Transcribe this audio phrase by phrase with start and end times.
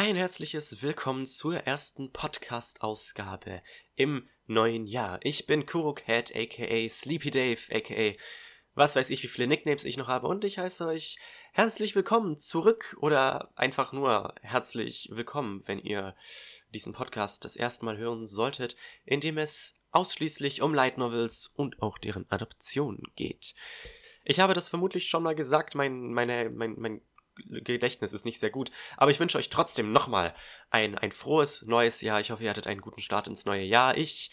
[0.00, 3.62] Ein herzliches Willkommen zur ersten Podcast-Ausgabe
[3.96, 5.18] im neuen Jahr.
[5.24, 8.16] Ich bin Kurocat, aka Sleepy Dave, aka
[8.76, 11.18] was weiß ich, wie viele Nicknames ich noch habe und ich heiße euch
[11.52, 16.14] herzlich willkommen zurück oder einfach nur herzlich willkommen, wenn ihr
[16.72, 21.82] diesen Podcast das erste Mal hören solltet, in dem es ausschließlich um Light Novels und
[21.82, 23.56] auch deren Adaption geht.
[24.22, 27.00] Ich habe das vermutlich schon mal gesagt, mein, meine, mein, mein
[27.46, 28.70] Gedächtnis ist nicht sehr gut.
[28.96, 30.34] Aber ich wünsche euch trotzdem nochmal
[30.70, 32.20] ein, ein frohes neues Jahr.
[32.20, 33.96] Ich hoffe, ihr hattet einen guten Start ins neue Jahr.
[33.96, 34.30] Ich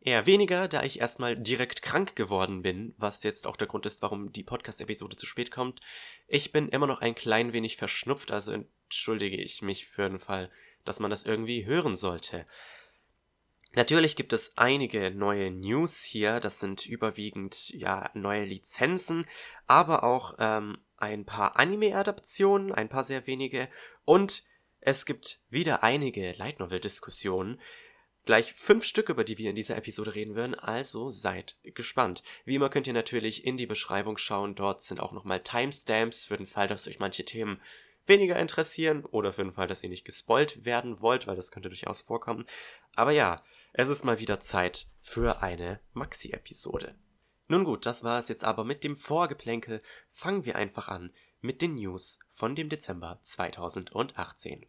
[0.00, 4.02] eher weniger, da ich erstmal direkt krank geworden bin, was jetzt auch der Grund ist,
[4.02, 5.80] warum die Podcast-Episode zu spät kommt.
[6.28, 10.50] Ich bin immer noch ein klein wenig verschnupft, also entschuldige ich mich für den Fall,
[10.84, 12.46] dass man das irgendwie hören sollte.
[13.74, 19.26] Natürlich gibt es einige neue News hier, das sind überwiegend ja neue Lizenzen,
[19.66, 23.68] aber auch ähm, ein paar Anime-Adaptionen, ein paar sehr wenige
[24.04, 24.44] und
[24.80, 27.60] es gibt wieder einige Light Novel-Diskussionen.
[28.24, 32.22] Gleich fünf Stück, über die wir in dieser Episode reden werden, also seid gespannt.
[32.44, 36.36] Wie immer könnt ihr natürlich in die Beschreibung schauen, dort sind auch nochmal Timestamps für
[36.36, 37.60] den Fall, dass euch manche Themen
[38.06, 41.68] weniger interessieren oder für den Fall, dass ihr nicht gespoilt werden wollt, weil das könnte
[41.68, 42.46] durchaus vorkommen.
[42.94, 46.96] Aber ja, es ist mal wieder Zeit für eine Maxi-Episode.
[47.48, 49.80] Nun gut, das war es jetzt aber mit dem Vorgeplänkel.
[50.08, 54.66] Fangen wir einfach an mit den News von dem Dezember 2018.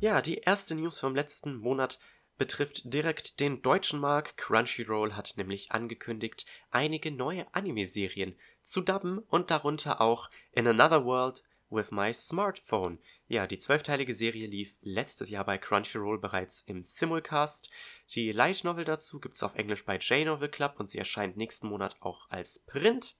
[0.00, 1.98] Ja, die erste News vom letzten Monat
[2.36, 4.36] betrifft direkt den deutschen Markt.
[4.36, 11.42] Crunchyroll hat nämlich angekündigt, einige neue Anime-Serien zu dubben und darunter auch In Another World
[11.70, 12.98] with My Smartphone.
[13.28, 17.70] Ja, die zwölfteilige Serie lief letztes Jahr bei Crunchyroll bereits im Simulcast.
[18.14, 21.96] Die Light Novel dazu gibt's auf Englisch bei J-Novel Club und sie erscheint nächsten Monat
[22.00, 23.16] auch als Print.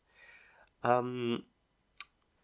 [0.83, 1.45] Ähm,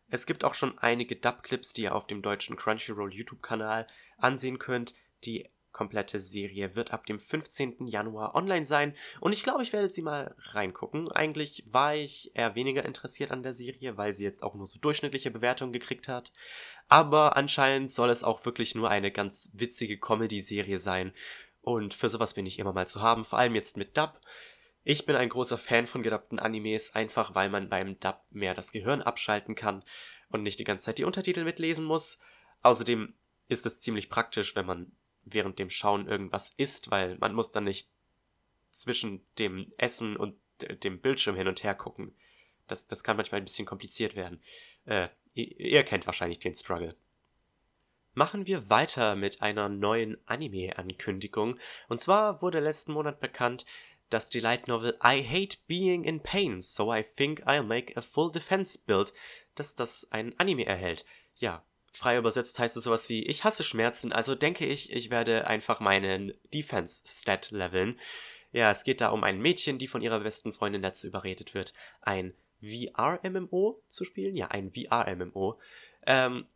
[0.08, 3.86] es gibt auch schon einige Dub-Clips, die ihr auf dem deutschen Crunchyroll YouTube-Kanal
[4.18, 4.94] ansehen könnt.
[5.24, 7.86] Die komplette Serie wird ab dem 15.
[7.86, 11.12] Januar online sein und ich glaube, ich werde sie mal reingucken.
[11.12, 14.78] Eigentlich war ich eher weniger interessiert an der Serie, weil sie jetzt auch nur so
[14.78, 16.32] durchschnittliche Bewertungen gekriegt hat.
[16.88, 21.12] Aber anscheinend soll es auch wirklich nur eine ganz witzige Comedy-Serie sein
[21.60, 24.18] und für sowas bin ich immer mal zu haben, vor allem jetzt mit Dub.
[24.82, 28.72] Ich bin ein großer Fan von gedubbten Animes, einfach weil man beim Dub mehr das
[28.72, 29.84] Gehirn abschalten kann
[30.30, 32.18] und nicht die ganze Zeit die Untertitel mitlesen muss.
[32.62, 33.12] Außerdem
[33.48, 34.92] ist es ziemlich praktisch, wenn man
[35.26, 37.90] während dem Schauen irgendwas isst, weil man muss dann nicht
[38.70, 40.36] zwischen dem Essen und
[40.82, 42.14] dem Bildschirm hin und her gucken.
[42.66, 44.40] Das, das kann manchmal ein bisschen kompliziert werden.
[44.86, 46.96] Äh, ihr, ihr kennt wahrscheinlich den Struggle.
[48.14, 51.58] Machen wir weiter mit einer neuen Anime-Ankündigung.
[51.88, 53.66] Und zwar wurde letzten Monat bekannt,
[54.08, 58.00] dass die Light Novel I Hate Being in Pain, so I think I'll make a
[58.00, 59.12] full defense build,
[59.54, 61.04] dass das ein Anime erhält.
[61.34, 61.65] Ja,
[61.96, 65.80] Frei übersetzt heißt es sowas wie, ich hasse Schmerzen, also denke ich, ich werde einfach
[65.80, 67.98] meinen Defense-Stat leveln.
[68.52, 71.74] Ja, es geht da um ein Mädchen, die von ihrer besten Freundin dazu überredet wird,
[72.02, 74.36] ein VR-MMO zu spielen.
[74.36, 75.58] Ja, ein VR-MMO.
[76.06, 76.46] Ähm,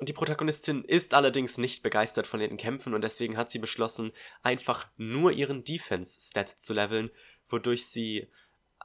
[0.00, 4.12] die Protagonistin ist allerdings nicht begeistert von den Kämpfen und deswegen hat sie beschlossen,
[4.42, 7.10] einfach nur ihren Defense-Stat zu leveln,
[7.48, 8.28] wodurch sie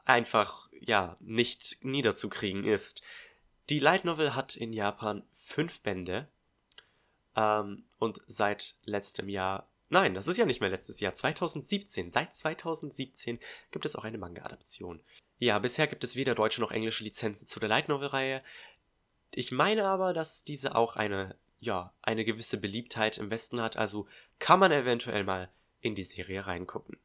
[0.03, 3.01] einfach, ja, nicht niederzukriegen ist.
[3.69, 6.27] Die Light Novel hat in Japan fünf Bände
[7.35, 12.35] ähm, und seit letztem Jahr, nein, das ist ja nicht mehr letztes Jahr, 2017, seit
[12.35, 13.39] 2017
[13.71, 15.01] gibt es auch eine Manga-Adaption.
[15.39, 18.41] Ja, bisher gibt es weder deutsche noch englische Lizenzen zu der Light Novel-Reihe.
[19.31, 24.07] Ich meine aber, dass diese auch eine, ja, eine gewisse Beliebtheit im Westen hat, also
[24.39, 25.49] kann man eventuell mal
[25.81, 26.97] in die Serie reingucken.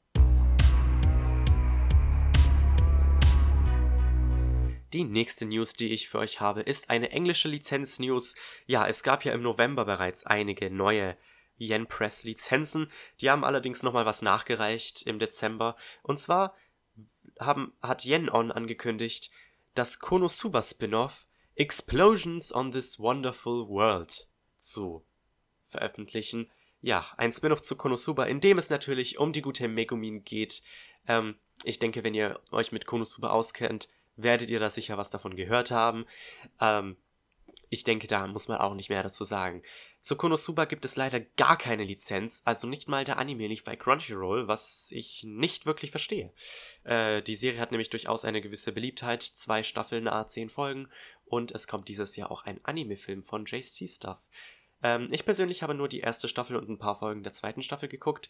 [4.93, 8.34] Die nächste News, die ich für euch habe, ist eine englische Lizenz-News.
[8.66, 11.16] Ja, es gab ja im November bereits einige neue
[11.59, 12.91] Yen Press Lizenzen.
[13.21, 15.77] Die haben allerdings nochmal was nachgereicht im Dezember.
[16.03, 16.57] Und zwar
[17.39, 19.31] haben, hat Yen On angekündigt,
[19.75, 25.04] das Konosuba Spin-off Explosions on This Wonderful World zu
[25.69, 26.51] veröffentlichen.
[26.81, 30.63] Ja, ein Spin-off zu Konosuba, in dem es natürlich um die gute Megumin geht.
[31.07, 33.89] Ähm, ich denke, wenn ihr euch mit Konosuba auskennt,
[34.22, 36.07] werdet ihr da sicher was davon gehört haben.
[36.61, 36.97] Ähm,
[37.72, 39.63] ich denke, da muss man auch nicht mehr dazu sagen.
[40.01, 43.77] Zu Konosuba gibt es leider gar keine Lizenz, also nicht mal der Anime nicht bei
[43.77, 46.33] Crunchyroll, was ich nicht wirklich verstehe.
[46.83, 50.89] Äh, die Serie hat nämlich durchaus eine gewisse Beliebtheit, zwei Staffeln, a zehn Folgen
[51.27, 54.19] und es kommt dieses Jahr auch ein Anime-Film von JC Stuff.
[54.83, 57.89] Ähm, ich persönlich habe nur die erste Staffel und ein paar Folgen der zweiten Staffel
[57.89, 58.28] geguckt,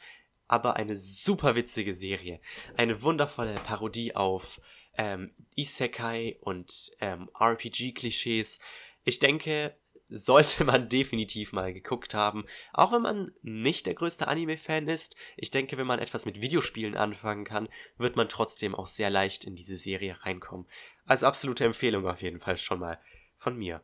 [0.51, 2.41] aber eine super witzige Serie.
[2.77, 4.61] Eine wundervolle Parodie auf
[4.99, 8.59] ähm, Isekai und ähm, RPG-Klischees.
[9.05, 9.77] Ich denke,
[10.09, 12.47] sollte man definitiv mal geguckt haben.
[12.73, 15.15] Auch wenn man nicht der größte Anime-Fan ist.
[15.37, 19.45] Ich denke, wenn man etwas mit Videospielen anfangen kann, wird man trotzdem auch sehr leicht
[19.45, 20.67] in diese Serie reinkommen.
[21.07, 22.99] Also absolute Empfehlung auf jeden Fall schon mal
[23.37, 23.83] von mir.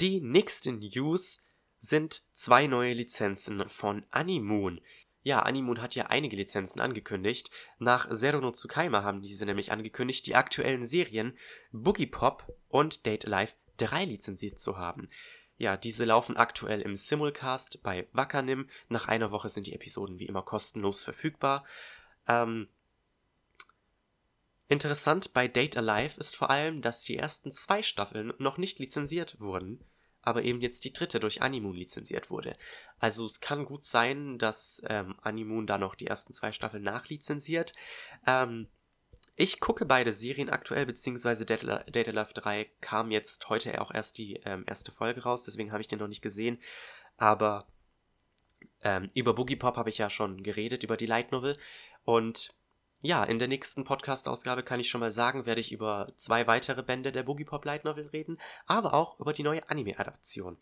[0.00, 1.40] Die nächsten News
[1.84, 4.80] sind zwei neue Lizenzen von Animoon.
[5.24, 7.50] Ja, Animoon hat ja einige Lizenzen angekündigt.
[7.78, 11.36] Nach Zero no Tsukaima haben diese nämlich angekündigt, die aktuellen Serien
[11.72, 15.08] Boogie Pop und Date Alive 3 lizenziert zu haben.
[15.56, 18.68] Ja, diese laufen aktuell im Simulcast bei Wakanim.
[18.90, 21.64] Nach einer Woche sind die Episoden wie immer kostenlos verfügbar.
[22.28, 22.68] Ähm,
[24.68, 29.40] interessant bei Date Alive ist vor allem, dass die ersten zwei Staffeln noch nicht lizenziert
[29.40, 29.82] wurden,
[30.24, 32.56] aber eben jetzt die dritte durch Animoon lizenziert wurde.
[32.98, 37.74] Also es kann gut sein, dass ähm, Animoon da noch die ersten zwei Staffeln nachlizenziert.
[38.26, 38.68] Ähm,
[39.36, 44.34] ich gucke beide Serien aktuell, beziehungsweise Data Love 3 kam jetzt heute auch erst die
[44.44, 46.60] ähm, erste Folge raus, deswegen habe ich den noch nicht gesehen.
[47.16, 47.66] Aber
[48.82, 51.58] ähm, über Boogie Pop habe ich ja schon geredet, über die Light Novel.
[52.04, 52.54] Und
[53.04, 56.82] ja, in der nächsten Podcast-Ausgabe kann ich schon mal sagen, werde ich über zwei weitere
[56.82, 60.56] Bände der Boogie Pop Light Novel reden, aber auch über die neue Anime-Adaption.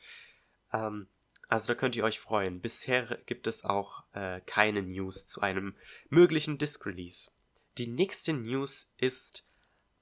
[0.73, 1.07] Ähm,
[1.49, 2.61] also da könnt ihr euch freuen.
[2.61, 5.77] Bisher gibt es auch äh, keine News zu einem
[6.09, 7.31] möglichen Disc-Release.
[7.79, 9.47] Die nächste News ist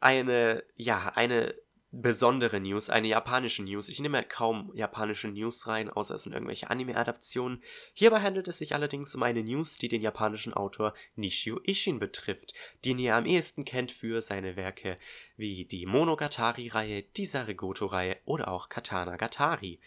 [0.01, 1.55] eine, ja, eine
[1.93, 3.89] besondere News, eine japanische News.
[3.89, 7.63] Ich nehme kaum japanische News rein, außer es sind irgendwelche Anime-Adaptionen.
[7.95, 12.55] Hierbei handelt es sich allerdings um eine News, die den japanischen Autor Nishio Ishin betrifft,
[12.85, 14.99] den ihr am ehesten kennt für seine Werke
[15.37, 19.81] wie die Monogatari-Reihe, die Saregoto-Reihe oder auch Katana Gatari.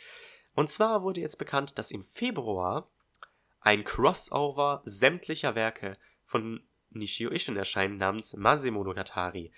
[0.56, 2.90] Und zwar wurde jetzt bekannt, dass im Februar
[3.62, 9.52] ein Crossover sämtlicher Werke von Nishio Ishin erscheinen namens Masemonogatari.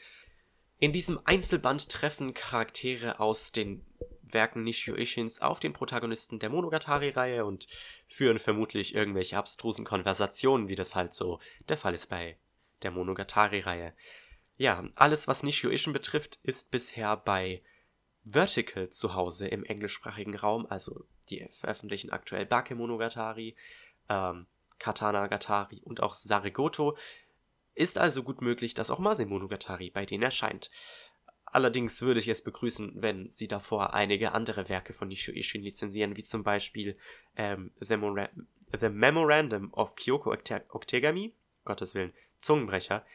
[0.80, 3.86] In diesem Einzelband treffen Charaktere aus den
[4.22, 7.68] Werken Nishio Ishins auf den Protagonisten der Monogatari-Reihe und
[8.08, 11.40] führen vermutlich irgendwelche abstrusen Konversationen, wie das halt so
[11.70, 12.38] der Fall ist bei
[12.82, 13.94] der Monogatari-Reihe.
[14.58, 17.62] Ja, alles, was Nishio Ishin betrifft, ist bisher bei
[18.24, 23.56] Vertical zu Hause im englischsprachigen Raum, also die veröffentlichen aktuell Bakemonogatari,
[24.10, 24.48] ähm,
[24.80, 26.98] Katana Gatari und auch Saregoto.
[27.76, 30.72] Ist also gut möglich, dass auch Masemonogatari bei denen erscheint.
[31.46, 36.18] Allerdings würde ich es begrüßen, wenn sie davor einige andere Werke von Nishio Ishin lizenzieren,
[36.18, 36.98] wie zum Beispiel
[37.36, 38.30] ähm, The, Mora
[38.78, 41.34] The, Memorandum of Kyoko Oktegami,
[41.64, 43.06] Gottes Willen, Zungenbrecher,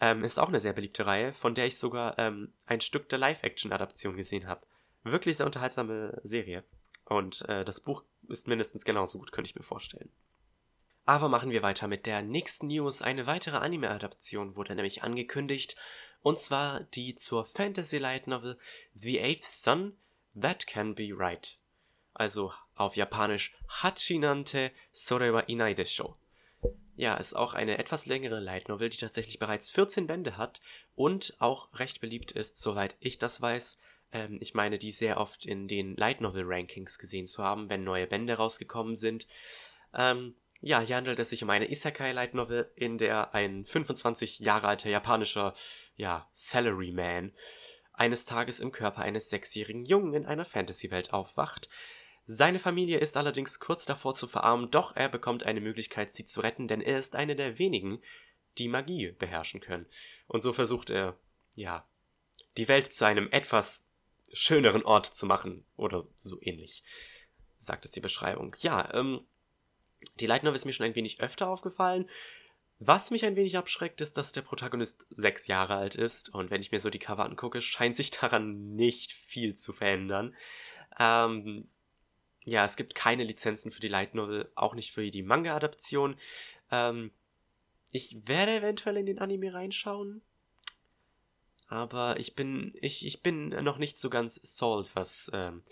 [0.00, 3.18] ähm, ist auch eine sehr beliebte Reihe, von der ich sogar ähm, ein Stück der
[3.18, 4.64] Live-Action-Adaption gesehen habe.
[5.02, 6.64] Wirklich sehr unterhaltsame Serie.
[7.04, 10.10] Und äh, das Buch ist mindestens genauso gut, könnte ich mir vorstellen.
[11.08, 13.00] Aber machen wir weiter mit der nächsten News.
[13.00, 15.74] Eine weitere Anime-Adaption wurde nämlich angekündigt.
[16.20, 18.58] Und zwar die zur Fantasy Light Novel
[18.92, 19.96] The Eighth Son
[20.38, 21.56] That Can Be Right.
[22.12, 26.14] Also auf Japanisch Hachinante Sore wa inai desho.
[26.94, 30.60] Ja, ist auch eine etwas längere Light Novel, die tatsächlich bereits 14 Bände hat
[30.94, 33.78] und auch recht beliebt ist, soweit ich das weiß.
[34.12, 37.82] Ähm, ich meine, die sehr oft in den Light Novel Rankings gesehen zu haben, wenn
[37.82, 39.26] neue Bände rausgekommen sind.
[39.94, 44.40] Ähm, ja, hier handelt es sich um eine Isekai Light Novel, in der ein 25
[44.40, 45.54] Jahre alter japanischer,
[45.96, 47.32] ja, Salaryman
[47.92, 51.68] eines Tages im Körper eines sechsjährigen Jungen in einer Fantasy-Welt aufwacht.
[52.26, 56.40] Seine Familie ist allerdings kurz davor zu verarmen, doch er bekommt eine Möglichkeit, sie zu
[56.40, 58.02] retten, denn er ist einer der wenigen,
[58.58, 59.86] die Magie beherrschen können.
[60.26, 61.16] Und so versucht er,
[61.54, 61.88] ja,
[62.56, 63.88] die Welt zu einem etwas
[64.32, 66.84] schöneren Ort zu machen, oder so ähnlich,
[67.58, 68.54] sagt es die Beschreibung.
[68.60, 69.26] Ja, ähm,
[70.20, 72.08] die Light Novel ist mir schon ein wenig öfter aufgefallen.
[72.80, 76.60] Was mich ein wenig abschreckt, ist, dass der Protagonist sechs Jahre alt ist und wenn
[76.60, 80.36] ich mir so die Cover angucke, scheint sich daran nicht viel zu verändern.
[80.98, 81.68] Ähm,
[82.44, 86.16] ja, es gibt keine Lizenzen für die Light Novel, auch nicht für die Manga-Adaption.
[86.70, 87.10] Ähm,
[87.90, 90.22] ich werde eventuell in den Anime reinschauen,
[91.66, 95.62] aber ich bin, ich, ich bin noch nicht so ganz sold, was, ähm,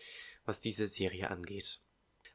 [0.45, 1.81] was diese Serie angeht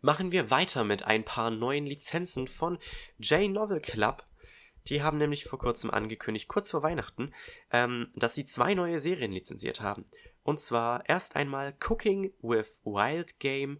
[0.01, 2.77] machen wir weiter mit ein paar neuen Lizenzen von
[3.19, 4.25] J-Novel Club.
[4.87, 7.33] Die haben nämlich vor kurzem angekündigt, kurz vor Weihnachten,
[7.71, 10.05] ähm, dass sie zwei neue Serien lizenziert haben.
[10.43, 13.79] Und zwar erst einmal Cooking with Wild Game,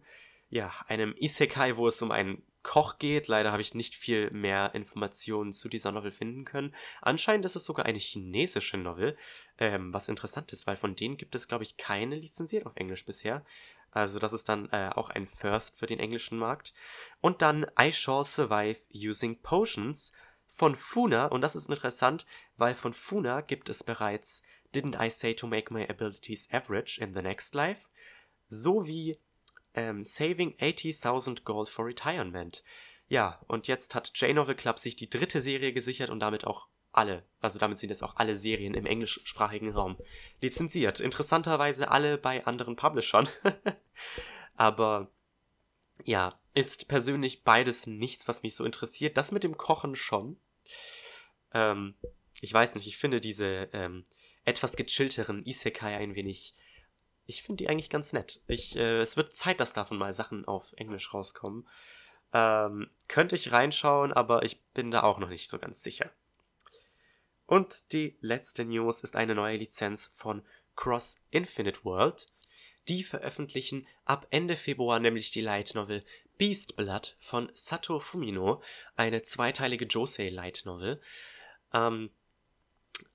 [0.49, 3.27] ja, einem Isekai, wo es um einen Koch geht.
[3.27, 6.75] Leider habe ich nicht viel mehr Informationen zu dieser Novel finden können.
[7.01, 9.17] Anscheinend ist es sogar eine chinesische Novel,
[9.57, 13.05] ähm, was interessant ist, weil von denen gibt es, glaube ich, keine lizenziert auf Englisch
[13.05, 13.43] bisher.
[13.91, 16.73] Also das ist dann äh, auch ein First für den englischen Markt.
[17.19, 20.13] Und dann I Shall Survive Using Potions
[20.47, 22.25] von Funa, und das ist interessant,
[22.57, 24.43] weil von Funa gibt es bereits
[24.73, 27.89] Didn't I Say to Make My Abilities Average in the Next Life,
[28.47, 29.17] sowie
[29.73, 32.63] ähm, Saving 80.000 Gold for Retirement.
[33.07, 37.23] Ja, und jetzt hat J-Novel Club sich die dritte Serie gesichert und damit auch alle,
[37.39, 39.97] also damit sind jetzt auch alle Serien im englischsprachigen Raum
[40.41, 40.99] lizenziert.
[40.99, 43.29] Interessanterweise alle bei anderen Publishern.
[44.55, 45.09] Aber
[46.03, 49.17] ja, ist persönlich beides nichts, was mich so interessiert.
[49.17, 50.37] Das mit dem Kochen schon.
[51.53, 51.95] Ähm,
[52.41, 54.03] ich weiß nicht, ich finde diese ähm,
[54.45, 56.55] etwas gechillteren Isekai ein wenig.
[57.25, 58.41] Ich finde die eigentlich ganz nett.
[58.47, 61.67] Ich, äh, es wird Zeit, dass davon mal Sachen auf Englisch rauskommen.
[62.33, 66.11] Ähm, könnte ich reinschauen, aber ich bin da auch noch nicht so ganz sicher.
[67.51, 70.41] Und die letzte News ist eine neue Lizenz von
[70.77, 72.27] Cross Infinite World.
[72.87, 76.01] Die veröffentlichen ab Ende Februar nämlich die Light Novel
[76.37, 78.63] Beast Blood von Sato Fumino,
[78.95, 81.01] eine zweiteilige Josei Light Novel.
[81.73, 82.11] Ähm,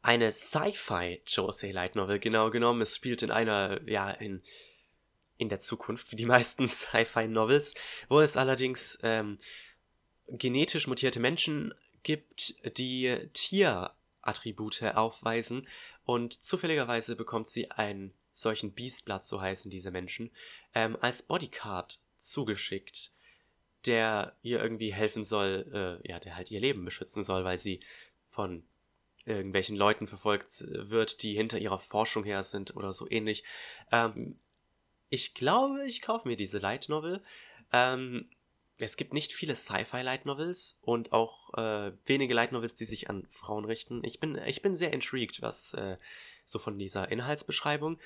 [0.03, 2.83] eine Sci-Fi Josei Light Novel, genau genommen.
[2.83, 4.43] Es spielt in einer, ja, in,
[5.39, 7.73] in der Zukunft, wie die meisten Sci-Fi Novels,
[8.11, 9.39] wo es allerdings ähm,
[10.29, 13.31] genetisch mutierte Menschen gibt, die
[14.27, 15.69] Tierattribute aufweisen
[16.05, 20.31] und zufälligerweise bekommt sie einen solchen Beastblood, so heißen diese Menschen,
[20.75, 23.13] ähm, als Bodycard zugeschickt,
[23.87, 27.81] der ihr irgendwie helfen soll, äh, ja, der halt ihr Leben beschützen soll, weil sie
[28.29, 28.65] von
[29.25, 33.45] irgendwelchen Leuten verfolgt wird, die hinter ihrer Forschung her sind oder so ähnlich.
[33.91, 34.39] Ähm,
[35.09, 37.23] ich glaube, ich kaufe mir diese Light Novel.
[37.73, 38.29] Ähm,
[38.79, 43.09] es gibt nicht viele Sci-Fi Light Novels und auch äh, wenige Light Novels, die sich
[43.09, 44.03] an Frauen richten.
[44.05, 45.97] Ich bin, ich bin sehr intrigued, was äh,
[46.45, 47.99] so von dieser Inhaltsbeschreibung.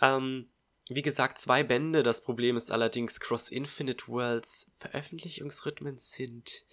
[0.00, 0.50] Ähm,
[0.88, 2.02] wie gesagt, zwei Bände.
[2.02, 6.64] Das Problem ist allerdings, Cross Infinite Worlds Veröffentlichungsrhythmen sind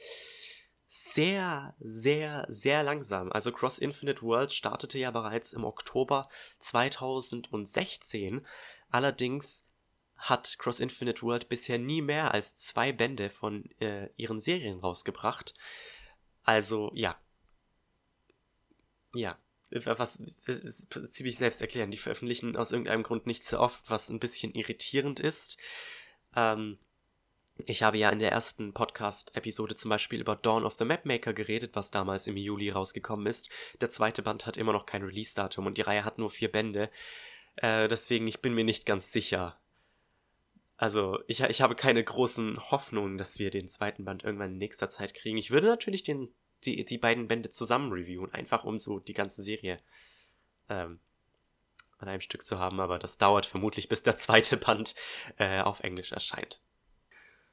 [0.88, 3.32] sehr, sehr, sehr langsam.
[3.32, 8.46] Also Cross Infinite World startete ja bereits im Oktober 2016.
[8.90, 9.68] Allerdings
[10.24, 15.54] hat Cross Infinite World bisher nie mehr als zwei Bände von äh, ihren Serien rausgebracht.
[16.44, 17.20] Also ja.
[19.14, 19.38] Ja.
[19.70, 21.92] Was das ist ziemlich selbst erklären.
[21.92, 25.58] Die veröffentlichen aus irgendeinem Grund nicht so oft, was ein bisschen irritierend ist.
[26.36, 26.78] Ähm,
[27.66, 31.72] ich habe ja in der ersten Podcast-Episode zum Beispiel über Dawn of the Mapmaker geredet,
[31.76, 33.50] was damals im Juli rausgekommen ist.
[33.82, 36.90] Der zweite Band hat immer noch kein Release-Datum und die Reihe hat nur vier Bände.
[37.58, 39.60] Äh, deswegen, ich bin mir nicht ganz sicher.
[40.84, 44.90] Also, ich, ich habe keine großen Hoffnungen, dass wir den zweiten Band irgendwann in nächster
[44.90, 45.38] Zeit kriegen.
[45.38, 46.28] Ich würde natürlich den,
[46.66, 49.78] die, die beiden Bände zusammen reviewen, einfach um so die ganze Serie
[50.68, 51.00] ähm,
[52.00, 54.94] an einem Stück zu haben, aber das dauert vermutlich, bis der zweite Band
[55.38, 56.60] äh, auf Englisch erscheint.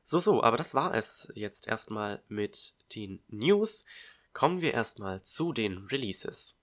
[0.02, 3.84] So, so, aber das war es jetzt erstmal mit den News.
[4.32, 6.59] Kommen wir erstmal zu den Releases.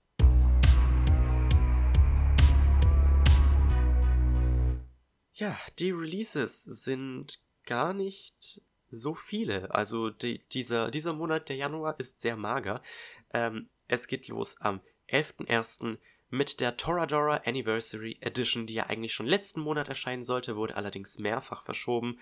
[5.38, 9.72] Ja, die Releases sind gar nicht so viele.
[9.72, 12.82] Also die, dieser, dieser Monat, der Januar, ist sehr mager.
[13.32, 19.26] Ähm, es geht los am 11.01 mit der Toradora Anniversary Edition, die ja eigentlich schon
[19.26, 22.18] letzten Monat erscheinen sollte, wurde allerdings mehrfach verschoben,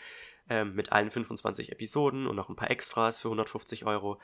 [0.51, 4.21] ähm, mit allen 25 Episoden und noch ein paar Extras für 150 Euro.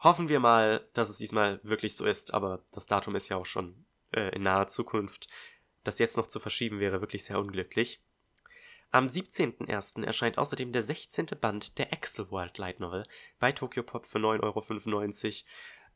[0.00, 3.46] Hoffen wir mal, dass es diesmal wirklich so ist, aber das Datum ist ja auch
[3.46, 5.28] schon äh, in naher Zukunft.
[5.82, 8.02] Das jetzt noch zu verschieben wäre wirklich sehr unglücklich.
[8.90, 10.04] Am 17.01.
[10.04, 11.26] erscheint außerdem der 16.
[11.40, 13.04] Band der Excel World Light Novel
[13.38, 15.44] bei Tokyo Pop für 9,95 Euro.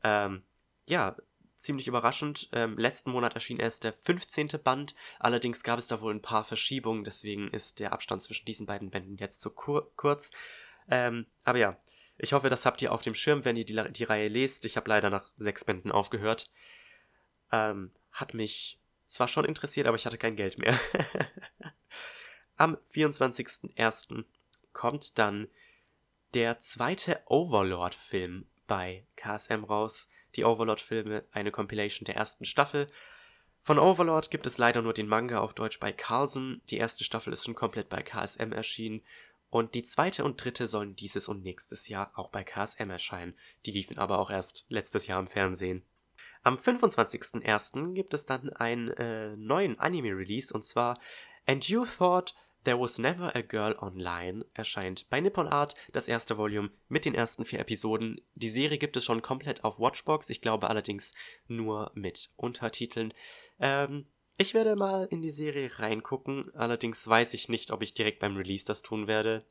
[0.04, 0.42] Ähm,
[0.86, 1.16] ja,
[1.56, 2.50] ziemlich überraschend.
[2.52, 4.48] Ähm, letzten Monat erschien erst der 15.
[4.62, 8.66] Band, allerdings gab es da wohl ein paar Verschiebungen, deswegen ist der Abstand zwischen diesen
[8.66, 10.32] beiden Bänden jetzt so kur kurz.
[10.90, 11.78] Ähm, aber ja,
[12.18, 14.64] ich hoffe, das habt ihr auf dem Schirm, wenn ihr die, die Reihe lest.
[14.64, 16.50] Ich habe leider nach sechs Bänden aufgehört.
[17.50, 20.78] Ähm, hat mich zwar schon interessiert, aber ich hatte kein Geld mehr.
[22.62, 24.24] Am 24.01.
[24.72, 25.48] kommt dann
[26.32, 32.86] der zweite Overlord-Film bei KSM raus die Overlord-Filme eine Compilation der ersten Staffel.
[33.62, 36.62] Von Overlord gibt es leider nur den Manga auf Deutsch bei Carlsen.
[36.70, 39.02] Die erste Staffel ist schon komplett bei KSM erschienen.
[39.50, 43.34] Und die zweite und dritte sollen dieses und nächstes Jahr auch bei KSM erscheinen.
[43.66, 45.84] Die liefen aber auch erst letztes Jahr im Fernsehen.
[46.44, 47.92] Am 25.01.
[47.94, 51.00] gibt es dann einen äh, neuen Anime-Release und zwar
[51.44, 56.38] And You Thought There Was Never a Girl Online erscheint bei Nippon Art das erste
[56.38, 58.20] Volume mit den ersten vier Episoden.
[58.34, 61.14] Die Serie gibt es schon komplett auf Watchbox, ich glaube allerdings
[61.48, 63.12] nur mit Untertiteln.
[63.58, 64.06] Ähm,
[64.38, 68.36] ich werde mal in die Serie reingucken, allerdings weiß ich nicht, ob ich direkt beim
[68.36, 69.44] Release das tun werde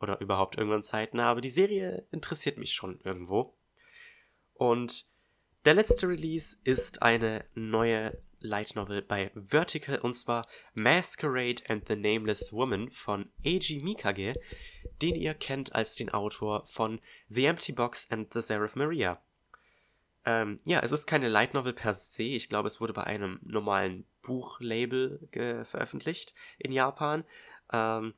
[0.00, 3.56] oder überhaupt irgendwann zeitnah, aber die Serie interessiert mich schon irgendwo.
[4.54, 5.06] Und
[5.64, 11.96] der letzte Release ist eine neue Light Novel bei Vertical und zwar Masquerade and the
[11.96, 14.34] Nameless Woman von Eiji Mikage,
[15.02, 19.20] den ihr kennt als den Autor von The Empty Box and the Seraph Maria.
[20.24, 22.22] Ähm, ja, es ist keine Light Novel per se.
[22.22, 25.26] Ich glaube, es wurde bei einem normalen Buchlabel
[25.64, 27.24] veröffentlicht in Japan.
[27.72, 28.14] Ähm,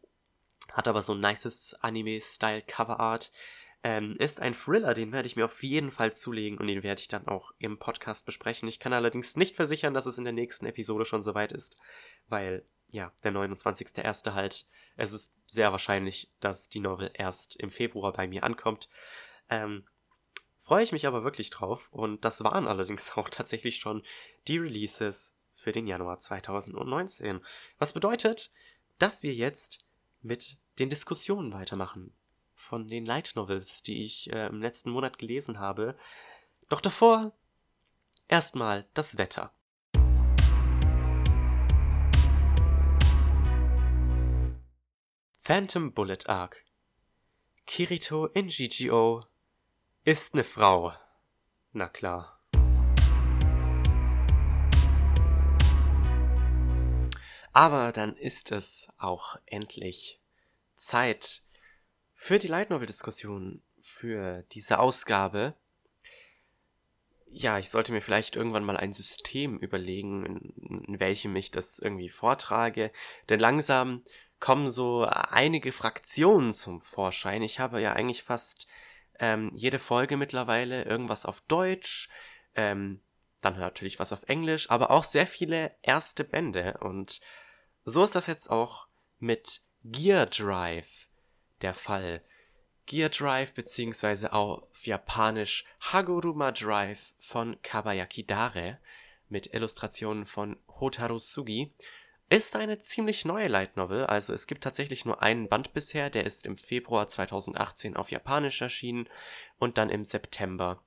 [0.72, 3.30] hat aber so ein nices Anime-Style-Coverart.
[3.82, 7.00] Ähm, ist ein Thriller, den werde ich mir auf jeden Fall zulegen und den werde
[7.00, 8.68] ich dann auch im Podcast besprechen.
[8.68, 11.78] Ich kann allerdings nicht versichern, dass es in der nächsten Episode schon soweit ist,
[12.28, 14.34] weil, ja, der 29.01.
[14.34, 18.90] halt, es ist sehr wahrscheinlich, dass die Novel erst im Februar bei mir ankommt.
[19.48, 19.86] Ähm,
[20.58, 24.02] freue ich mich aber wirklich drauf und das waren allerdings auch tatsächlich schon
[24.46, 27.40] die Releases für den Januar 2019.
[27.78, 28.50] Was bedeutet,
[28.98, 29.86] dass wir jetzt
[30.20, 32.12] mit den Diskussionen weitermachen
[32.60, 35.98] von den Light Novels, die ich äh, im letzten Monat gelesen habe.
[36.68, 37.32] Doch davor
[38.28, 39.52] erstmal das Wetter.
[45.34, 46.64] Phantom Bullet Arc.
[47.66, 49.24] Kirito in GGO
[50.04, 50.92] ist ne Frau.
[51.72, 52.40] Na klar.
[57.52, 60.20] Aber dann ist es auch endlich
[60.76, 61.42] Zeit
[62.22, 65.54] für die Light Novel Diskussion für diese Ausgabe.
[67.30, 71.78] Ja, ich sollte mir vielleicht irgendwann mal ein System überlegen, in, in welchem ich das
[71.78, 72.92] irgendwie vortrage.
[73.30, 74.04] Denn langsam
[74.38, 77.40] kommen so einige Fraktionen zum Vorschein.
[77.40, 78.68] Ich habe ja eigentlich fast
[79.18, 82.10] ähm, jede Folge mittlerweile irgendwas auf Deutsch,
[82.54, 83.00] ähm,
[83.40, 86.76] dann natürlich was auf Englisch, aber auch sehr viele erste Bände.
[86.80, 87.22] Und
[87.84, 91.09] so ist das jetzt auch mit Gear Drive
[91.62, 92.22] der Fall.
[92.86, 94.28] Gear Drive bzw.
[94.28, 98.78] auf Japanisch Haguruma Drive von Kabayaki Dare
[99.28, 101.72] mit Illustrationen von Hotaru Sugi
[102.30, 106.24] ist eine ziemlich neue Light Novel, also es gibt tatsächlich nur einen Band bisher, der
[106.24, 109.08] ist im Februar 2018 auf Japanisch erschienen
[109.58, 110.82] und dann im September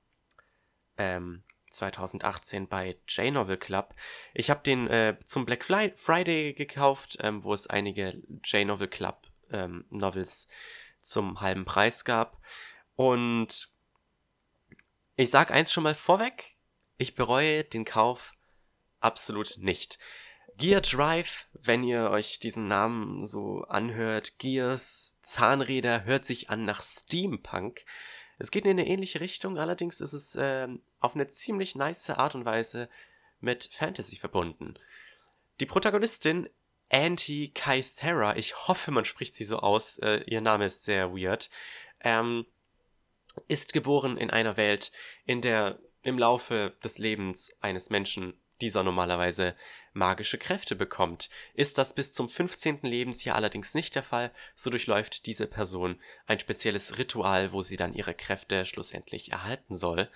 [0.96, 3.94] ähm, 2018 bei J-Novel Club.
[4.32, 9.84] Ich habe den äh, zum Black Friday gekauft, ähm, wo es einige J-Novel Club ähm,
[9.90, 10.48] Novels
[11.00, 12.40] zum halben Preis gab.
[12.96, 13.68] Und
[15.16, 16.56] ich sag eins schon mal vorweg,
[16.96, 18.34] ich bereue den Kauf
[19.00, 19.98] absolut nicht.
[20.56, 26.82] Gear Drive, wenn ihr euch diesen Namen so anhört, Gears, Zahnräder, hört sich an nach
[26.82, 27.84] Steampunk.
[28.38, 30.68] Es geht in eine ähnliche Richtung, allerdings ist es äh,
[31.00, 32.88] auf eine ziemlich nice Art und Weise
[33.40, 34.74] mit Fantasy verbunden.
[35.60, 36.48] Die Protagonistin
[36.90, 41.50] Anti Kythera, ich hoffe, man spricht sie so aus, äh, ihr Name ist sehr weird,
[42.00, 42.46] ähm,
[43.48, 44.92] ist geboren in einer Welt,
[45.24, 49.56] in der im Laufe des Lebens eines Menschen dieser normalerweise
[49.92, 51.30] magische Kräfte bekommt.
[51.54, 52.80] Ist das bis zum 15.
[52.82, 57.94] Lebensjahr allerdings nicht der Fall, so durchläuft diese Person ein spezielles Ritual, wo sie dann
[57.94, 60.10] ihre Kräfte schlussendlich erhalten soll.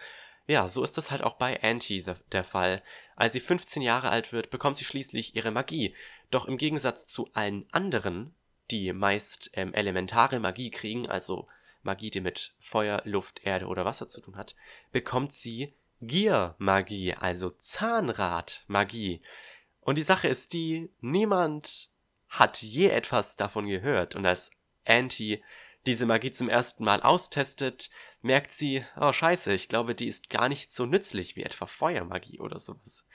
[0.48, 2.82] Ja, so ist das halt auch bei Anti der Fall.
[3.16, 5.94] Als sie 15 Jahre alt wird, bekommt sie schließlich ihre Magie.
[6.30, 8.34] Doch im Gegensatz zu allen anderen,
[8.70, 11.46] die meist ähm, elementare Magie kriegen, also
[11.82, 14.56] Magie, die mit Feuer, Luft, Erde oder Wasser zu tun hat,
[14.90, 19.20] bekommt sie Gier-Magie, also Zahnrad-Magie.
[19.80, 21.90] Und die Sache ist die, niemand
[22.28, 24.16] hat je etwas davon gehört.
[24.16, 24.50] Und als
[24.86, 25.42] Anti
[25.88, 30.48] diese Magie zum ersten Mal austestet, merkt sie, oh scheiße, ich glaube, die ist gar
[30.48, 33.08] nicht so nützlich wie etwa Feuermagie oder sowas.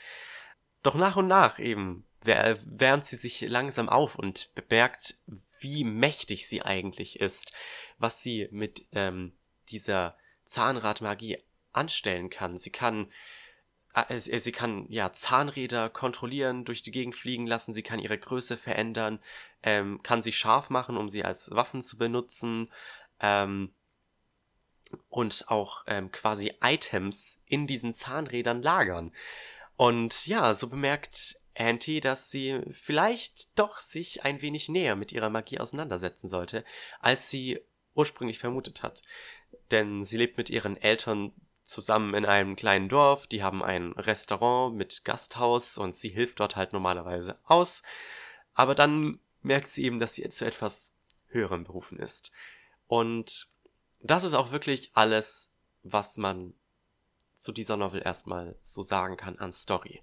[0.82, 5.20] Doch nach und nach eben wärmt sie sich langsam auf und bemerkt,
[5.60, 7.54] wie mächtig sie eigentlich ist,
[7.98, 9.34] was sie mit ähm,
[9.70, 11.38] dieser Zahnradmagie
[11.74, 12.58] anstellen kann.
[12.58, 13.12] Sie kann
[13.94, 18.58] äh, sie kann ja Zahnräder kontrollieren, durch die Gegend fliegen lassen, sie kann ihre Größe
[18.58, 19.20] verändern,
[19.62, 22.72] ähm, kann sie scharf machen, um sie als Waffen zu benutzen
[23.20, 23.74] ähm,
[25.10, 29.12] und auch ähm, quasi Items in diesen Zahnrädern lagern.
[29.76, 35.30] Und ja, so bemerkt Auntie, dass sie vielleicht doch sich ein wenig näher mit ihrer
[35.30, 36.64] Magie auseinandersetzen sollte,
[37.00, 37.60] als sie
[37.94, 39.04] ursprünglich vermutet hat.
[39.72, 41.32] Denn sie lebt mit ihren Eltern
[41.74, 46.56] zusammen in einem kleinen Dorf, die haben ein Restaurant mit Gasthaus und sie hilft dort
[46.56, 47.84] halt normalerweise aus.
[48.54, 50.96] Aber dann merkt sie eben, dass sie zu etwas
[51.28, 52.32] höherem berufen ist.
[52.88, 53.48] Und
[54.02, 55.52] das ist auch wirklich alles,
[55.84, 56.54] was man
[57.38, 60.02] zu dieser Novel erstmal so sagen kann an Story.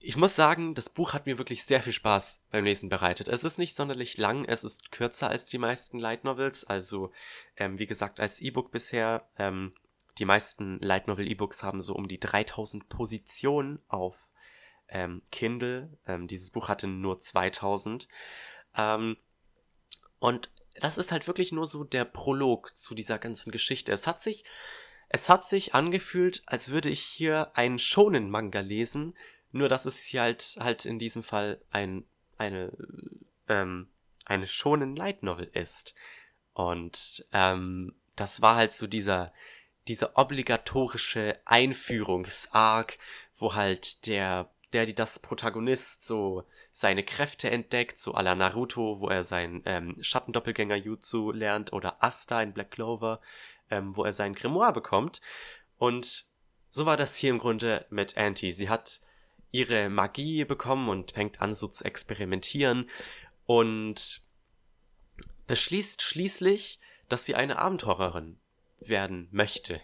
[0.00, 3.28] Ich muss sagen, das Buch hat mir wirklich sehr viel Spaß beim Lesen bereitet.
[3.28, 7.10] Es ist nicht sonderlich lang, es ist kürzer als die meisten Light Novels, also
[7.56, 9.26] ähm, wie gesagt als E-Book bisher.
[9.38, 9.72] Ähm,
[10.18, 14.28] die meisten Light Novel E-Books haben so um die 3000 Positionen auf
[14.88, 15.96] ähm, Kindle.
[16.06, 18.08] Ähm, dieses Buch hatte nur 2000.
[18.76, 19.16] Ähm,
[20.18, 20.50] und
[20.80, 23.92] das ist halt wirklich nur so der Prolog zu dieser ganzen Geschichte.
[23.92, 24.44] Es hat sich,
[25.08, 29.16] es hat sich angefühlt, als würde ich hier einen Shonen-Manga lesen,
[29.52, 32.04] nur dass es hier halt, halt in diesem Fall ein,
[32.38, 32.72] eine,
[33.48, 33.88] ähm,
[34.24, 35.94] eine Shonen Light Novel ist.
[36.54, 39.32] Und ähm, das war halt so dieser,
[39.88, 42.98] dieser obligatorische Einführungsarg,
[43.36, 49.00] wo halt der, der, die das Protagonist so seine Kräfte entdeckt, so à la Naruto,
[49.00, 53.20] wo er sein ähm, Schattendoppelgänger Jutsu lernt, oder Asta in Black Clover,
[53.70, 55.20] ähm, wo er sein Grimoire bekommt.
[55.78, 56.26] Und
[56.70, 58.52] so war das hier im Grunde mit Auntie.
[58.52, 59.00] Sie hat
[59.52, 62.90] ihre Magie bekommen und fängt an so zu experimentieren
[63.46, 64.22] und
[65.46, 68.40] beschließt schließlich, dass sie eine Abenteurerin
[68.88, 69.80] werden möchte.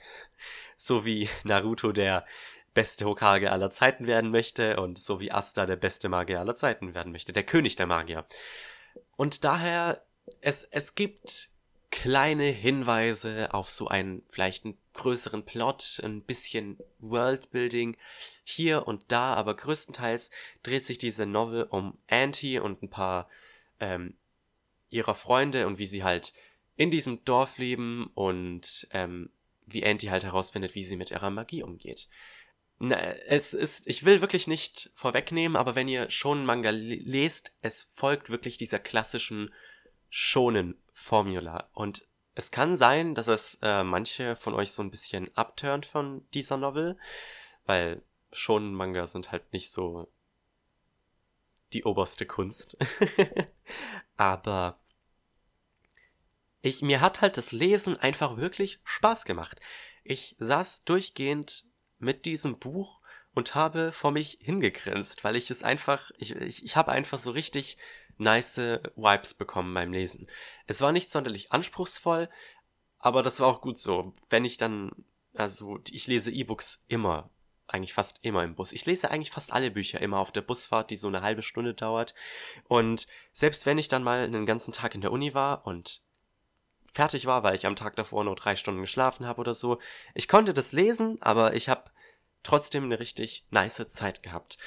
[0.77, 2.27] So wie Naruto der
[2.75, 6.95] beste Hokage aller Zeiten werden möchte und so wie Asta der beste Magier aller Zeiten
[6.95, 8.25] werden möchte, der König der Magier.
[9.17, 10.05] Und daher,
[10.41, 11.51] es, es gibt
[11.91, 17.97] kleine Hinweise auf so einen vielleicht einen größeren Plot, ein bisschen Worldbuilding
[18.45, 20.31] hier und da, aber größtenteils
[20.63, 23.29] dreht sich diese Novel um Auntie und ein paar
[23.81, 24.15] ähm,
[24.89, 26.33] ihrer Freunde und wie sie halt
[26.81, 29.29] in diesem Dorf leben und ähm,
[29.67, 32.09] wie Auntie halt herausfindet, wie sie mit ihrer Magie umgeht.
[32.79, 37.83] Na, es ist, ich will wirklich nicht vorwegnehmen, aber wenn ihr schon Manga lest, es
[37.93, 39.53] folgt wirklich dieser klassischen
[40.09, 41.69] Shonen-Formula.
[41.75, 46.27] Und es kann sein, dass es äh, manche von euch so ein bisschen abturnt von
[46.33, 46.97] dieser Novel,
[47.67, 48.01] weil
[48.33, 50.11] Shonen-Manga sind halt nicht so
[51.75, 52.79] die oberste Kunst.
[54.17, 54.81] aber
[56.63, 59.61] ich, mir hat halt das Lesen einfach wirklich Spaß gemacht.
[60.05, 61.65] Ich saß durchgehend
[61.99, 63.01] mit diesem Buch
[63.35, 67.31] und habe vor mich hingegrinst, weil ich es einfach, ich, ich, ich habe einfach so
[67.31, 67.79] richtig
[68.19, 68.59] nice
[68.97, 70.27] Vibes bekommen beim Lesen.
[70.67, 72.29] Es war nicht sonderlich anspruchsvoll,
[72.99, 74.13] aber das war auch gut so.
[74.29, 74.91] Wenn ich dann,
[75.35, 77.31] also ich lese E-Books immer,
[77.67, 78.73] eigentlich fast immer im Bus.
[78.73, 81.73] Ich lese eigentlich fast alle Bücher immer auf der Busfahrt, die so eine halbe Stunde
[81.73, 82.15] dauert.
[82.65, 86.03] Und selbst wenn ich dann mal einen ganzen Tag in der Uni war und
[86.93, 89.79] fertig war, weil ich am Tag davor nur drei Stunden geschlafen habe oder so.
[90.15, 91.91] Ich konnte das lesen, aber ich habe
[92.43, 94.59] trotzdem eine richtig nice Zeit gehabt.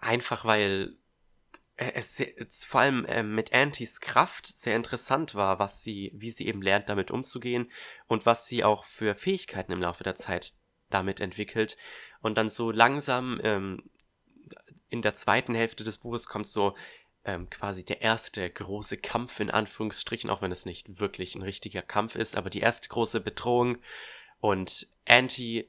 [0.00, 0.96] Einfach weil
[1.76, 6.46] es, es vor allem äh, mit Antis Kraft sehr interessant war, was sie, wie sie
[6.46, 7.70] eben lernt, damit umzugehen
[8.06, 10.54] und was sie auch für Fähigkeiten im Laufe der Zeit
[10.90, 11.76] damit entwickelt.
[12.20, 13.90] Und dann so langsam ähm,
[14.90, 16.76] in der zweiten Hälfte des Buches kommt so
[17.24, 21.82] ähm, quasi der erste große Kampf in Anführungsstrichen, auch wenn es nicht wirklich ein richtiger
[21.82, 23.78] Kampf ist, aber die erste große Bedrohung.
[24.40, 25.68] Und Anti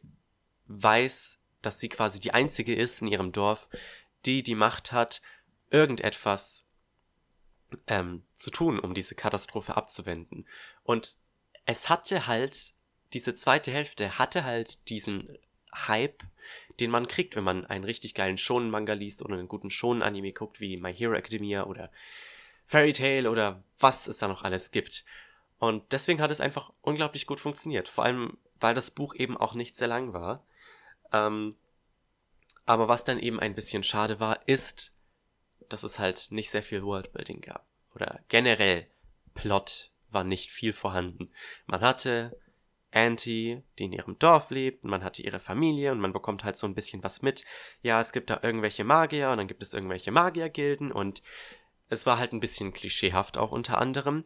[0.67, 3.69] weiß, dass sie quasi die einzige ist in ihrem Dorf,
[4.25, 5.21] die die Macht hat,
[5.69, 6.69] irgendetwas
[7.87, 10.47] ähm, zu tun, um diese Katastrophe abzuwenden.
[10.83, 11.17] Und
[11.65, 12.73] es hatte halt,
[13.13, 15.37] diese zweite Hälfte hatte halt diesen
[15.73, 16.23] Hype,
[16.79, 20.59] den man kriegt, wenn man einen richtig geilen Shonen-Manga liest oder einen guten Shonen-Anime guckt,
[20.59, 21.91] wie My Hero Academia oder
[22.65, 25.05] Fairy Tail oder was es da noch alles gibt.
[25.59, 27.87] Und deswegen hat es einfach unglaublich gut funktioniert.
[27.87, 30.45] Vor allem, weil das Buch eben auch nicht sehr lang war.
[31.11, 31.55] Ähm,
[32.65, 34.93] aber was dann eben ein bisschen schade war, ist,
[35.69, 37.65] dass es halt nicht sehr viel Worldbuilding gab.
[37.95, 38.87] Oder generell
[39.35, 41.31] Plot war nicht viel vorhanden.
[41.65, 42.37] Man hatte
[42.93, 46.57] Auntie, die in ihrem Dorf lebt, und man hatte ihre Familie und man bekommt halt
[46.57, 47.43] so ein bisschen was mit.
[47.81, 51.23] Ja, es gibt da irgendwelche Magier und dann gibt es irgendwelche Magiergilden und
[51.89, 54.23] es war halt ein bisschen klischeehaft auch unter anderem.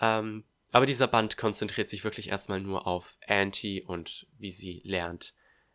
[0.00, 5.34] Ähm, aber dieser Band konzentriert sich wirklich erstmal nur auf Auntie und wie sie lernt,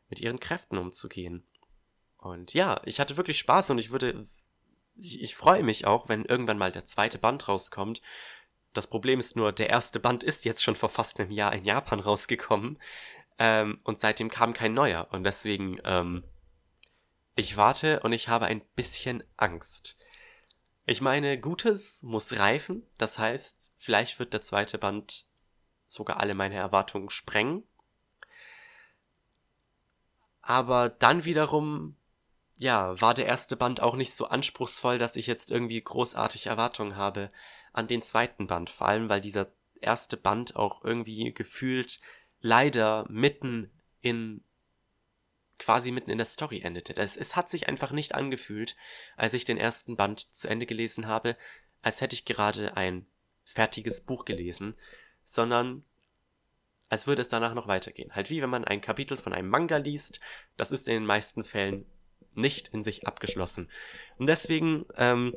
[0.09, 1.43] mit ihren Kräften umzugehen.
[2.17, 4.23] Und ja, ich hatte wirklich Spaß und ich würde,
[4.95, 8.01] ich, ich freue mich auch, wenn irgendwann mal der zweite Band rauskommt
[8.73, 11.65] das Problem ist nur, der erste Band ist jetzt schon vor fast einem Jahr in
[11.65, 12.79] Japan rausgekommen
[13.37, 15.07] ähm, und seitdem kam kein neuer.
[15.11, 16.23] Und deswegen, ähm,
[17.35, 19.97] ich warte und ich habe ein bisschen Angst.
[20.85, 25.25] Ich meine, Gutes muss reifen, das heißt, vielleicht wird der zweite Band
[25.87, 27.63] sogar alle meine Erwartungen sprengen.
[30.41, 31.95] Aber dann wiederum,
[32.57, 36.95] ja, war der erste Band auch nicht so anspruchsvoll, dass ich jetzt irgendwie großartig Erwartungen
[36.95, 37.29] habe
[37.73, 41.99] an den zweiten Band, vor allem weil dieser erste Band auch irgendwie gefühlt
[42.41, 44.43] leider mitten in
[45.57, 46.95] quasi mitten in der Story endete.
[46.97, 48.75] Es, es hat sich einfach nicht angefühlt,
[49.15, 51.37] als ich den ersten Band zu Ende gelesen habe,
[51.83, 53.05] als hätte ich gerade ein
[53.43, 54.75] fertiges Buch gelesen,
[55.23, 55.83] sondern
[56.89, 58.13] als würde es danach noch weitergehen.
[58.15, 60.19] Halt wie wenn man ein Kapitel von einem Manga liest,
[60.57, 61.85] das ist in den meisten Fällen
[62.33, 63.69] nicht in sich abgeschlossen.
[64.17, 65.35] Und deswegen, ähm,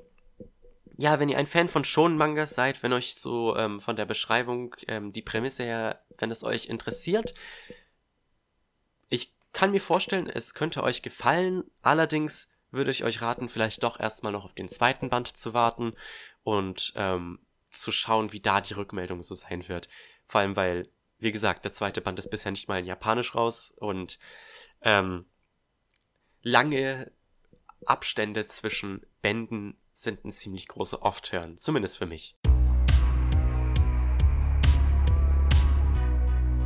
[0.96, 4.76] ja, wenn ihr ein Fan von Shonen-Mangas seid, wenn euch so ähm, von der Beschreibung
[4.87, 7.35] ähm, die Prämisse her, wenn es euch interessiert,
[9.09, 11.64] ich kann mir vorstellen, es könnte euch gefallen.
[11.83, 15.94] Allerdings würde ich euch raten, vielleicht doch erstmal noch auf den zweiten Band zu warten
[16.42, 19.88] und ähm, zu schauen, wie da die Rückmeldung so sein wird.
[20.26, 23.74] Vor allem, weil, wie gesagt, der zweite Band ist bisher nicht mal in Japanisch raus
[23.76, 24.18] und
[24.83, 25.26] ähm,
[26.42, 27.11] lange
[27.85, 32.37] Abstände zwischen Bänden sind ein ziemlich großer Off-Turn, zumindest für mich.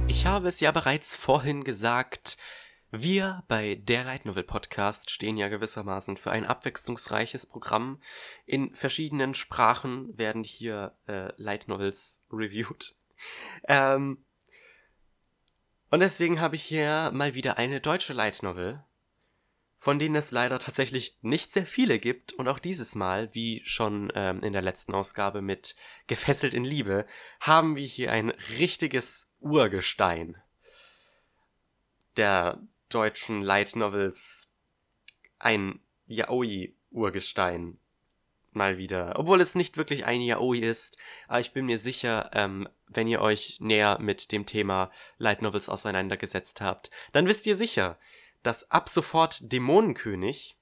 [0.08, 2.38] Ich habe es ja bereits vorhin gesagt,
[2.90, 8.00] wir bei der Light Novel Podcast stehen ja gewissermaßen für ein abwechslungsreiches Programm.
[8.46, 12.96] In verschiedenen Sprachen werden hier äh, Light Novels reviewed.
[13.64, 14.24] Ähm,
[15.90, 18.82] und deswegen habe ich hier mal wieder eine deutsche Light Novel
[19.78, 24.12] von denen es leider tatsächlich nicht sehr viele gibt und auch dieses Mal, wie schon
[24.14, 25.76] ähm, in der letzten Ausgabe mit
[26.08, 27.06] Gefesselt in Liebe,
[27.40, 30.36] haben wir hier ein richtiges Urgestein
[32.16, 34.50] der deutschen Light Novels,
[35.38, 37.78] ein Yaoi-Urgestein
[38.52, 39.14] mal wieder.
[39.16, 43.20] Obwohl es nicht wirklich ein Yaoi ist, aber ich bin mir sicher, ähm, wenn ihr
[43.20, 47.98] euch näher mit dem Thema Light Novels auseinandergesetzt habt, dann wisst ihr sicher,
[48.42, 50.56] dass ab sofort Dämonenkönig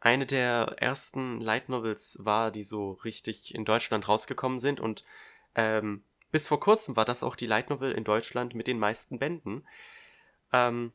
[0.00, 5.04] eine der ersten Light Novels war, die so richtig in Deutschland rausgekommen sind und
[5.54, 9.18] ähm, bis vor kurzem war das auch die Light Novel in Deutschland mit den meisten
[9.18, 9.66] Bänden.
[10.52, 10.92] Ähm,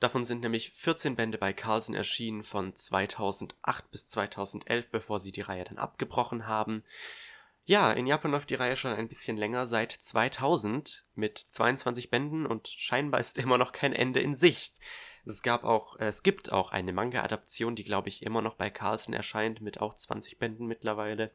[0.00, 5.42] davon sind nämlich 14 Bände bei Carlsen erschienen von 2008 bis 2011, bevor sie die
[5.42, 6.84] Reihe dann abgebrochen haben.
[7.72, 12.44] Ja, in Japan läuft die Reihe schon ein bisschen länger, seit 2000 mit 22 Bänden
[12.44, 14.78] und scheinbar ist immer noch kein Ende in Sicht.
[15.24, 18.68] Es gab auch, äh, es gibt auch eine Manga-Adaption, die glaube ich immer noch bei
[18.68, 21.30] Carlsen erscheint, mit auch 20 Bänden mittlerweile.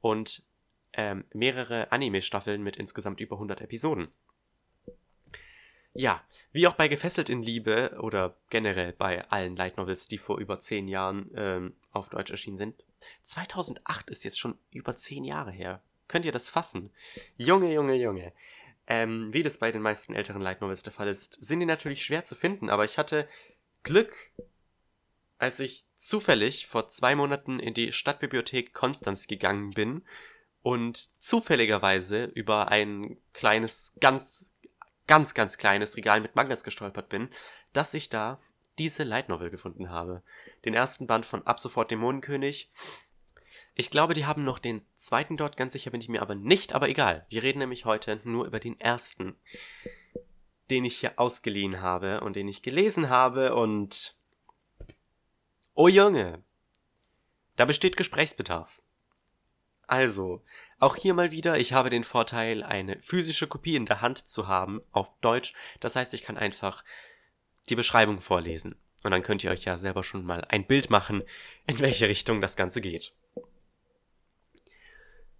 [0.00, 0.44] Und
[0.92, 4.06] ähm, mehrere Anime-Staffeln mit insgesamt über 100 Episoden.
[5.94, 10.38] Ja, wie auch bei Gefesselt in Liebe oder generell bei allen Light Novels, die vor
[10.38, 12.85] über 10 Jahren ähm, auf Deutsch erschienen sind,
[13.22, 15.82] 2008 ist jetzt schon über zehn Jahre her.
[16.08, 16.90] Könnt ihr das fassen?
[17.36, 18.32] Junge, Junge, Junge.
[18.86, 22.04] Ähm, wie das bei den meisten älteren Light Novels der Fall ist, sind die natürlich
[22.04, 23.28] schwer zu finden, aber ich hatte
[23.82, 24.14] Glück,
[25.38, 30.02] als ich zufällig vor zwei Monaten in die Stadtbibliothek Konstanz gegangen bin
[30.62, 34.52] und zufälligerweise über ein kleines, ganz,
[35.06, 37.28] ganz, ganz kleines Regal mit Mangas gestolpert bin,
[37.72, 38.40] dass ich da
[38.78, 40.22] diese Light Novel gefunden habe.
[40.64, 42.70] Den ersten Band von Ab sofort Dämonenkönig.
[43.74, 46.74] Ich glaube, die haben noch den zweiten dort, ganz sicher bin ich mir aber nicht,
[46.74, 47.26] aber egal.
[47.28, 49.36] Wir reden nämlich heute nur über den ersten,
[50.70, 54.16] den ich hier ausgeliehen habe und den ich gelesen habe und...
[55.74, 56.42] Oh Junge,
[57.56, 58.80] da besteht Gesprächsbedarf.
[59.86, 60.42] Also,
[60.78, 64.48] auch hier mal wieder, ich habe den Vorteil, eine physische Kopie in der Hand zu
[64.48, 65.54] haben, auf Deutsch.
[65.80, 66.82] Das heißt, ich kann einfach
[67.68, 68.76] die Beschreibung vorlesen.
[69.02, 71.22] Und dann könnt ihr euch ja selber schon mal ein Bild machen,
[71.66, 73.12] in welche Richtung das Ganze geht.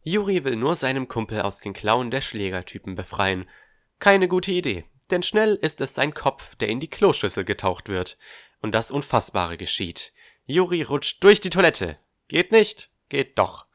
[0.02, 3.48] Juri will nur seinem Kumpel aus den Klauen der Schlägertypen befreien.
[3.98, 8.16] Keine gute Idee, denn schnell ist es sein Kopf, der in die Kloschüssel getaucht wird.
[8.60, 10.12] Und das Unfassbare geschieht.
[10.44, 11.98] Juri rutscht durch die Toilette.
[12.28, 13.66] Geht nicht, geht doch.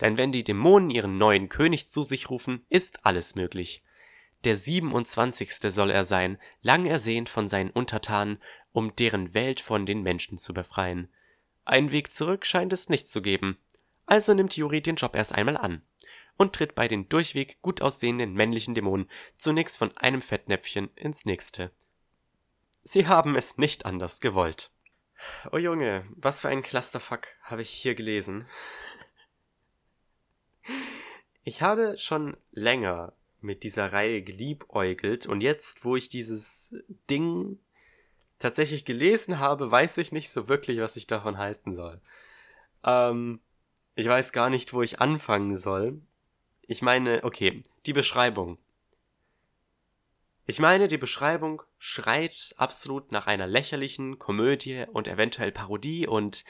[0.00, 3.82] Denn wenn die Dämonen ihren neuen König zu sich rufen, ist alles möglich.
[4.44, 10.02] Der siebenundzwanzigste soll er sein, lang ersehnt von seinen Untertanen, um deren Welt von den
[10.02, 11.08] Menschen zu befreien.
[11.64, 13.58] Einen Weg zurück scheint es nicht zu geben.
[14.06, 15.82] Also nimmt Yuri den Job erst einmal an
[16.36, 21.70] und tritt bei den durchweg gut aussehenden männlichen Dämonen zunächst von einem Fettnäpfchen ins nächste.
[22.82, 24.72] Sie haben es nicht anders gewollt.
[25.52, 28.48] Oh Junge, was für ein Clusterfuck habe ich hier gelesen.
[31.44, 36.74] Ich habe schon länger mit dieser Reihe geliebäugelt und jetzt, wo ich dieses
[37.10, 37.58] Ding
[38.38, 42.00] tatsächlich gelesen habe, weiß ich nicht so wirklich, was ich davon halten soll.
[42.84, 43.40] Ähm,
[43.94, 46.00] ich weiß gar nicht, wo ich anfangen soll.
[46.62, 48.58] Ich meine, okay, die Beschreibung.
[50.46, 56.44] Ich meine, die Beschreibung schreit absolut nach einer lächerlichen Komödie und eventuell Parodie und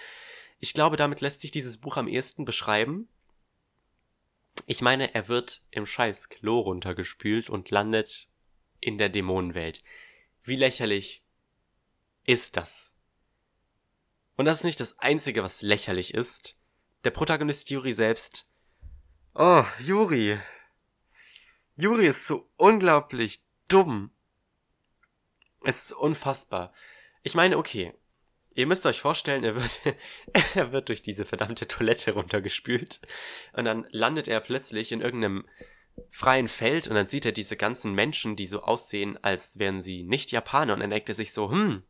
[0.60, 3.08] ich glaube, damit lässt sich dieses Buch am ehesten beschreiben.
[4.66, 8.28] Ich meine, er wird im scheiß Klo runtergespült und landet
[8.80, 9.82] in der Dämonenwelt.
[10.42, 11.24] Wie lächerlich
[12.24, 12.94] ist das?
[14.36, 16.60] Und das ist nicht das Einzige, was lächerlich ist.
[17.04, 18.48] Der Protagonist Yuri selbst.
[19.34, 20.38] Oh, Yuri.
[21.76, 24.10] Juri ist so unglaublich dumm.
[25.64, 26.72] Es ist unfassbar.
[27.22, 27.94] Ich meine, okay.
[28.54, 29.80] Ihr müsst euch vorstellen, er wird,
[30.54, 33.00] er wird durch diese verdammte Toilette runtergespült.
[33.52, 35.46] Und dann landet er plötzlich in irgendeinem
[36.10, 40.04] freien Feld und dann sieht er diese ganzen Menschen, die so aussehen, als wären sie
[40.04, 40.74] nicht Japaner.
[40.74, 41.82] Und dann denkt er sich so, hm,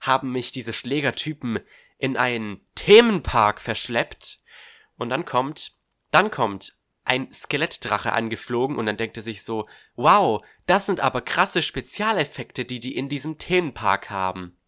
[0.00, 1.60] haben mich diese Schlägertypen
[1.98, 4.40] in einen Themenpark verschleppt?
[4.96, 5.76] Und dann kommt,
[6.10, 6.74] dann kommt
[7.04, 12.64] ein Skelettdrache angeflogen und dann denkt er sich so, wow, das sind aber krasse Spezialeffekte,
[12.64, 14.59] die die in diesem Themenpark haben.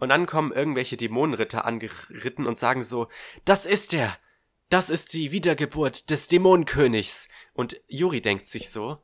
[0.00, 3.08] Und dann kommen irgendwelche Dämonenritter angeritten und sagen so,
[3.44, 4.16] das ist er,
[4.68, 7.28] das ist die Wiedergeburt des Dämonenkönigs.
[7.54, 8.98] Und Yuri denkt sich so,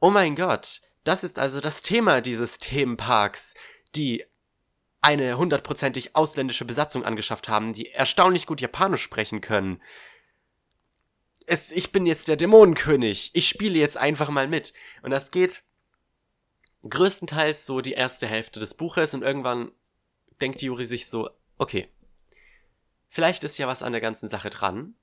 [0.00, 3.54] oh mein Gott, das ist also das Thema dieses Themenparks,
[3.94, 4.24] die
[5.00, 9.80] eine hundertprozentig ausländische Besatzung angeschafft haben, die erstaunlich gut Japanisch sprechen können
[11.46, 13.30] es, ich bin jetzt der Dämonenkönig.
[13.34, 14.72] Ich spiele jetzt einfach mal mit.
[15.02, 15.62] Und das geht
[16.88, 19.70] größtenteils so die erste Hälfte des Buches und irgendwann
[20.40, 21.88] denkt Juri sich so, okay,
[23.08, 24.94] vielleicht ist ja was an der ganzen Sache dran.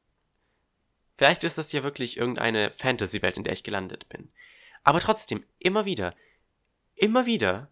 [1.17, 4.31] Vielleicht ist das ja wirklich irgendeine Fantasy-Welt, in der ich gelandet bin.
[4.83, 6.15] Aber trotzdem, immer wieder,
[6.95, 7.69] immer wieder,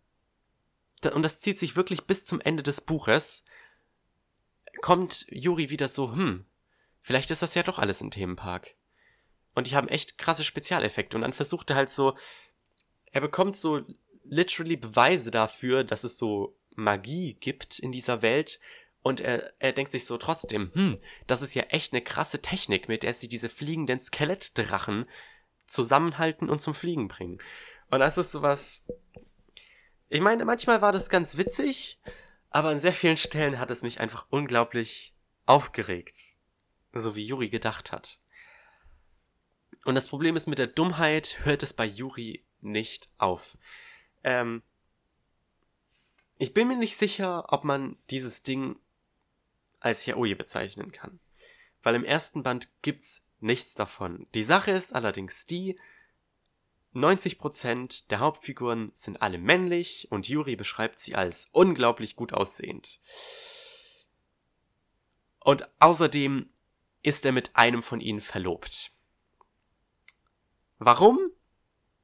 [1.14, 3.46] und das zieht sich wirklich bis zum Ende des Buches,
[4.82, 6.46] kommt Juri wieder so, hm,
[7.02, 8.76] vielleicht ist das ja doch alles ein Themenpark.
[9.54, 11.18] Und die haben echt krasse Spezialeffekte.
[11.18, 12.16] Und dann versucht er halt so,
[13.12, 13.82] er bekommt so
[14.24, 18.60] literally Beweise dafür, dass es so Magie gibt in dieser Welt.
[19.02, 22.88] Und er, er denkt sich so trotzdem, hm, das ist ja echt eine krasse Technik,
[22.88, 25.06] mit der sie diese fliegenden Skelettdrachen
[25.68, 27.40] zusammenhalten und zum Fliegen bringen.
[27.90, 28.86] Und das ist sowas.
[30.10, 32.00] Ich meine, manchmal war das ganz witzig,
[32.50, 35.14] aber an sehr vielen Stellen hat es mich einfach unglaublich
[35.46, 36.38] aufgeregt
[37.00, 38.20] so wie Yuri gedacht hat.
[39.86, 43.58] Und das Problem ist, mit der Dummheit hört es bei Yuri nicht auf.
[44.24, 44.64] Ähm,
[46.38, 48.78] ich bin mir nicht sicher, ob man dieses Ding
[49.80, 51.20] als Yaoi bezeichnen kann.
[51.84, 54.28] Weil im ersten Band gibt's nichts davon.
[54.34, 55.78] Die Sache ist allerdings die,
[56.98, 63.00] 90% der Hauptfiguren sind alle männlich und Yuri beschreibt sie als unglaublich gut aussehend.
[65.40, 66.48] Und außerdem
[67.04, 68.92] ist er mit einem von ihnen verlobt.
[70.80, 71.20] Warum?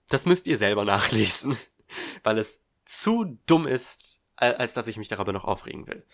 [0.07, 1.57] Das müsst ihr selber nachlesen,
[2.23, 6.05] weil es zu dumm ist, als dass ich mich darüber noch aufregen will.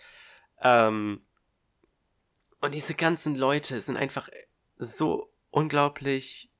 [0.60, 1.22] Ähm,
[2.60, 4.28] und diese ganzen Leute sind einfach
[4.76, 6.50] so unglaublich,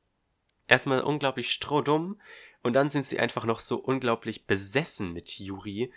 [0.66, 2.20] erstmal unglaublich strohdumm
[2.62, 5.92] und dann sind sie einfach noch so unglaublich besessen mit Yuri.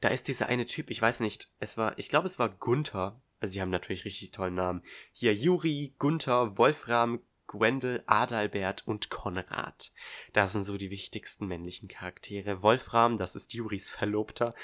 [0.00, 3.20] Da ist dieser eine Typ, ich weiß nicht, es war, ich glaube es war Gunther,
[3.42, 4.84] also, sie haben natürlich richtig tollen Namen.
[5.10, 7.20] Hier Juri, Gunther, Wolfram,
[7.52, 9.92] Gwendel, Adalbert und Konrad.
[10.32, 12.62] Das sind so die wichtigsten männlichen Charaktere.
[12.62, 14.54] Wolfram, das ist Juris Verlobter.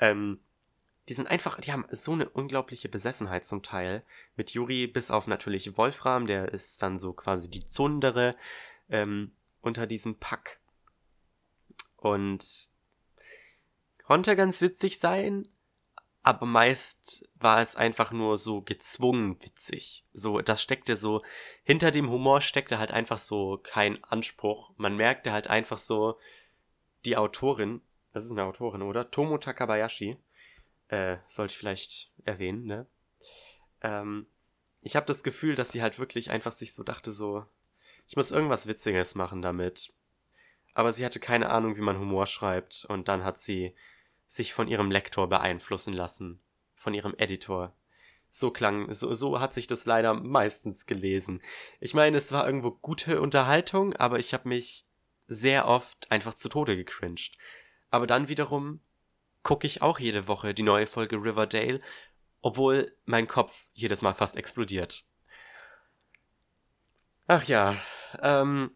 [0.00, 0.40] Ähm,
[1.08, 4.02] die sind einfach, die haben so eine unglaubliche Besessenheit zum Teil.
[4.36, 8.34] Mit Juri bis auf natürlich Wolfram, der ist dann so quasi die Zundere
[8.88, 10.58] ähm, unter diesem Pack.
[11.96, 12.70] Und
[14.02, 15.48] konnte ganz witzig sein,
[16.24, 20.06] aber meist war es einfach nur so gezwungen witzig.
[20.14, 21.22] So, das steckte so,
[21.64, 24.72] hinter dem Humor steckte halt einfach so kein Anspruch.
[24.78, 26.18] Man merkte halt einfach so,
[27.04, 27.82] die Autorin,
[28.14, 29.10] das ist eine Autorin, oder?
[29.10, 30.16] Tomo Takabayashi,
[30.88, 32.86] äh, sollte ich vielleicht erwähnen, ne?
[33.82, 34.26] Ähm,
[34.80, 37.44] ich habe das Gefühl, dass sie halt wirklich einfach sich so dachte, so,
[38.06, 39.92] ich muss irgendwas Witziges machen damit.
[40.72, 43.74] Aber sie hatte keine Ahnung, wie man Humor schreibt, und dann hat sie
[44.26, 46.40] sich von ihrem Lektor beeinflussen lassen,
[46.74, 47.74] von ihrem Editor.
[48.30, 51.40] So klang, so, so hat sich das leider meistens gelesen.
[51.78, 54.84] Ich meine, es war irgendwo gute Unterhaltung, aber ich habe mich
[55.26, 57.36] sehr oft einfach zu Tode gecringed.
[57.90, 58.80] Aber dann wiederum
[59.42, 61.80] gucke ich auch jede Woche die neue Folge Riverdale,
[62.42, 65.04] obwohl mein Kopf jedes Mal fast explodiert.
[67.26, 67.76] Ach ja,
[68.20, 68.74] ähm,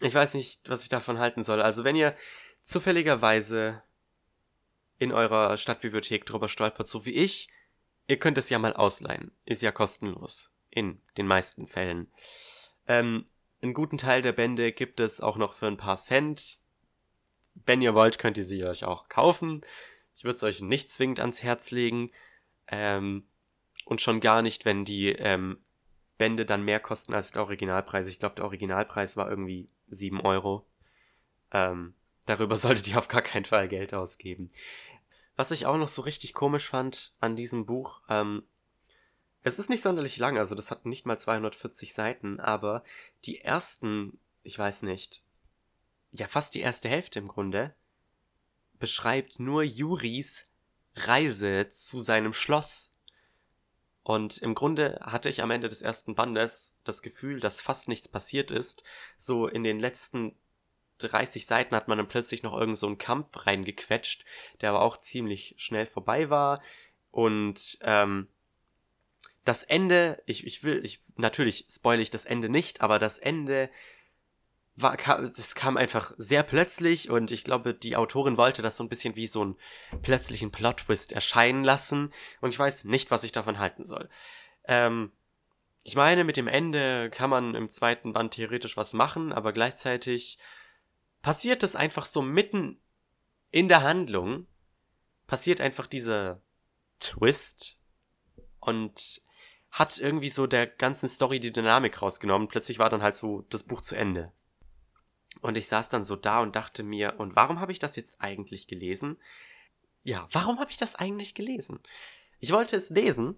[0.00, 1.62] ich weiß nicht, was ich davon halten soll.
[1.62, 2.16] Also wenn ihr
[2.62, 3.82] zufälligerweise
[4.98, 7.48] in eurer Stadtbibliothek drüber stolpert, so wie ich,
[8.06, 9.32] ihr könnt es ja mal ausleihen.
[9.44, 10.52] Ist ja kostenlos.
[10.70, 12.10] In den meisten Fällen.
[12.86, 13.24] Ähm,
[13.62, 16.58] einen guten Teil der Bände gibt es auch noch für ein paar Cent.
[17.54, 19.62] Wenn ihr wollt, könnt ihr sie euch auch kaufen.
[20.14, 22.10] Ich würde es euch nicht zwingend ans Herz legen.
[22.68, 23.26] Ähm,
[23.86, 25.58] und schon gar nicht, wenn die ähm,
[26.18, 28.08] Bände dann mehr kosten als der Originalpreis.
[28.08, 30.66] Ich glaube, der Originalpreis war irgendwie 7 Euro.
[31.52, 31.94] Ähm,
[32.26, 34.50] Darüber solltet ihr auf gar keinen Fall Geld ausgeben.
[35.36, 38.44] Was ich auch noch so richtig komisch fand an diesem Buch, ähm,
[39.42, 42.82] es ist nicht sonderlich lang, also das hat nicht mal 240 Seiten, aber
[43.24, 45.22] die ersten ich weiß nicht,
[46.12, 47.74] ja, fast die erste Hälfte im Grunde,
[48.78, 50.52] beschreibt nur Juris
[50.94, 52.94] Reise zu seinem Schloss.
[54.02, 58.06] Und im Grunde hatte ich am Ende des ersten Bandes das Gefühl, dass fast nichts
[58.06, 58.84] passiert ist.
[59.18, 60.36] So in den letzten
[60.98, 64.24] 30 Seiten hat man dann plötzlich noch irgend so einen Kampf reingequetscht,
[64.60, 66.62] der aber auch ziemlich schnell vorbei war.
[67.10, 68.28] Und ähm,
[69.44, 73.70] das Ende, ich, ich will, ich, natürlich spoile ich das Ende nicht, aber das Ende
[74.76, 78.90] war, das kam einfach sehr plötzlich und ich glaube, die Autorin wollte das so ein
[78.90, 79.56] bisschen wie so einen
[80.02, 84.08] plötzlichen Plot-Twist erscheinen lassen und ich weiß nicht, was ich davon halten soll.
[84.64, 85.12] Ähm,
[85.82, 90.38] ich meine, mit dem Ende kann man im zweiten Band theoretisch was machen, aber gleichzeitig
[91.26, 92.80] passiert es einfach so mitten
[93.50, 94.46] in der Handlung,
[95.26, 96.40] passiert einfach dieser
[97.00, 97.80] Twist
[98.60, 99.22] und
[99.72, 102.46] hat irgendwie so der ganzen Story die Dynamik rausgenommen.
[102.46, 104.30] Plötzlich war dann halt so das Buch zu Ende.
[105.40, 108.20] Und ich saß dann so da und dachte mir, und warum habe ich das jetzt
[108.20, 109.16] eigentlich gelesen?
[110.04, 111.80] Ja, warum habe ich das eigentlich gelesen?
[112.38, 113.34] Ich wollte es lesen,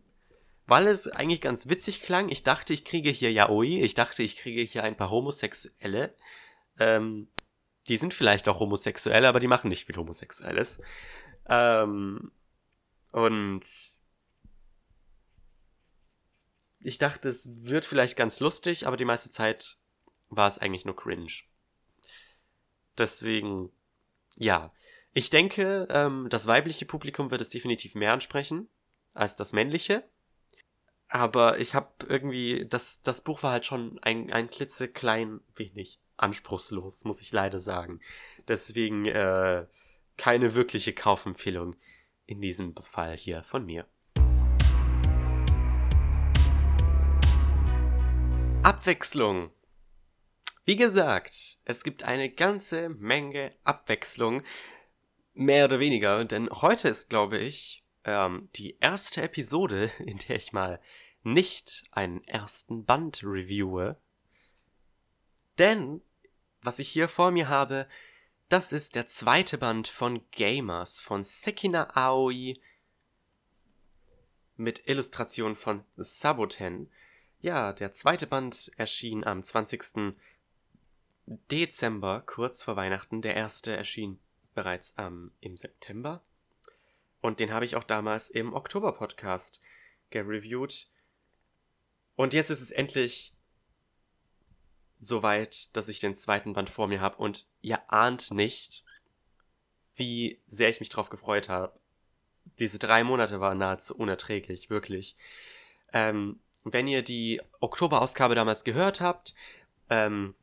[0.66, 2.28] weil es eigentlich ganz witzig klang.
[2.28, 6.14] Ich dachte, ich kriege hier Yaoi, ich dachte, ich kriege hier ein paar Homosexuelle.
[6.78, 7.28] Ähm,
[7.88, 10.80] die sind vielleicht auch homosexuell, aber die machen nicht viel Homosexuelles.
[11.46, 12.30] Ähm,
[13.12, 13.62] und
[16.80, 19.78] ich dachte, es wird vielleicht ganz lustig, aber die meiste Zeit
[20.28, 21.32] war es eigentlich nur cringe.
[22.96, 23.70] Deswegen,
[24.36, 24.72] ja.
[25.14, 28.68] Ich denke, ähm, das weibliche Publikum wird es definitiv mehr ansprechen
[29.14, 30.04] als das männliche.
[31.08, 37.04] Aber ich habe irgendwie, das, das Buch war halt schon ein, ein klitzeklein wenig anspruchslos,
[37.04, 38.00] muss ich leider sagen.
[38.46, 39.66] Deswegen äh,
[40.16, 41.76] keine wirkliche Kaufempfehlung
[42.26, 43.86] in diesem Fall hier von mir.
[48.62, 49.50] Abwechslung.
[50.64, 54.42] Wie gesagt, es gibt eine ganze Menge Abwechslung,
[55.32, 60.52] mehr oder weniger, denn heute ist, glaube ich, ähm, die erste Episode, in der ich
[60.52, 60.80] mal
[61.22, 63.96] nicht einen ersten Band reviewe.
[65.58, 66.02] Denn,
[66.62, 67.86] was ich hier vor mir habe,
[68.48, 72.60] das ist der zweite Band von Gamers von Sekina Aoi
[74.56, 76.90] mit Illustration von Saboten.
[77.40, 80.14] Ja, der zweite Band erschien am 20.
[81.26, 83.22] Dezember, kurz vor Weihnachten.
[83.22, 84.18] Der erste erschien
[84.54, 86.22] bereits ähm, im September.
[87.20, 89.60] Und den habe ich auch damals im Oktober-Podcast
[90.10, 90.88] gereviewt.
[92.16, 93.34] Und jetzt ist es endlich
[94.98, 97.16] soweit, dass ich den zweiten Band vor mir habe.
[97.16, 98.84] Und ihr ahnt nicht,
[99.94, 101.78] wie sehr ich mich drauf gefreut habe.
[102.58, 105.16] Diese drei Monate waren nahezu unerträglich, wirklich.
[105.92, 109.34] Ähm, wenn ihr die Oktoberausgabe damals gehört habt,
[109.90, 110.34] ähm,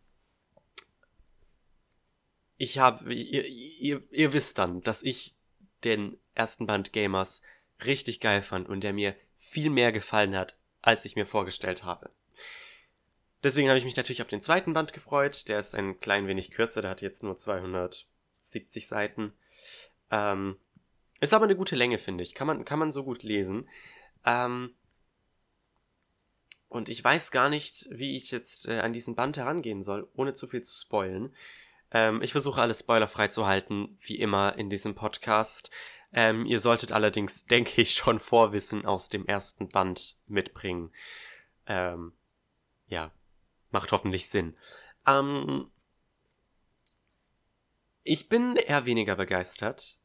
[2.57, 5.35] ich habe, ihr, ihr, ihr wisst dann, dass ich
[5.83, 7.41] den ersten Band Gamers
[7.83, 12.09] richtig geil fand und der mir viel mehr gefallen hat, als ich mir vorgestellt habe.
[13.45, 15.47] Deswegen habe ich mich natürlich auf den zweiten Band gefreut.
[15.49, 19.33] Der ist ein klein wenig kürzer, der hat jetzt nur 270 Seiten.
[20.09, 20.57] Ähm,
[21.19, 22.33] ist aber eine gute Länge, finde ich.
[22.33, 23.69] Kann man, kann man so gut lesen.
[24.25, 24.73] Ähm,
[26.69, 30.33] und ich weiß gar nicht, wie ich jetzt äh, an diesen Band herangehen soll, ohne
[30.33, 31.35] zu viel zu spoilen.
[31.91, 35.69] Ähm, ich versuche alles spoilerfrei zu halten, wie immer in diesem Podcast.
[36.11, 40.91] Ähm, ihr solltet allerdings, denke ich, schon Vorwissen aus dem ersten Band mitbringen.
[41.67, 42.13] Ähm,
[42.87, 43.11] ja,
[43.75, 44.57] macht hoffentlich Sinn.
[45.05, 45.69] Ähm,
[48.03, 49.99] ich bin eher weniger begeistert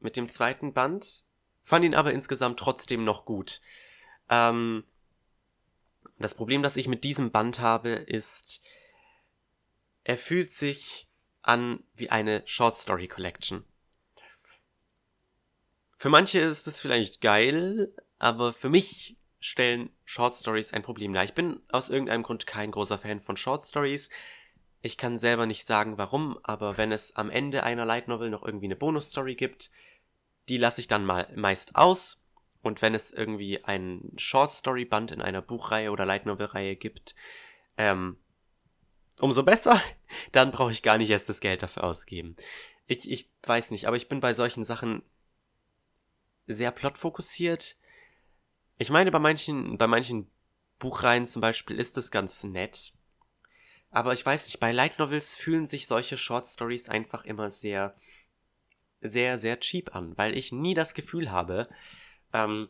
[0.00, 1.24] mit dem zweiten Band,
[1.62, 3.60] fand ihn aber insgesamt trotzdem noch gut.
[4.28, 4.82] Ähm,
[6.18, 8.60] das Problem, das ich mit diesem Band habe, ist,
[10.02, 11.08] er fühlt sich
[11.42, 13.64] an wie eine Short Story Collection.
[15.96, 21.22] Für manche ist es vielleicht geil, aber für mich stellen Short Stories ein Problem dar.
[21.22, 24.08] Ich bin aus irgendeinem Grund kein großer Fan von Short Stories.
[24.80, 28.42] Ich kann selber nicht sagen warum, aber wenn es am Ende einer Light Novel noch
[28.42, 29.70] irgendwie eine Bonus Story gibt,
[30.48, 32.24] die lasse ich dann mal meist aus.
[32.62, 36.76] Und wenn es irgendwie einen Short Story Band in einer Buchreihe oder Light Novel Reihe
[36.76, 37.14] gibt,
[37.76, 38.16] ähm,
[39.20, 39.78] umso besser.
[40.32, 42.34] Dann brauche ich gar nicht erst das Geld dafür ausgeben.
[42.86, 45.02] Ich, ich weiß nicht, aber ich bin bei solchen Sachen
[46.46, 47.76] sehr plotfokussiert.
[48.78, 50.30] Ich meine, bei manchen, bei manchen
[50.78, 52.92] Buchreihen zum Beispiel ist das ganz nett.
[53.90, 57.94] Aber ich weiß nicht, bei Light Novels fühlen sich solche Short Stories einfach immer sehr,
[59.00, 61.68] sehr, sehr cheap an, weil ich nie das Gefühl habe,
[62.32, 62.68] ähm,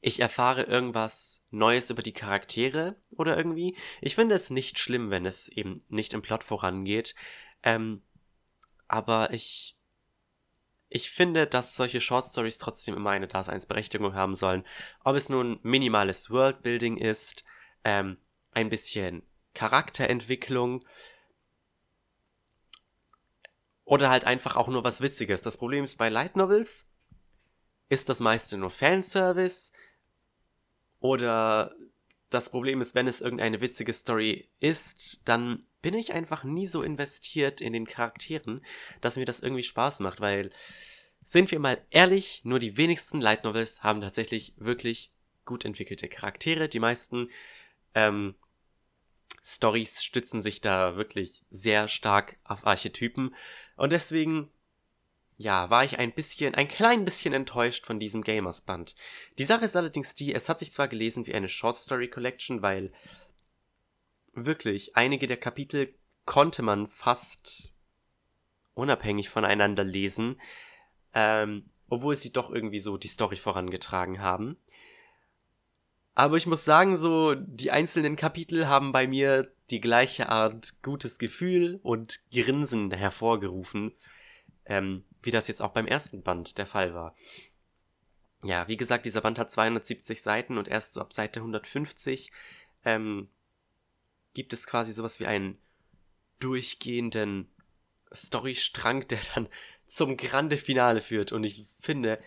[0.00, 3.76] ich erfahre irgendwas Neues über die Charaktere oder irgendwie.
[4.00, 7.14] Ich finde es nicht schlimm, wenn es eben nicht im Plot vorangeht.
[7.62, 8.02] Ähm,
[8.88, 9.76] aber ich,
[10.90, 14.66] ich finde, dass solche Short Stories trotzdem immer eine Daseinsberechtigung haben sollen.
[15.04, 17.44] Ob es nun minimales Worldbuilding ist,
[17.84, 18.18] ähm,
[18.50, 19.22] ein bisschen
[19.54, 20.84] Charakterentwicklung
[23.84, 25.42] oder halt einfach auch nur was Witziges.
[25.42, 26.92] Das Problem ist bei Light Novels
[27.88, 29.72] ist das meiste nur Fanservice
[30.98, 31.72] oder
[32.30, 36.82] das Problem ist, wenn es irgendeine witzige Story ist, dann bin ich einfach nie so
[36.82, 38.64] investiert in den Charakteren,
[39.00, 40.50] dass mir das irgendwie Spaß macht, weil
[41.22, 45.12] sind wir mal ehrlich, nur die wenigsten Light Novels haben tatsächlich wirklich
[45.44, 46.68] gut entwickelte Charaktere.
[46.68, 47.28] Die meisten
[47.94, 48.34] ähm,
[49.42, 53.34] Stories stützen sich da wirklich sehr stark auf Archetypen
[53.76, 54.50] und deswegen
[55.40, 58.94] ja, war ich ein bisschen, ein klein bisschen enttäuscht von diesem Gamers-Band.
[59.38, 62.60] Die Sache ist allerdings die, es hat sich zwar gelesen wie eine Short Story Collection,
[62.60, 62.92] weil
[64.32, 67.72] wirklich einige der Kapitel konnte man fast
[68.74, 70.40] unabhängig voneinander lesen,
[71.12, 74.56] ähm, obwohl sie doch irgendwie so die Story vorangetragen haben.
[76.14, 81.18] Aber ich muss sagen, so die einzelnen Kapitel haben bei mir die gleiche Art gutes
[81.18, 83.92] Gefühl und Grinsen hervorgerufen
[84.70, 87.14] ähm, wie das jetzt auch beim ersten Band der Fall war.
[88.42, 92.30] Ja, wie gesagt, dieser Band hat 270 Seiten und erst so ab Seite 150
[92.84, 93.28] ähm,
[94.40, 95.58] gibt es quasi sowas wie einen
[96.38, 97.46] durchgehenden
[98.10, 99.50] Storystrang, der dann
[99.86, 101.30] zum Grande Finale führt.
[101.30, 102.18] Und ich finde,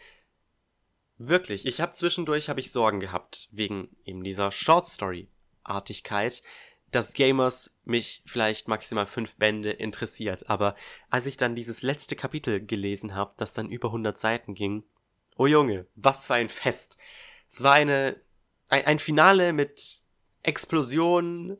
[1.18, 5.28] wirklich, ich habe zwischendurch habe ich Sorgen gehabt wegen eben dieser Short Story
[5.64, 6.44] Artigkeit,
[6.92, 10.52] dass Gamers mich vielleicht maximal fünf Bände interessiert.
[10.52, 10.76] Aber
[11.10, 14.84] als ich dann dieses letzte Kapitel gelesen habe, das dann über 100 Seiten ging,
[15.36, 17.00] oh Junge, was für ein Fest.
[17.50, 18.22] Es war eine,
[18.68, 20.04] ein, ein Finale mit
[20.44, 21.58] Explosionen,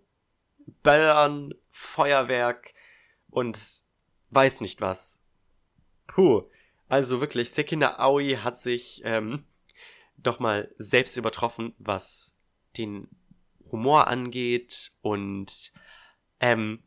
[0.84, 2.74] Böllern, Feuerwerk
[3.30, 3.84] und
[4.30, 5.24] weiß nicht was.
[6.08, 6.44] Puh.
[6.90, 9.46] Also wirklich, Sekina Aoi hat sich ähm,
[10.18, 12.36] doch mal selbst übertroffen, was
[12.78, 13.08] den
[13.72, 15.72] Humor angeht und
[16.40, 16.84] ähm,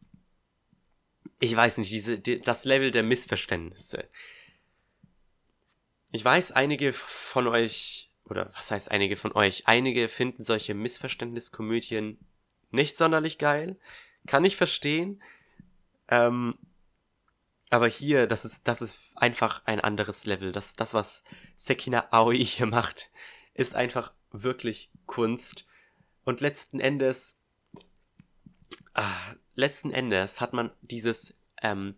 [1.40, 4.08] ich weiß nicht, diese, die, das Level der Missverständnisse.
[6.12, 12.18] Ich weiß, einige von euch, oder was heißt einige von euch, einige finden solche Missverständniskomödien
[12.76, 13.76] nicht sonderlich geil.
[14.26, 15.20] Kann ich verstehen.
[16.08, 16.56] Ähm,
[17.70, 20.52] aber hier, das ist, das ist einfach ein anderes Level.
[20.52, 21.24] Das, das, was
[21.56, 23.10] Sekina Aoi hier macht,
[23.54, 25.66] ist einfach wirklich Kunst.
[26.24, 27.40] Und letzten Endes,
[28.94, 31.96] ah, letzten Endes hat man dieses, ähm,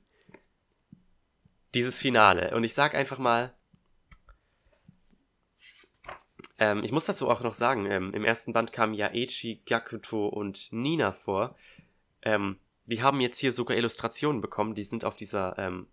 [1.74, 2.55] dieses Finale.
[2.57, 3.55] Und ich sag einfach mal,
[6.59, 10.28] ähm, ich muss dazu auch noch sagen, ähm, im ersten Band kamen ja Eichi, Gakuto
[10.28, 11.56] und Nina vor.
[12.22, 15.86] Ähm, wir haben jetzt hier sogar Illustrationen bekommen, die sind auf dieser ähm,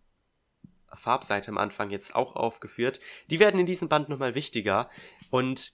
[0.94, 3.00] Farbseite am Anfang jetzt auch aufgeführt.
[3.30, 4.90] Die werden in diesem Band nochmal wichtiger.
[5.30, 5.74] Und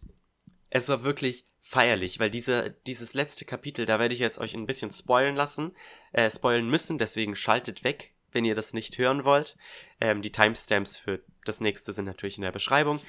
[0.70, 4.66] es war wirklich feierlich, weil diese, dieses letzte Kapitel, da werde ich jetzt euch ein
[4.66, 5.76] bisschen spoilen lassen,
[6.12, 9.58] äh, spoilen müssen, deswegen schaltet weg, wenn ihr das nicht hören wollt.
[10.00, 13.00] Ähm, die Timestamps für das nächste sind natürlich in der Beschreibung.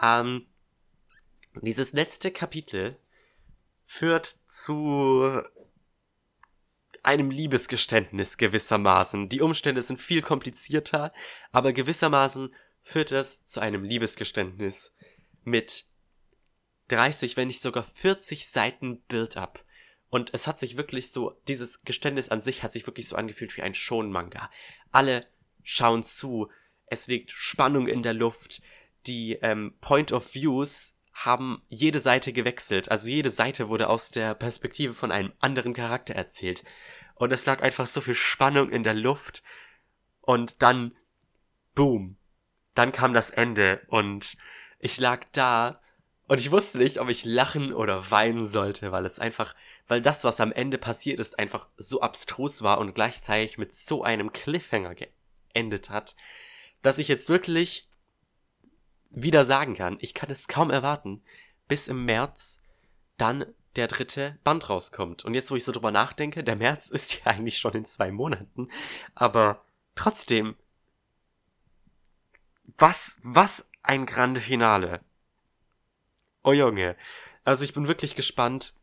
[0.00, 0.46] Ähm,
[1.62, 2.96] dieses letzte Kapitel
[3.84, 5.42] führt zu
[7.02, 9.28] einem Liebesgeständnis gewissermaßen.
[9.28, 11.12] Die Umstände sind viel komplizierter,
[11.52, 14.94] aber gewissermaßen führt es zu einem Liebesgeständnis
[15.44, 15.86] mit
[16.88, 19.64] 30, wenn nicht sogar 40 Seiten Build-up.
[20.10, 23.56] Und es hat sich wirklich so, dieses Geständnis an sich hat sich wirklich so angefühlt
[23.56, 24.50] wie ein Schon-Manga.
[24.90, 25.26] Alle
[25.62, 26.50] schauen zu,
[26.86, 28.62] es liegt Spannung in der Luft,
[29.06, 32.90] die ähm, Point of Views haben jede Seite gewechselt.
[32.90, 36.64] Also jede Seite wurde aus der Perspektive von einem anderen Charakter erzählt.
[37.14, 39.42] Und es lag einfach so viel Spannung in der Luft.
[40.20, 40.96] Und dann,
[41.74, 42.16] boom.
[42.74, 44.36] Dann kam das Ende und
[44.78, 45.80] ich lag da
[46.28, 49.56] und ich wusste nicht, ob ich lachen oder weinen sollte, weil es einfach,
[49.88, 54.04] weil das, was am Ende passiert ist, einfach so abstrus war und gleichzeitig mit so
[54.04, 56.16] einem Cliffhanger geendet hat,
[56.82, 57.87] dass ich jetzt wirklich
[59.10, 61.22] wieder sagen kann, ich kann es kaum erwarten,
[61.66, 62.62] bis im März
[63.16, 63.46] dann
[63.76, 65.24] der dritte Band rauskommt.
[65.24, 68.10] Und jetzt, wo ich so drüber nachdenke, der März ist ja eigentlich schon in zwei
[68.10, 68.68] Monaten,
[69.14, 70.56] aber trotzdem,
[72.76, 75.00] was, was ein grande Finale.
[76.44, 76.96] Oh Junge.
[77.44, 78.74] Also ich bin wirklich gespannt,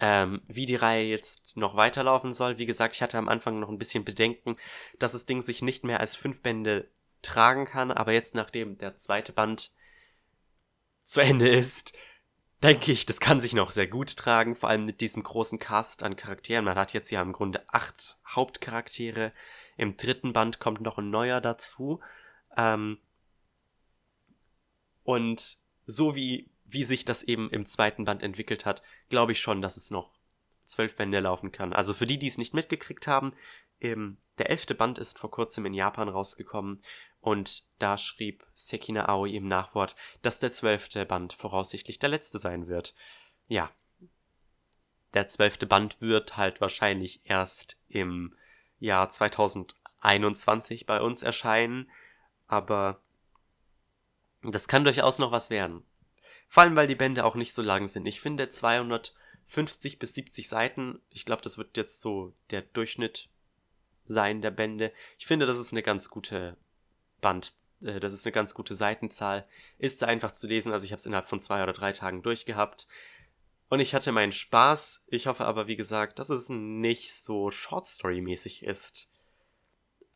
[0.00, 2.58] ähm, wie die Reihe jetzt noch weiterlaufen soll.
[2.58, 4.56] Wie gesagt, ich hatte am Anfang noch ein bisschen Bedenken,
[4.98, 6.88] dass das Ding sich nicht mehr als fünf Bände
[7.22, 9.72] tragen kann, aber jetzt nachdem der zweite Band
[11.04, 11.94] zu Ende ist,
[12.62, 16.02] denke ich, das kann sich noch sehr gut tragen, vor allem mit diesem großen Cast
[16.02, 16.64] an Charakteren.
[16.64, 19.32] Man hat jetzt ja im Grunde acht Hauptcharaktere.
[19.76, 22.00] Im dritten Band kommt noch ein neuer dazu.
[22.56, 22.98] Ähm,
[25.04, 29.62] und so wie, wie sich das eben im zweiten Band entwickelt hat, glaube ich schon,
[29.62, 30.12] dass es noch
[30.64, 31.72] zwölf Bände laufen kann.
[31.72, 33.32] Also für die, die es nicht mitgekriegt haben,
[33.80, 36.80] ähm, der elfte Band ist vor kurzem in Japan rausgekommen
[37.28, 42.68] und da schrieb Sekina Aoi im Nachwort, dass der zwölfte Band voraussichtlich der letzte sein
[42.68, 42.94] wird.
[43.48, 43.70] Ja.
[45.12, 48.34] Der zwölfte Band wird halt wahrscheinlich erst im
[48.78, 51.90] Jahr 2021 bei uns erscheinen,
[52.46, 53.02] aber
[54.42, 55.84] das kann durchaus noch was werden.
[56.46, 58.06] Vor allem, weil die Bände auch nicht so lang sind.
[58.06, 63.28] Ich finde 250 bis 70 Seiten, ich glaube, das wird jetzt so der Durchschnitt
[64.04, 64.92] sein der Bände.
[65.18, 66.56] Ich finde, das ist eine ganz gute
[67.20, 69.46] Band, äh, das ist eine ganz gute Seitenzahl.
[69.78, 72.22] Ist sehr einfach zu lesen, also ich habe es innerhalb von zwei oder drei Tagen
[72.22, 72.88] durchgehabt.
[73.68, 75.04] Und ich hatte meinen Spaß.
[75.08, 79.10] Ich hoffe aber, wie gesagt, dass es nicht so Shortstory-mäßig ist.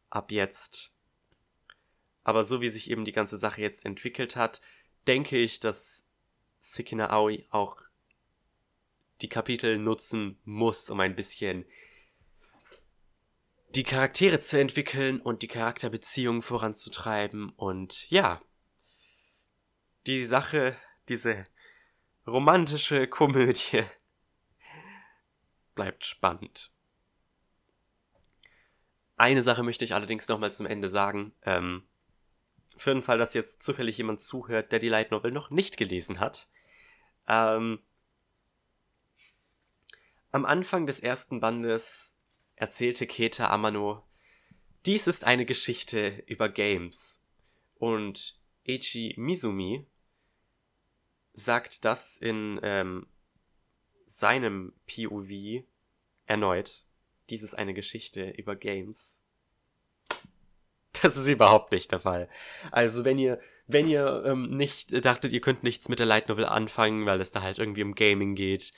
[0.08, 0.94] Ab jetzt.
[2.24, 4.62] Aber so wie sich eben die ganze Sache jetzt entwickelt hat,
[5.06, 6.08] denke ich, dass
[6.60, 7.82] Sekina Aoi auch
[9.20, 11.66] die Kapitel nutzen muss, um ein bisschen
[13.74, 18.42] die Charaktere zu entwickeln und die Charakterbeziehungen voranzutreiben und ja,
[20.06, 20.76] die Sache,
[21.08, 21.46] diese
[22.26, 23.84] romantische Komödie
[25.74, 26.70] bleibt spannend.
[29.16, 31.32] Eine Sache möchte ich allerdings nochmal zum Ende sagen.
[31.42, 31.86] Ähm,
[32.76, 36.20] für den Fall, dass jetzt zufällig jemand zuhört, der die Light Novel noch nicht gelesen
[36.20, 36.48] hat.
[37.26, 37.80] Ähm,
[40.30, 42.11] am Anfang des ersten Bandes
[42.62, 44.04] erzählte Keta Amano,
[44.86, 47.20] dies ist eine Geschichte über Games.
[47.74, 49.84] Und Eiichi Mizumi
[51.32, 53.08] sagt das in ähm,
[54.06, 55.64] seinem POV
[56.26, 56.84] erneut.
[57.30, 59.20] Dies ist eine Geschichte über Games.
[61.02, 62.28] Das ist überhaupt nicht der Fall.
[62.70, 66.44] Also wenn ihr, wenn ihr ähm, nicht dachtet, ihr könnt nichts mit der Light Novel
[66.44, 68.72] anfangen, weil es da halt irgendwie um Gaming geht,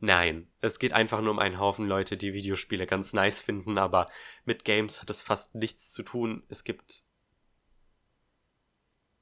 [0.00, 4.10] Nein, es geht einfach nur um einen Haufen Leute, die Videospiele ganz nice finden, aber
[4.46, 6.42] mit Games hat es fast nichts zu tun.
[6.48, 7.04] Es gibt.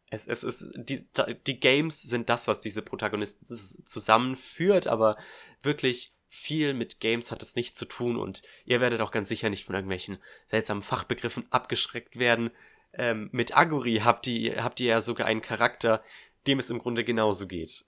[0.09, 0.71] Es, es ist.
[0.77, 1.05] Die,
[1.47, 3.45] die Games sind das, was diese Protagonisten
[3.85, 5.19] zusammenführt, aber
[5.63, 9.51] wirklich viel mit Games hat es nichts zu tun und ihr werdet auch ganz sicher
[9.51, 10.19] nicht von irgendwelchen
[10.49, 12.51] seltsamen Fachbegriffen abgeschreckt werden.
[12.93, 16.05] Ähm, mit Aguri habt ihr, habt ihr ja sogar einen Charakter,
[16.47, 17.85] dem es im Grunde genauso geht.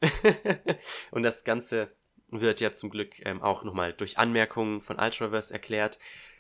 [1.11, 1.95] und das Ganze
[2.31, 5.99] wird ja zum Glück ähm, auch nochmal durch Anmerkungen von Ultraverse erklärt.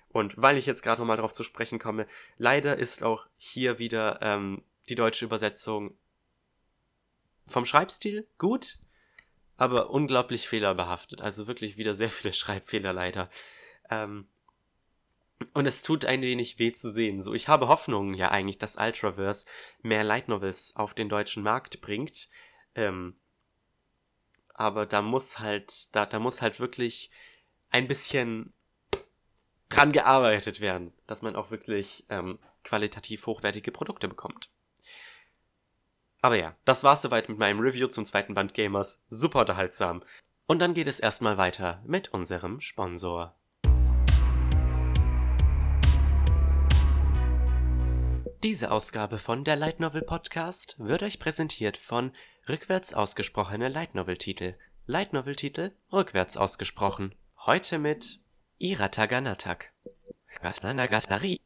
[0.08, 4.18] Und weil ich jetzt gerade nochmal darauf zu sprechen komme, leider ist auch hier wieder
[4.22, 5.96] ähm, die deutsche Übersetzung
[7.46, 8.78] vom Schreibstil gut,
[9.56, 11.20] aber unglaublich fehlerbehaftet.
[11.20, 13.28] Also wirklich wieder sehr viele Schreibfehler leider.
[13.88, 14.28] Ähm,
[15.54, 17.22] und es tut ein wenig weh zu sehen.
[17.22, 19.46] So, ich habe Hoffnung ja eigentlich, dass Ultraverse
[19.82, 22.28] mehr Light Novels auf den deutschen Markt bringt.
[22.74, 23.16] Ähm,
[24.60, 27.10] aber da muss halt, da, da muss halt wirklich
[27.70, 28.52] ein bisschen
[29.70, 34.50] dran gearbeitet werden, dass man auch wirklich ähm, qualitativ hochwertige Produkte bekommt.
[36.20, 39.02] Aber ja, das war's soweit mit meinem Review zum zweiten Band Gamers.
[39.08, 40.04] Super unterhaltsam.
[40.46, 43.34] Und dann geht es erstmal weiter mit unserem Sponsor.
[48.42, 52.12] Diese Ausgabe von der Light Novel Podcast wird euch präsentiert von
[52.50, 54.56] Rückwärts ausgesprochene Light Novel Titel.
[54.84, 57.14] Light Novel Titel rückwärts ausgesprochen.
[57.46, 58.18] Heute mit
[58.58, 59.70] Irataganatak.
[60.42, 61.40] Gatanagatari.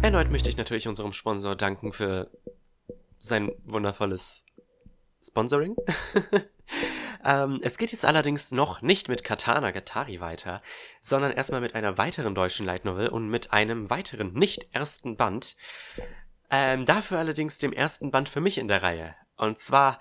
[0.00, 2.30] Erneut möchte ich natürlich unserem Sponsor danken für
[3.18, 4.44] sein wundervolles
[5.20, 5.74] Sponsoring.
[7.24, 10.62] ähm, es geht jetzt allerdings noch nicht mit Katana Gatari weiter,
[11.00, 15.56] sondern erstmal mit einer weiteren deutschen Light Novel und mit einem weiteren nicht ersten Band.
[16.50, 19.14] Ähm, dafür allerdings dem ersten Band für mich in der Reihe.
[19.36, 20.00] Und zwar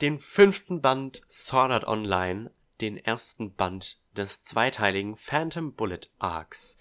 [0.00, 6.78] den fünften Band Sword Art Online, den ersten Band des zweiteiligen Phantom Bullet Arcs.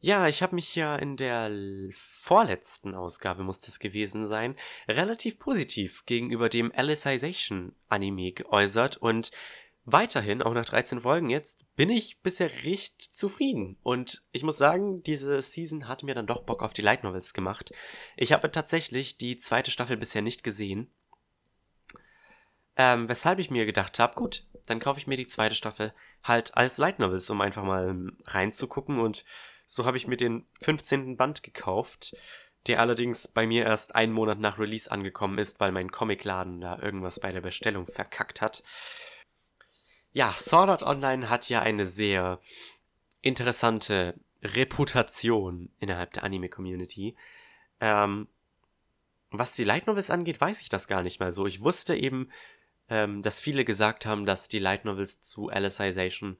[0.00, 1.50] Ja, ich habe mich ja in der
[1.92, 4.54] vorletzten Ausgabe, muss das gewesen sein,
[4.86, 9.30] relativ positiv gegenüber dem Alicization Anime geäußert und
[9.84, 13.76] weiterhin, auch nach 13 Folgen jetzt, bin ich bisher recht zufrieden.
[13.82, 17.34] Und ich muss sagen, diese Season hat mir dann doch Bock auf die Light Novels
[17.34, 17.72] gemacht.
[18.16, 20.90] Ich habe tatsächlich die zweite Staffel bisher nicht gesehen.
[22.76, 26.56] Ähm, weshalb ich mir gedacht habe, gut, dann kaufe ich mir die zweite Staffel halt
[26.56, 28.98] als Light Novels, um einfach mal reinzugucken.
[28.98, 29.24] Und
[29.66, 31.16] so habe ich mir den 15.
[31.16, 32.16] Band gekauft,
[32.66, 36.78] der allerdings bei mir erst einen Monat nach Release angekommen ist, weil mein Comicladen da
[36.78, 38.62] irgendwas bei der Bestellung verkackt hat.
[40.14, 42.38] Ja, Sword Art Online hat ja eine sehr
[43.20, 47.16] interessante Reputation innerhalb der Anime-Community.
[47.80, 48.28] Ähm,
[49.32, 51.48] was die Light Novels angeht, weiß ich das gar nicht mal so.
[51.48, 52.30] Ich wusste eben,
[52.88, 56.36] ähm, dass viele gesagt haben, dass die Light Novels zu Alicization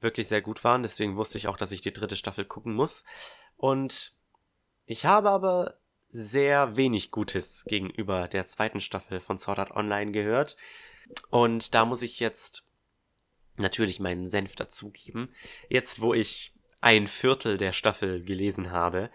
[0.00, 0.84] wirklich sehr gut waren.
[0.84, 3.04] Deswegen wusste ich auch, dass ich die dritte Staffel gucken muss.
[3.56, 4.14] Und
[4.84, 5.78] ich habe aber
[6.10, 10.56] sehr wenig Gutes gegenüber der zweiten Staffel von Sword Art Online gehört.
[11.30, 12.65] Und da muss ich jetzt
[13.58, 15.34] natürlich meinen Senf dazugeben.
[15.68, 19.10] Jetzt, wo ich ein Viertel der Staffel gelesen habe.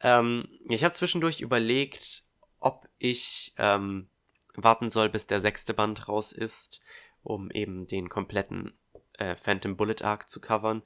[0.00, 2.24] Ähm, ich habe zwischendurch überlegt,
[2.60, 4.08] ob ich ähm,
[4.56, 6.82] warten soll, bis der sechste Band raus ist,
[7.22, 8.72] um eben den kompletten
[9.18, 10.82] äh, Phantom Bullet Arc zu covern.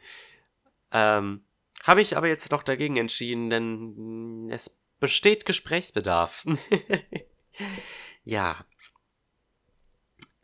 [0.92, 1.44] Ähm,
[1.84, 6.44] habe ich aber jetzt doch dagegen entschieden, denn es besteht Gesprächsbedarf.
[8.24, 8.64] ja.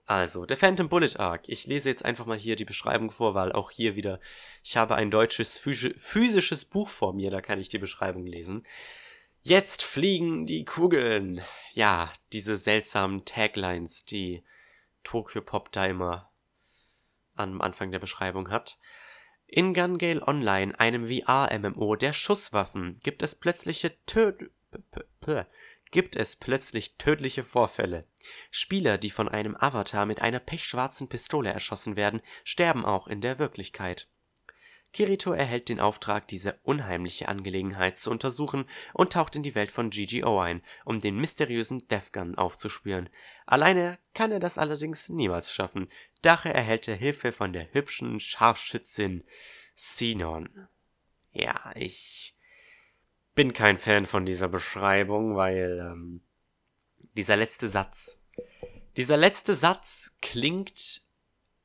[0.06, 1.48] Also, der Phantom Bullet Arc.
[1.48, 4.20] Ich lese jetzt einfach mal hier die Beschreibung vor, weil auch hier wieder,
[4.62, 8.66] ich habe ein deutsches physisches Buch vor mir, da kann ich die Beschreibung lesen.
[9.42, 11.42] Jetzt fliegen die Kugeln.
[11.72, 14.42] Ja, diese seltsamen Taglines, die
[15.04, 16.30] Tokyo Pop da immer
[17.34, 18.78] am Anfang der Beschreibung hat.
[19.46, 24.50] In Gun Gale Online, einem VR-MMO der Schusswaffen, gibt es plötzliche Töd
[25.94, 28.04] gibt es plötzlich tödliche Vorfälle.
[28.50, 33.38] Spieler, die von einem Avatar mit einer pechschwarzen Pistole erschossen werden, sterben auch in der
[33.38, 34.08] Wirklichkeit.
[34.92, 39.90] Kirito erhält den Auftrag, diese unheimliche Angelegenheit zu untersuchen und taucht in die Welt von
[39.90, 43.08] GGO ein, um den mysteriösen Deathgun aufzuspüren.
[43.46, 45.88] Alleine kann er das allerdings niemals schaffen.
[46.22, 49.22] Daher erhält er Hilfe von der hübschen Scharfschützin
[49.74, 50.66] Sinon.
[51.30, 52.33] Ja, ich
[53.34, 56.22] bin kein Fan von dieser Beschreibung, weil ähm,
[57.14, 58.20] dieser letzte Satz.
[58.96, 61.02] Dieser letzte Satz klingt,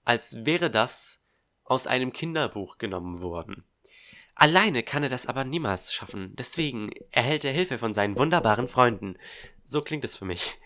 [0.03, 1.23] als wäre das
[1.63, 3.63] aus einem Kinderbuch genommen worden.
[4.33, 9.17] Alleine kann er das aber niemals schaffen, deswegen erhält er Hilfe von seinen wunderbaren Freunden.
[9.63, 10.57] So klingt es für mich.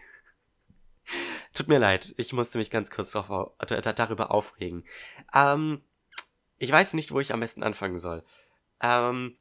[1.54, 4.86] Tut mir leid, ich musste mich ganz kurz drauf, darüber aufregen.
[5.34, 5.82] Ähm,
[6.58, 8.24] ich weiß nicht, wo ich am besten anfangen soll.
[8.80, 9.38] Ähm,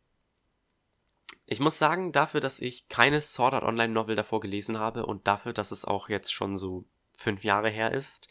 [1.53, 5.27] ich muss sagen, dafür, dass ich keine Sword Art Online Novel davor gelesen habe und
[5.27, 6.85] dafür, dass es auch jetzt schon so
[7.15, 8.29] fünf Jahre her ist,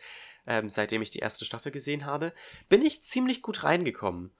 [0.47, 2.33] ähm, seitdem ich die erste Staffel gesehen habe,
[2.67, 4.31] bin ich ziemlich gut reingekommen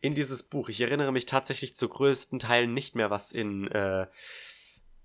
[0.00, 0.68] in dieses Buch.
[0.68, 4.06] Ich erinnere mich tatsächlich zu größten Teilen nicht mehr, was in, äh,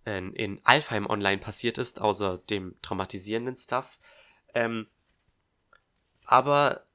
[0.05, 3.99] in, in Alfheim Online passiert ist, außer dem traumatisierenden Stuff.
[4.53, 4.87] Ähm,
[6.25, 6.86] aber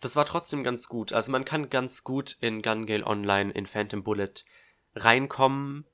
[0.00, 1.12] das war trotzdem ganz gut.
[1.12, 4.44] Also man kann ganz gut in Gun Gale Online, in Phantom Bullet
[4.94, 5.86] reinkommen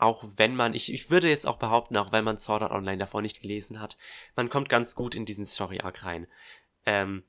[0.00, 2.96] auch wenn man, ich, ich würde jetzt auch behaupten, auch wenn man Sword Art Online
[2.96, 3.98] davor nicht gelesen hat,
[4.34, 6.26] man kommt ganz gut in diesen Story Arc rein.
[6.86, 7.22] Ähm,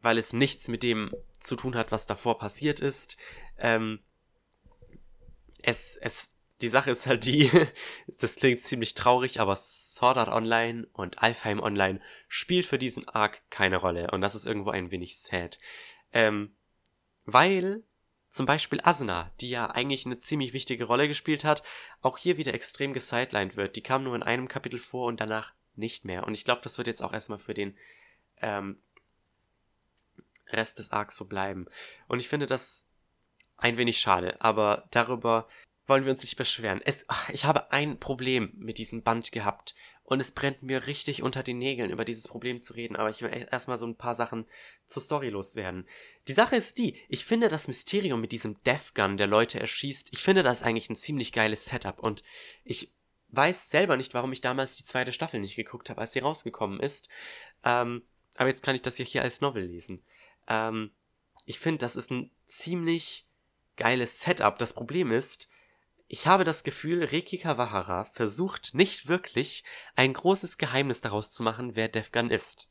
[0.00, 3.16] weil es nichts mit dem zu tun hat, was davor passiert ist.
[3.58, 3.98] Ähm,
[5.60, 7.50] es, es, die Sache ist halt die,
[8.20, 13.42] das klingt ziemlich traurig, aber Sword Art Online und Alfheim Online spielt für diesen Arc
[13.50, 15.58] keine Rolle und das ist irgendwo ein wenig sad.
[16.12, 16.54] Ähm,
[17.24, 17.82] weil
[18.30, 21.62] zum Beispiel Asuna, die ja eigentlich eine ziemlich wichtige Rolle gespielt hat,
[22.02, 23.76] auch hier wieder extrem gesidelined wird.
[23.76, 26.26] Die kam nur in einem Kapitel vor und danach nicht mehr.
[26.26, 27.76] Und ich glaube, das wird jetzt auch erstmal für den
[28.40, 28.80] ähm,
[30.48, 31.66] Rest des Arcs so bleiben.
[32.06, 32.86] Und ich finde das
[33.56, 35.48] ein wenig schade, aber darüber
[35.88, 36.80] wollen wir uns nicht beschweren.
[36.84, 39.74] Es, ach, ich habe ein Problem mit diesem Band gehabt
[40.04, 43.20] und es brennt mir richtig unter den Nägeln, über dieses Problem zu reden, aber ich
[43.20, 44.46] will erstmal so ein paar Sachen
[44.86, 45.86] zur Story loswerden.
[46.28, 50.08] Die Sache ist die, ich finde das Mysterium mit diesem Death Gun, der Leute erschießt,
[50.12, 52.22] ich finde das eigentlich ein ziemlich geiles Setup und
[52.64, 52.92] ich
[53.30, 56.80] weiß selber nicht, warum ich damals die zweite Staffel nicht geguckt habe, als sie rausgekommen
[56.80, 57.08] ist.
[57.64, 58.02] Ähm,
[58.36, 60.02] aber jetzt kann ich das ja hier als Novel lesen.
[60.46, 60.92] Ähm,
[61.44, 63.26] ich finde, das ist ein ziemlich
[63.76, 64.58] geiles Setup.
[64.58, 65.50] Das Problem ist,
[66.08, 69.62] ich habe das Gefühl, Reki Kawahara versucht nicht wirklich
[69.94, 72.70] ein großes Geheimnis daraus zu machen, wer Defgan ist.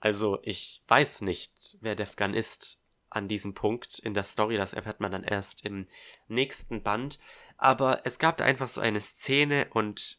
[0.00, 5.00] Also, ich weiß nicht, wer Defgan ist an diesem Punkt in der Story, das erfährt
[5.00, 5.86] man dann erst im
[6.28, 7.18] nächsten Band,
[7.58, 10.18] aber es gab da einfach so eine Szene und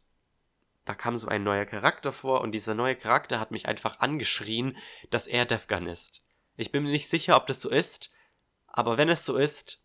[0.85, 4.77] da kam so ein neuer Charakter vor und dieser neue Charakter hat mich einfach angeschrien,
[5.09, 6.23] dass er Defgan ist.
[6.55, 8.11] Ich bin mir nicht sicher, ob das so ist,
[8.67, 9.80] aber wenn es so ist,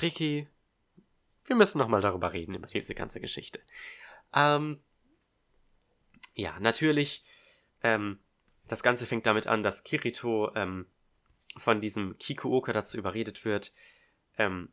[0.00, 0.48] Ricky,
[1.44, 3.60] wir müssen nochmal darüber reden, über diese ganze Geschichte.
[4.34, 4.80] Ähm,
[6.34, 7.24] ja, natürlich,
[7.82, 8.20] ähm,
[8.68, 10.86] das Ganze fängt damit an, dass Kirito ähm,
[11.56, 13.72] von diesem Kikuoka dazu überredet wird,
[14.38, 14.72] ähm,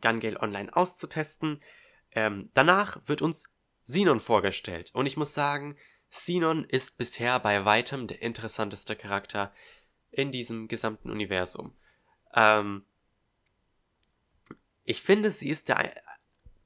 [0.00, 1.62] Gun Gale Online auszutesten.
[2.12, 3.44] Ähm, danach wird uns
[3.84, 4.90] Sinon vorgestellt.
[4.94, 5.76] Und ich muss sagen,
[6.08, 9.52] Sinon ist bisher bei weitem der interessanteste Charakter
[10.10, 11.76] in diesem gesamten Universum.
[12.34, 12.84] Ähm,
[14.86, 15.92] ich finde, sie ist der,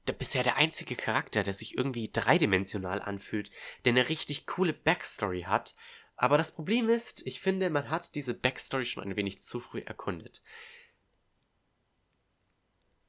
[0.07, 3.51] der, bisher der einzige Charakter, der sich irgendwie dreidimensional anfühlt,
[3.83, 5.75] der eine richtig coole Backstory hat.
[6.15, 9.79] Aber das Problem ist, ich finde, man hat diese Backstory schon ein wenig zu früh
[9.79, 10.43] erkundet.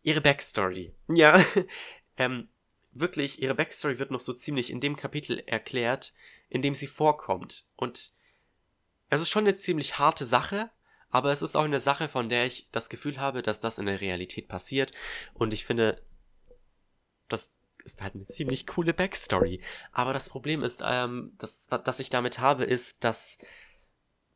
[0.02, 0.94] Ihre Backstory.
[1.08, 1.44] Ja,
[2.16, 2.48] ähm,
[2.92, 6.14] wirklich, ihre Backstory wird noch so ziemlich in dem Kapitel erklärt,
[6.48, 7.66] in dem sie vorkommt.
[7.76, 8.12] Und
[9.10, 10.70] es ist schon eine ziemlich harte Sache,
[11.12, 13.86] aber es ist auch eine Sache, von der ich das Gefühl habe, dass das in
[13.86, 14.92] der Realität passiert.
[15.34, 16.02] Und ich finde,
[17.28, 19.60] das ist halt eine ziemlich coole Backstory.
[19.92, 23.38] Aber das Problem ist, ähm, das, was ich damit habe, ist, dass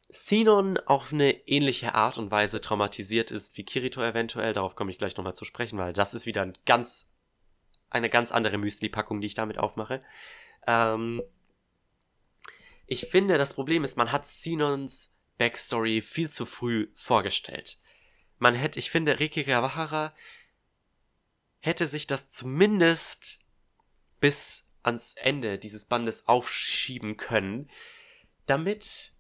[0.08, 4.52] Sinon auf eine ähnliche Art und Weise traumatisiert ist wie Kirito eventuell.
[4.52, 7.10] Darauf komme ich gleich nochmal zu sprechen, weil das ist wieder ein ganz
[7.88, 10.02] eine ganz andere Müsli-Packung, die ich damit aufmache.
[10.66, 11.22] Ähm,
[12.86, 17.78] ich finde, das Problem ist, man hat Sinons Backstory viel zu früh vorgestellt.
[18.39, 20.14] Man hätte, ich finde, Riki Kawahara
[21.61, 23.41] hätte sich das zumindest
[24.20, 27.70] bis ans Ende dieses Bandes aufschieben können,
[28.47, 29.14] damit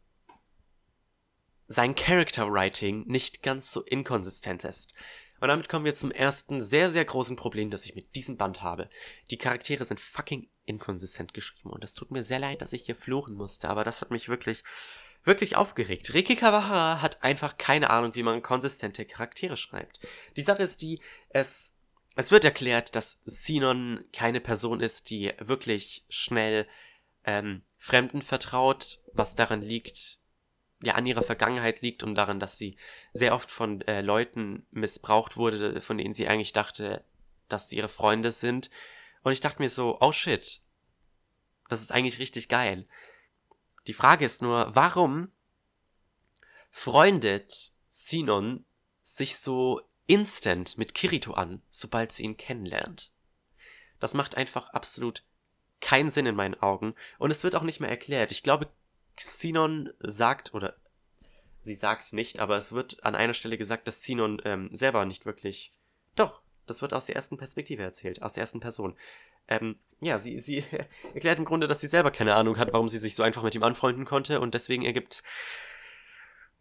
[1.66, 4.92] sein Character Writing nicht ganz so inkonsistent ist.
[5.40, 8.62] Und damit kommen wir zum ersten sehr, sehr großen Problem, das ich mit diesem Band
[8.62, 8.88] habe.
[9.30, 12.96] Die Charaktere sind fucking inkonsistent geschrieben und es tut mir sehr leid, dass ich hier
[12.96, 14.64] fluchen musste, aber das hat mich wirklich,
[15.26, 16.14] wirklich aufgeregt.
[16.14, 20.00] Riki Kawahara hat einfach keine Ahnung, wie man konsistente Charaktere schreibt.
[20.36, 21.00] Die Sache ist die,
[21.30, 21.74] es,
[22.14, 26.66] es wird erklärt, dass Sinon keine Person ist, die wirklich schnell
[27.24, 30.18] ähm, Fremden vertraut, was daran liegt,
[30.82, 32.76] ja an ihrer Vergangenheit liegt und daran, dass sie
[33.12, 37.04] sehr oft von äh, Leuten missbraucht wurde, von denen sie eigentlich dachte,
[37.48, 38.70] dass sie ihre Freunde sind.
[39.22, 40.60] Und ich dachte mir so, oh shit,
[41.68, 42.86] das ist eigentlich richtig geil.
[43.86, 45.30] Die Frage ist nur, warum
[46.70, 48.64] freundet Sinon
[49.02, 53.12] sich so instant mit Kirito an, sobald sie ihn kennenlernt?
[54.00, 55.22] Das macht einfach absolut
[55.80, 58.32] keinen Sinn in meinen Augen und es wird auch nicht mehr erklärt.
[58.32, 58.68] Ich glaube,
[59.16, 60.76] Xenon sagt, oder
[61.62, 65.26] sie sagt nicht, aber es wird an einer Stelle gesagt, dass Xenon ähm, selber nicht
[65.26, 65.72] wirklich.
[66.14, 68.96] Doch, das wird aus der ersten Perspektive erzählt, aus der ersten Person.
[69.48, 70.64] Ähm, ja, sie, sie
[71.14, 73.54] erklärt im Grunde, dass sie selber keine Ahnung hat, warum sie sich so einfach mit
[73.54, 75.22] ihm anfreunden konnte und deswegen ergibt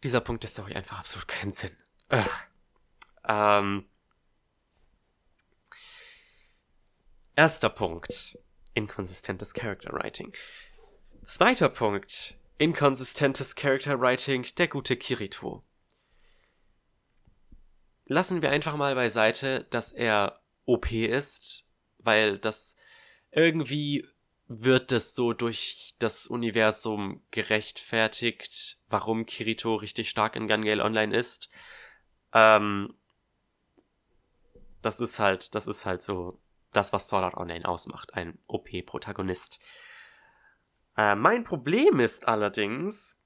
[0.04, 1.76] dieser Punkt der Story einfach absolut keinen Sinn.
[3.26, 3.86] Ähm,
[7.34, 8.38] erster Punkt.
[8.74, 10.32] Inkonsistentes Character Writing.
[11.24, 15.62] Zweiter Punkt inkonsistentes Character Writing der gute Kirito.
[18.06, 21.65] Lassen wir einfach mal beiseite, dass er OP ist,
[22.06, 22.76] weil das
[23.30, 24.06] irgendwie
[24.48, 31.14] wird es so durch das Universum gerechtfertigt, warum Kirito richtig stark in Gun Gale Online
[31.14, 31.50] ist.
[32.32, 32.94] Ähm,
[34.82, 36.40] das ist halt, das ist halt so
[36.72, 39.58] das, was Sword Art Online ausmacht, ein OP-Protagonist.
[40.96, 43.22] Äh, mein Problem ist allerdings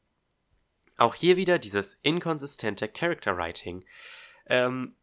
[0.97, 3.85] auch hier wieder dieses inkonsistente Character Writing.
[4.47, 4.97] Ähm,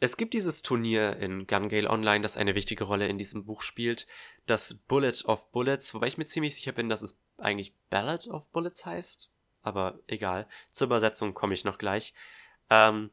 [0.00, 3.62] es gibt dieses Turnier in Gun Gale Online, das eine wichtige Rolle in diesem Buch
[3.62, 4.06] spielt,
[4.46, 8.50] das Bullet of Bullets, wobei ich mir ziemlich sicher bin, dass es eigentlich Ballad of
[8.50, 9.30] Bullets heißt.
[9.62, 12.12] Aber egal, zur Übersetzung komme ich noch gleich.
[12.70, 13.10] Ähm,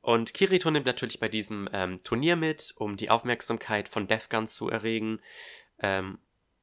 [0.00, 4.54] und Kirito nimmt natürlich bei diesem ähm, Turnier mit, um die Aufmerksamkeit von Death Guns
[4.54, 5.20] zu erregen.
[5.80, 6.18] Ähm,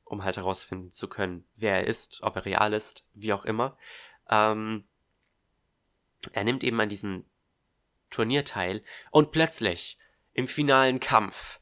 [0.05, 3.77] um halt herausfinden zu können, wer er ist, ob er real ist, wie auch immer.
[4.29, 4.83] Ähm,
[6.31, 7.25] er nimmt eben an diesem
[8.13, 9.97] Turnier teil und plötzlich
[10.33, 11.59] im finalen Kampf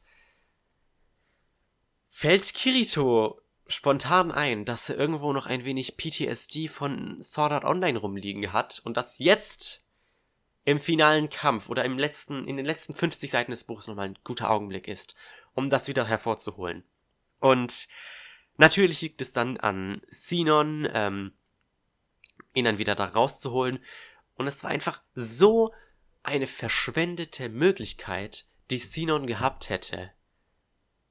[2.08, 7.98] fällt Kirito spontan ein, dass er irgendwo noch ein wenig PTSD von Sword Art Online
[7.98, 9.84] rumliegen hat und dass jetzt
[10.64, 14.18] im finalen Kampf oder im letzten, in den letzten 50 Seiten des Buches nochmal ein
[14.24, 15.14] guter Augenblick ist,
[15.54, 16.84] um das wieder hervorzuholen.
[17.40, 17.88] Und
[18.56, 21.32] Natürlich liegt es dann an Sinon, ähm,
[22.54, 23.82] ihn dann wieder da rauszuholen.
[24.34, 25.72] Und es war einfach so
[26.22, 30.12] eine verschwendete Möglichkeit, die Sinon gehabt hätte,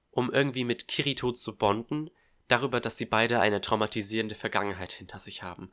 [0.10, 2.10] um irgendwie mit Kirito zu bonden,
[2.48, 5.72] darüber, dass sie beide eine traumatisierende Vergangenheit hinter sich haben.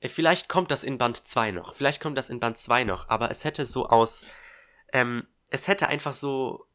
[0.00, 3.08] Äh, vielleicht kommt das in Band 2 noch, vielleicht kommt das in Band 2 noch,
[3.08, 4.26] aber es hätte so aus,
[4.92, 6.66] ähm, es hätte einfach so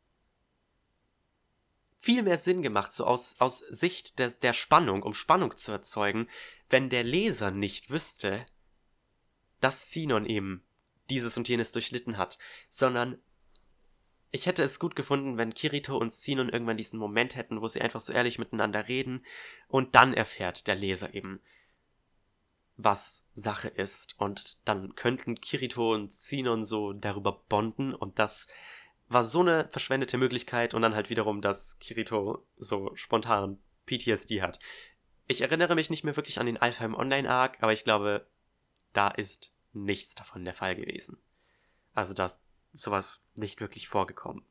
[2.00, 6.28] viel mehr Sinn gemacht, so aus, aus Sicht der, der Spannung, um Spannung zu erzeugen,
[6.70, 8.46] wenn der Leser nicht wüsste,
[9.64, 10.64] dass Sinon eben
[11.10, 12.38] dieses und jenes durchlitten hat,
[12.70, 13.18] sondern
[14.32, 17.82] ich hätte es gut gefunden, wenn Kirito und Sinon irgendwann diesen Moment hätten, wo sie
[17.82, 19.24] einfach so ehrlich miteinander reden
[19.68, 21.40] und dann erfährt der Leser eben,
[22.78, 28.48] was Sache ist und dann könnten Kirito und Sinon so darüber bonden und das
[29.08, 34.60] war so eine verschwendete Möglichkeit und dann halt wiederum, dass Kirito so spontan PTSD hat.
[35.28, 38.26] Ich erinnere mich nicht mehr wirklich an den Alpheim Online Arc, aber ich glaube,
[38.94, 41.18] da ist nichts davon der Fall gewesen.
[41.94, 42.40] Also da ist
[42.74, 44.46] sowas nicht wirklich vorgekommen.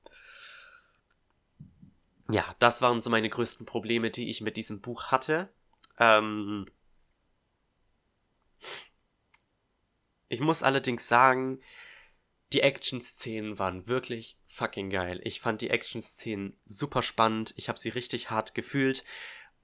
[2.30, 5.52] Ja, das waren so meine größten Probleme, die ich mit diesem Buch hatte.
[5.98, 6.66] Ähm
[10.28, 11.60] ich muss allerdings sagen,
[12.52, 15.20] die Action-Szenen waren wirklich fucking geil.
[15.24, 17.54] Ich fand die Action-Szenen super spannend.
[17.56, 19.04] Ich habe sie richtig hart gefühlt.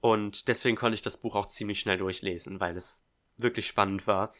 [0.01, 3.03] Und deswegen konnte ich das Buch auch ziemlich schnell durchlesen, weil es
[3.37, 4.33] wirklich spannend war.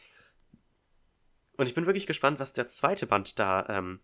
[1.60, 4.00] Und ich bin wirklich gespannt, was der zweite Band da ähm,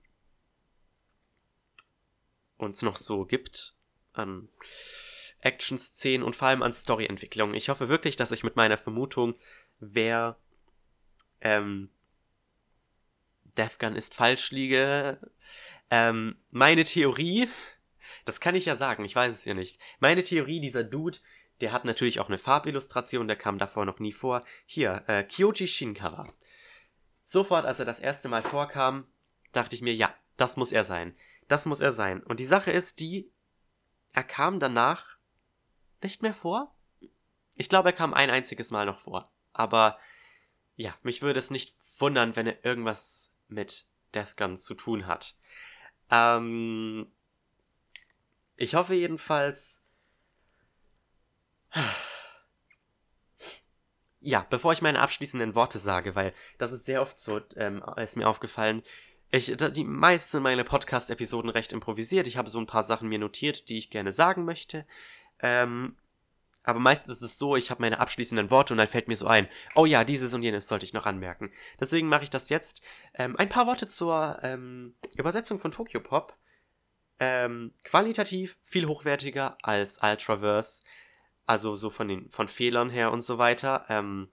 [2.59, 3.75] uns noch so gibt
[4.13, 4.51] an
[5.41, 7.55] Action-Szenen und vor allem an Story-Entwicklung.
[7.55, 9.37] Ich hoffe wirklich, dass ich mit meiner Vermutung,
[9.79, 10.37] wer
[11.41, 11.89] ähm,
[13.57, 15.19] Defgun ist falsch liege.
[15.91, 17.49] Ähm, meine Theorie,
[18.27, 19.81] das kann ich ja sagen, ich weiß es ja nicht.
[19.99, 21.21] Meine Theorie, dieser Dude,
[21.63, 24.45] der hat natürlich auch eine Farbillustration, der kam davor noch nie vor.
[24.67, 26.27] Hier, äh, Kyoji Shinkara.
[27.27, 29.05] Sofort, als er das erste Mal vorkam,
[29.51, 31.15] dachte ich mir, ja, das muss er sein.
[31.49, 32.23] Das muss er sein.
[32.23, 33.33] Und die Sache ist die,
[34.13, 35.17] er kam danach
[36.03, 36.73] nicht mehr vor.
[37.57, 39.33] Ich glaube, er kam ein einziges Mal noch vor.
[39.53, 39.99] Aber
[40.77, 45.35] ja, mich würde es nicht wundern, wenn er irgendwas mit Death Gun zu tun hat.
[46.11, 47.11] Ähm,
[48.55, 49.85] ich hoffe jedenfalls.
[54.27, 58.17] Ja, bevor ich meine abschließenden Worte sage, weil das ist sehr oft so, ähm, ist
[58.17, 58.83] mir aufgefallen.
[59.31, 62.27] Ich, die meisten meiner Podcast-Episoden recht improvisiert.
[62.27, 64.85] Ich habe so ein paar Sachen mir notiert, die ich gerne sagen möchte.
[65.39, 65.95] Ähm,
[66.65, 69.29] aber meistens ist es so, ich habe meine abschließenden Worte und dann fällt mir so
[69.29, 71.53] ein, oh ja, dieses und jenes sollte ich noch anmerken.
[71.79, 72.83] Deswegen mache ich das jetzt.
[73.15, 76.37] Ähm, ein paar Worte zur ähm, Übersetzung von Tokyo Pop.
[77.21, 80.83] Ähm, qualitativ viel hochwertiger als Ultraverse.
[81.47, 83.87] Also so von den von Fehlern her und so weiter.
[83.89, 84.29] Ähm,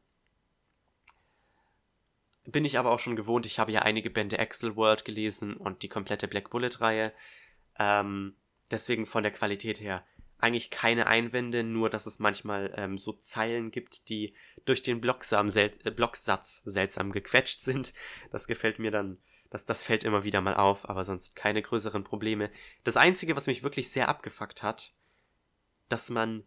[2.46, 3.46] bin ich aber auch schon gewohnt.
[3.46, 7.14] Ich habe ja einige Bände Excel World gelesen und die komplette Black Bullet Reihe.
[7.80, 8.36] Ähm,
[8.72, 10.04] deswegen von der Qualität her
[10.44, 14.36] eigentlich keine Einwände, nur dass es manchmal ähm, so Zeilen gibt, die
[14.66, 17.94] durch den Blocksam sel äh, Blocksatz seltsam gequetscht sind.
[18.30, 22.04] Das gefällt mir dann, das, das fällt immer wieder mal auf, aber sonst keine größeren
[22.04, 22.52] Probleme.
[22.84, 24.92] Das Einzige, was mich wirklich sehr abgefuckt hat,
[25.88, 26.44] dass man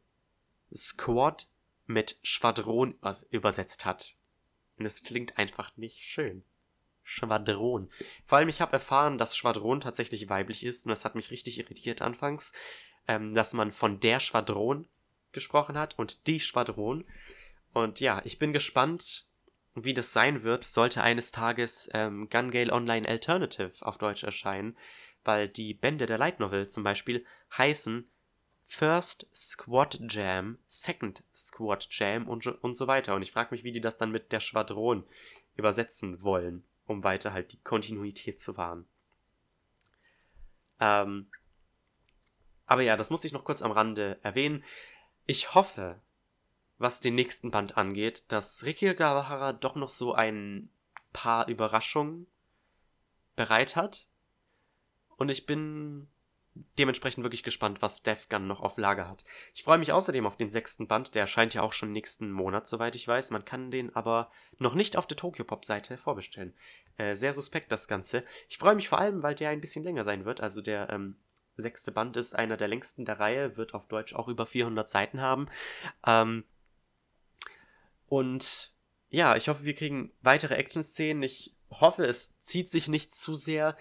[0.75, 1.49] Squad
[1.87, 2.99] mit Schwadron
[3.31, 4.17] übersetzt hat.
[4.79, 6.45] Und es klingt einfach nicht schön.
[7.03, 7.91] Schwadron.
[8.25, 11.59] Vor allem, ich habe erfahren, dass Schwadron tatsächlich weiblich ist und das hat mich richtig
[11.59, 12.53] irritiert anfangs
[13.09, 14.89] ähm, dass man von der Schwadron
[15.33, 17.05] gesprochen hat und die Schwadron.
[17.73, 19.27] Und ja, ich bin gespannt,
[19.75, 24.77] wie das sein wird, sollte eines Tages ähm, Gun Gale Online Alternative auf Deutsch erscheinen,
[25.25, 27.25] weil die Bände der Light Novel zum Beispiel
[27.57, 28.09] heißen
[28.69, 33.15] First Squad Jam, Second Squad Jam und, und so weiter.
[33.15, 35.05] Und ich frage mich, wie die das dann mit der Schwadron
[35.57, 38.87] übersetzen wollen, um weiter halt die Kontinuität zu wahren.
[40.81, 41.29] Ähm,
[42.67, 44.65] aber ja, das muss ich noch kurz am Rande erwähnen.
[45.27, 46.01] Ich hoffe,
[46.79, 50.69] was den nächsten Band angeht, dass Riki Gawahara doch noch so ein
[51.13, 52.27] paar Überraschungen
[53.37, 54.09] bereit hat.
[55.17, 56.09] Und ich bin
[56.79, 59.25] dementsprechend wirklich gespannt, was Defgun noch auf Lager hat.
[59.55, 62.69] Ich freue mich außerdem auf den sechsten Band, der erscheint ja auch schon nächsten Monat,
[62.69, 63.31] soweit ich weiß.
[63.31, 66.55] Man kann den aber noch nicht auf der Tokyo Pop Seite vorbestellen.
[66.97, 68.25] Äh, sehr suspekt das Ganze.
[68.49, 70.41] Ich freue mich vor allem, weil der ein bisschen länger sein wird.
[70.41, 71.17] Also der ähm,
[71.57, 75.21] sechste Band ist einer der längsten der Reihe, wird auf Deutsch auch über 400 Seiten
[75.21, 75.49] haben.
[76.07, 76.45] Ähm,
[78.09, 78.73] und
[79.09, 81.23] ja, ich hoffe, wir kriegen weitere Action-Szenen.
[81.23, 83.77] Ich hoffe, es zieht sich nicht zu sehr.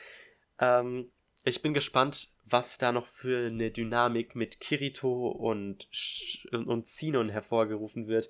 [0.59, 1.11] Ähm,
[1.45, 5.87] ich bin gespannt, was da noch für eine Dynamik mit Kirito und,
[6.51, 8.29] und Sinon hervorgerufen wird.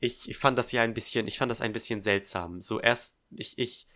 [0.00, 2.60] Ich, ich fand das ja ein bisschen, ich fand das ein bisschen seltsam.
[2.60, 3.86] So erst, ich, ich,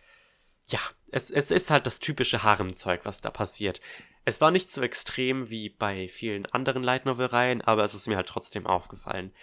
[0.67, 0.79] ja,
[1.11, 3.81] es, es ist halt das typische Haremzeug, was da passiert.
[4.23, 8.07] Es war nicht so extrem wie bei vielen anderen Light Novel Reihen, aber es ist
[8.07, 9.33] mir halt trotzdem aufgefallen.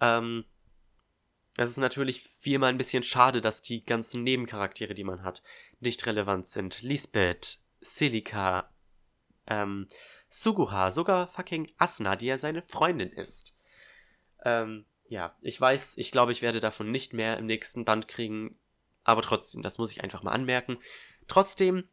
[0.00, 0.46] Ähm,
[1.56, 5.42] es ist natürlich viermal ein bisschen schade, dass die ganzen Nebencharaktere, die man hat,
[5.80, 6.80] nicht relevant sind.
[6.80, 8.70] Lisbeth, Silica,
[9.46, 9.88] ähm,
[10.28, 13.56] Suguha, sogar fucking Asna, die ja seine Freundin ist.
[14.44, 18.56] Ähm, ja, ich weiß, ich glaube, ich werde davon nicht mehr im nächsten Band kriegen.
[19.02, 20.78] Aber trotzdem, das muss ich einfach mal anmerken.
[21.26, 21.88] Trotzdem,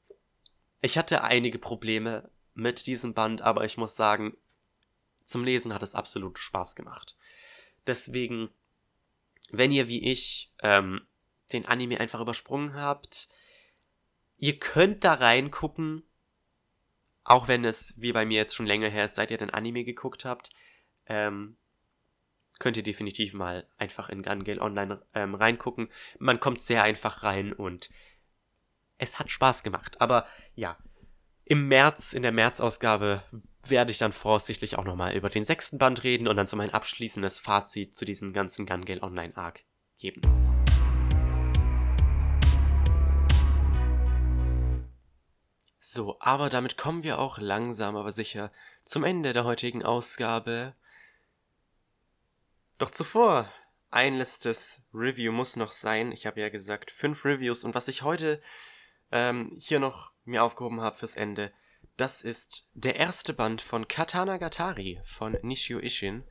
[0.82, 4.38] ich hatte einige Probleme mit diesem Band, aber ich muss sagen,
[5.24, 7.18] zum Lesen hat es absolut Spaß gemacht.
[7.88, 8.50] Deswegen,
[9.50, 11.08] wenn ihr wie ich ähm,
[11.54, 13.30] den Anime einfach übersprungen habt,
[14.38, 16.04] ihr könnt da reingucken,
[17.24, 19.84] auch wenn es wie bei mir jetzt schon länger her ist, seit ihr den Anime
[19.84, 20.52] geguckt habt.
[21.06, 21.58] Ähm,
[22.60, 25.90] könnt ihr definitiv mal einfach in Gun Gale Online ähm, reingucken.
[26.20, 27.90] Man kommt sehr einfach rein und
[28.98, 30.02] es hat Spaß gemacht.
[30.02, 30.26] Aber
[30.56, 30.78] ja,
[31.46, 33.24] im März, in der März-Ausgabe,
[33.64, 36.74] werde ich dann voraussichtlich auch nochmal über den sechsten Band reden und dann so mein
[36.74, 39.64] abschließendes Fazit zu diesem ganzen Gun Gale Online Arc
[39.98, 40.22] geben.
[45.90, 48.52] So, aber damit kommen wir auch langsam aber sicher
[48.84, 50.76] zum Ende der heutigen Ausgabe.
[52.78, 53.50] Doch zuvor,
[53.90, 56.12] ein letztes Review muss noch sein.
[56.12, 58.42] Ich habe ja gesagt, fünf Reviews und was ich heute
[59.14, 61.54] ähm, hier noch mir aufgehoben habe fürs Ende,
[61.96, 66.26] das ist der erste Band von Katana Gatari von Nishio Ishin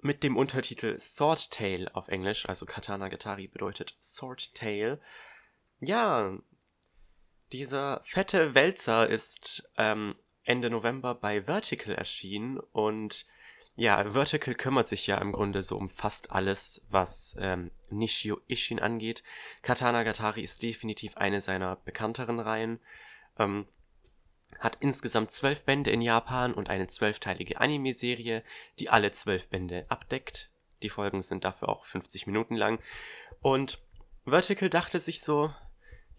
[0.00, 5.00] mit dem Untertitel Sword Tale auf Englisch, also Katana Gatari bedeutet Sword Tale.
[5.78, 6.36] Ja,
[7.52, 13.26] dieser fette Wälzer ist ähm, Ende November bei Vertical erschienen und
[13.76, 18.80] ja, Vertical kümmert sich ja im Grunde so um fast alles, was ähm, Nishio Ishin
[18.80, 19.22] angeht.
[19.62, 22.80] Katana Gatari ist definitiv eine seiner bekannteren Reihen.
[23.38, 23.66] Ähm,
[24.58, 28.42] hat insgesamt zwölf Bände in Japan und eine zwölfteilige Anime-Serie,
[28.78, 30.50] die alle zwölf Bände abdeckt.
[30.82, 32.80] Die Folgen sind dafür auch 50 Minuten lang.
[33.40, 33.80] Und
[34.26, 35.54] Vertical dachte sich so,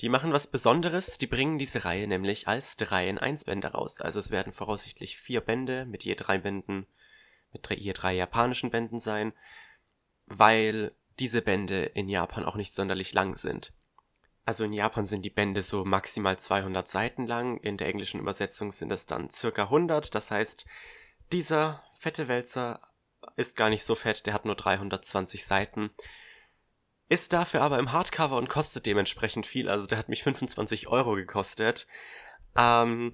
[0.01, 4.01] die machen was Besonderes, die bringen diese Reihe nämlich als 3 in 1 Bände raus.
[4.01, 6.87] Also es werden voraussichtlich vier Bände mit je drei Bänden
[7.53, 9.33] mit je drei japanischen Bänden sein,
[10.25, 13.73] weil diese Bände in Japan auch nicht sonderlich lang sind.
[14.45, 18.71] Also in Japan sind die Bände so maximal 200 Seiten lang, in der englischen Übersetzung
[18.71, 20.65] sind es dann circa 100, das heißt,
[21.31, 22.81] dieser fette Wälzer
[23.35, 25.91] ist gar nicht so fett, der hat nur 320 Seiten,
[27.12, 31.16] ist dafür aber im Hardcover und kostet dementsprechend viel, also der hat mich 25 Euro
[31.16, 31.86] gekostet.
[32.55, 33.14] Ähm,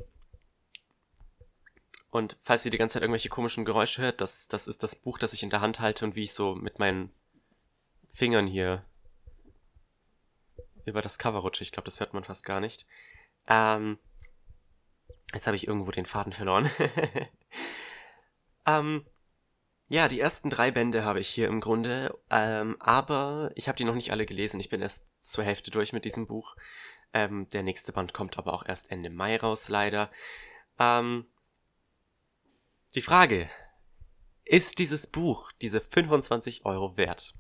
[2.12, 5.18] und falls ihr die ganze Zeit irgendwelche komischen Geräusche hört, das, das ist das Buch,
[5.18, 7.12] das ich in der Hand halte und wie ich so mit meinen
[8.14, 8.86] Fingern hier
[10.86, 11.64] über das Cover rutsche.
[11.64, 12.86] Ich glaube, das hört man fast gar nicht.
[13.48, 13.98] Ähm,
[15.34, 16.70] jetzt habe ich irgendwo den Faden verloren.
[18.68, 19.08] ähm,
[19.90, 23.86] ja, die ersten drei Bände habe ich hier im Grunde, ähm, aber ich habe die
[23.86, 24.60] noch nicht alle gelesen.
[24.60, 26.56] Ich bin erst zur Hälfte durch mit diesem Buch.
[27.14, 30.12] Ähm, der nächste Band kommt aber auch erst Ende Mai raus, leider.
[30.78, 31.26] Ähm,
[32.96, 33.50] die Frage,
[34.44, 37.34] ist dieses Buch diese 25 Euro wert?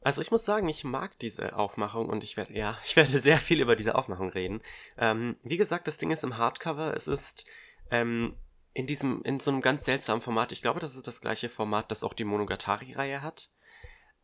[0.00, 3.38] Also ich muss sagen, ich mag diese Aufmachung und ich werde, ja, ich werde sehr
[3.38, 4.62] viel über diese Aufmachung reden.
[4.96, 7.46] Ähm, wie gesagt, das Ding ist im Hardcover, es ist
[7.90, 8.36] ähm,
[8.78, 10.52] in diesem, in so einem ganz seltsamen Format.
[10.52, 13.50] Ich glaube, das ist das gleiche Format, das auch die Monogatari-Reihe hat.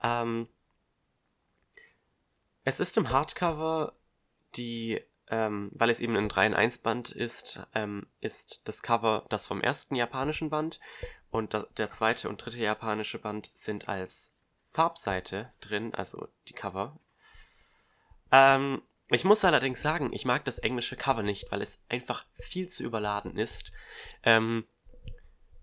[0.01, 0.47] Ähm,
[2.63, 3.95] es ist im Hardcover
[4.57, 9.25] die ähm, weil es eben ein 3 in 1 Band ist, ähm, ist das Cover
[9.29, 10.79] das vom ersten japanischen Band
[11.31, 14.37] und da, der zweite und dritte japanische Band sind als
[14.69, 17.01] Farbseite drin, also die Cover.
[18.31, 22.69] Ähm, ich muss allerdings sagen, ich mag das englische Cover nicht, weil es einfach viel
[22.69, 23.73] zu überladen ist.
[24.23, 24.67] Ähm,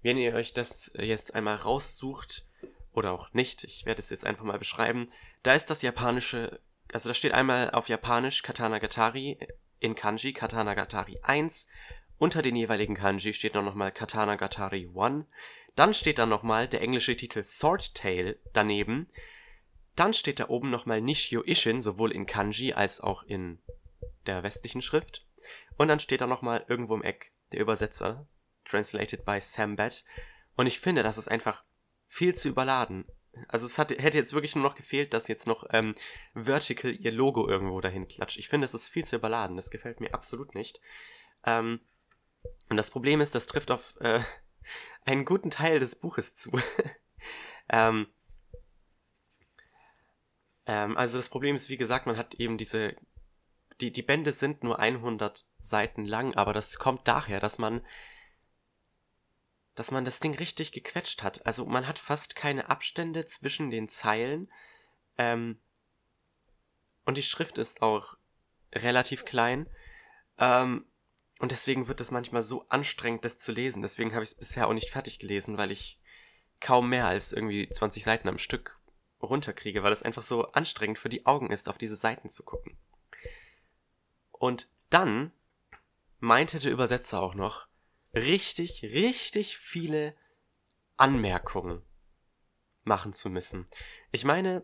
[0.03, 2.45] wenn ihr euch das jetzt einmal raussucht,
[2.93, 5.09] oder auch nicht, ich werde es jetzt einfach mal beschreiben,
[5.43, 6.59] da ist das japanische
[6.93, 9.37] also da steht einmal auf Japanisch Katana Gatari
[9.79, 11.67] in Kanji Katana Gatari 1.
[12.17, 15.25] Unter den jeweiligen Kanji steht dann nochmal Katana Gatari 1.
[15.75, 19.07] Dann steht da nochmal der englische Titel Sword Tale daneben.
[19.95, 23.59] Dann steht da oben nochmal Nishio Ishin, sowohl in Kanji als auch in
[24.25, 25.25] der westlichen Schrift.
[25.77, 28.27] Und dann steht da nochmal irgendwo im Eck der Übersetzer,
[28.65, 30.03] translated by Sam Bat.
[30.55, 31.63] Und ich finde, das ist einfach
[32.07, 33.05] viel zu überladen.
[33.47, 35.95] Also es hat, hätte jetzt wirklich nur noch gefehlt, dass jetzt noch ähm,
[36.33, 38.37] Vertical ihr Logo irgendwo dahin klatscht.
[38.37, 39.55] Ich finde, es ist viel zu überladen.
[39.55, 40.81] Das gefällt mir absolut nicht.
[41.45, 41.79] Ähm,
[42.69, 44.19] und das Problem ist, das trifft auf äh,
[45.05, 46.51] einen guten Teil des Buches zu.
[47.69, 48.07] ähm,
[50.65, 52.95] ähm, also das Problem ist, wie gesagt, man hat eben diese...
[53.79, 57.81] Die, die Bände sind nur 100 Seiten lang, aber das kommt daher, dass man
[59.75, 61.45] dass man das Ding richtig gequetscht hat.
[61.45, 64.51] Also man hat fast keine Abstände zwischen den Zeilen.
[65.17, 65.59] Ähm,
[67.05, 68.17] und die Schrift ist auch
[68.73, 69.69] relativ klein.
[70.37, 70.85] Ähm,
[71.39, 73.81] und deswegen wird es manchmal so anstrengend, das zu lesen.
[73.81, 75.99] Deswegen habe ich es bisher auch nicht fertig gelesen, weil ich
[76.59, 78.77] kaum mehr als irgendwie 20 Seiten am Stück
[79.23, 82.77] runterkriege, weil es einfach so anstrengend für die Augen ist, auf diese Seiten zu gucken.
[84.31, 85.31] Und dann
[86.19, 87.67] meinte der Übersetzer auch noch,
[88.13, 90.15] richtig, richtig viele
[90.97, 91.81] Anmerkungen
[92.83, 93.67] machen zu müssen.
[94.11, 94.63] Ich meine,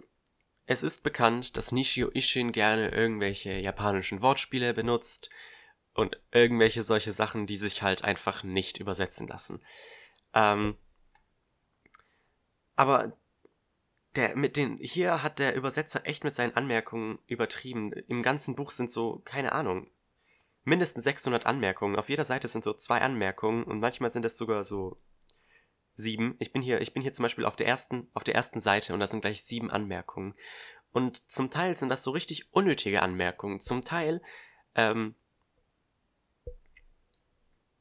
[0.65, 5.29] es ist bekannt, dass Nishio Ishin gerne irgendwelche japanischen Wortspiele benutzt
[5.93, 9.63] und irgendwelche solche Sachen, die sich halt einfach nicht übersetzen lassen.
[10.33, 10.77] Ähm,
[12.75, 13.17] aber
[14.17, 17.93] der mit den hier hat der Übersetzer echt mit seinen Anmerkungen übertrieben.
[17.93, 19.89] Im ganzen Buch sind so keine Ahnung
[20.67, 21.95] mindestens 600 Anmerkungen.
[21.95, 25.01] Auf jeder Seite sind so zwei Anmerkungen und manchmal sind es sogar so
[25.95, 26.35] sieben.
[26.39, 28.93] Ich bin hier, ich bin hier zum Beispiel auf der ersten, auf der ersten Seite
[28.93, 30.35] und da sind gleich sieben Anmerkungen.
[30.91, 33.61] Und zum Teil sind das so richtig unnötige Anmerkungen.
[33.61, 34.21] Zum Teil
[34.75, 35.15] ähm,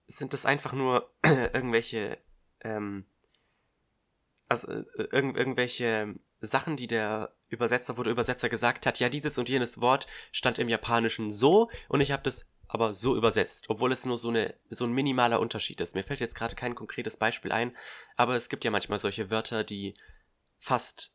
[0.07, 2.19] sind das einfach nur irgendwelche,
[2.61, 3.05] ähm,
[4.47, 9.39] also äh, irg irgendwelche Sachen, die der Übersetzer, wo der Übersetzer gesagt hat, ja, dieses
[9.39, 13.93] und jenes Wort stand im Japanischen so und ich habe das aber so übersetzt, obwohl
[13.93, 15.95] es nur so, eine, so ein minimaler Unterschied ist.
[15.95, 17.77] Mir fällt jetzt gerade kein konkretes Beispiel ein,
[18.17, 19.95] aber es gibt ja manchmal solche Wörter, die
[20.59, 21.15] fast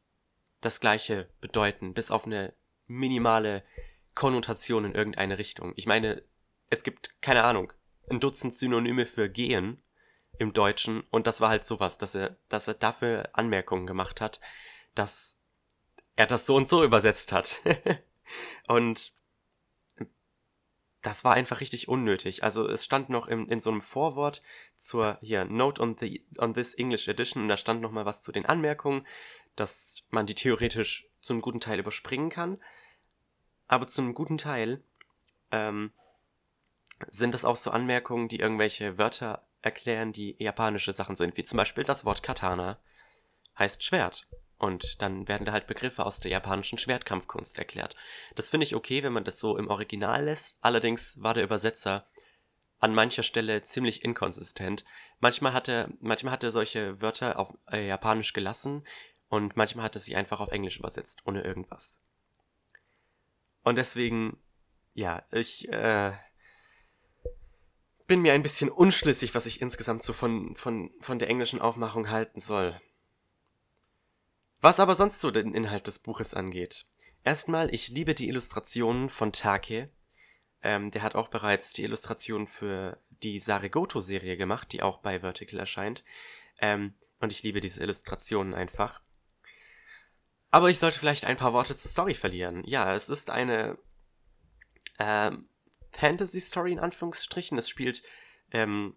[0.61, 2.53] das gleiche bedeuten, bis auf eine
[2.87, 3.63] minimale
[4.15, 5.73] Konnotation in irgendeine Richtung.
[5.75, 6.23] Ich meine,
[6.69, 7.73] es gibt, keine Ahnung,
[8.09, 9.83] ein Dutzend Synonyme für gehen
[10.37, 14.39] im Deutschen und das war halt sowas, dass er, dass er dafür Anmerkungen gemacht hat,
[14.95, 15.37] dass
[16.15, 17.61] er das so und so übersetzt hat.
[18.67, 19.13] und
[21.01, 22.43] das war einfach richtig unnötig.
[22.43, 24.43] Also es stand noch in, in so einem Vorwort
[24.75, 28.21] zur hier Note on the on this English Edition und da stand noch mal was
[28.21, 29.05] zu den Anmerkungen,
[29.55, 32.61] dass man die theoretisch zu einem guten Teil überspringen kann,
[33.67, 34.83] aber zu einem guten Teil
[35.51, 35.91] ähm,
[37.07, 41.57] sind das auch so Anmerkungen, die irgendwelche Wörter erklären, die japanische Sachen sind, wie zum
[41.57, 42.79] Beispiel das Wort Katana
[43.57, 44.27] heißt Schwert
[44.61, 47.95] und dann werden da halt Begriffe aus der japanischen Schwertkampfkunst erklärt.
[48.35, 50.59] Das finde ich okay, wenn man das so im Original lässt.
[50.61, 52.07] Allerdings war der Übersetzer
[52.77, 54.85] an mancher Stelle ziemlich inkonsistent.
[55.19, 58.85] Manchmal hat er, manchmal hat er solche Wörter auf äh, Japanisch gelassen
[59.29, 62.03] und manchmal hat er sie einfach auf Englisch übersetzt, ohne irgendwas.
[63.63, 64.37] Und deswegen,
[64.93, 66.11] ja, ich äh,
[68.05, 72.11] bin mir ein bisschen unschlüssig, was ich insgesamt so von, von, von der englischen Aufmachung
[72.11, 72.79] halten soll.
[74.61, 76.85] Was aber sonst so den Inhalt des Buches angeht.
[77.23, 79.89] Erstmal, ich liebe die Illustrationen von Take.
[80.63, 85.59] Ähm, der hat auch bereits die Illustration für die Sarigoto-Serie gemacht, die auch bei Vertical
[85.59, 86.03] erscheint.
[86.59, 89.01] Ähm, und ich liebe diese Illustrationen einfach.
[90.51, 92.63] Aber ich sollte vielleicht ein paar Worte zur Story verlieren.
[92.65, 93.79] Ja, es ist eine
[94.99, 95.47] ähm,
[95.91, 97.57] Fantasy-Story in Anführungsstrichen.
[97.57, 98.03] Es spielt
[98.51, 98.95] ähm,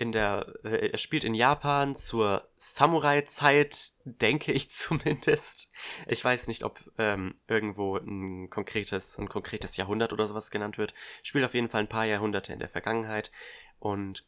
[0.00, 5.70] in der, äh, er spielt in Japan zur Samurai-Zeit, denke ich zumindest.
[6.06, 10.94] Ich weiß nicht, ob ähm, irgendwo ein konkretes, ein konkretes Jahrhundert oder sowas genannt wird.
[11.22, 13.30] Spielt auf jeden Fall ein paar Jahrhunderte in der Vergangenheit.
[13.78, 14.24] Und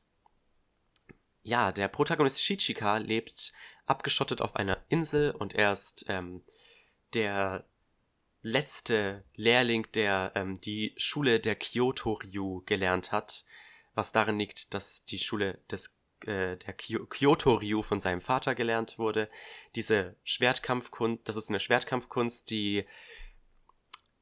[1.42, 3.54] ja, der Protagonist Shichika lebt
[3.86, 6.44] abgeschottet auf einer Insel und er ist ähm,
[7.14, 7.64] der
[8.42, 13.46] letzte Lehrling, der ähm, die Schule der Kyoto-Ryu gelernt hat
[13.94, 15.96] was darin liegt, dass die Schule des
[16.26, 19.28] äh, der Kyoto-Ryu von seinem Vater gelernt wurde.
[19.74, 22.84] Diese Schwertkampfkunst, das ist eine Schwertkampfkunst, die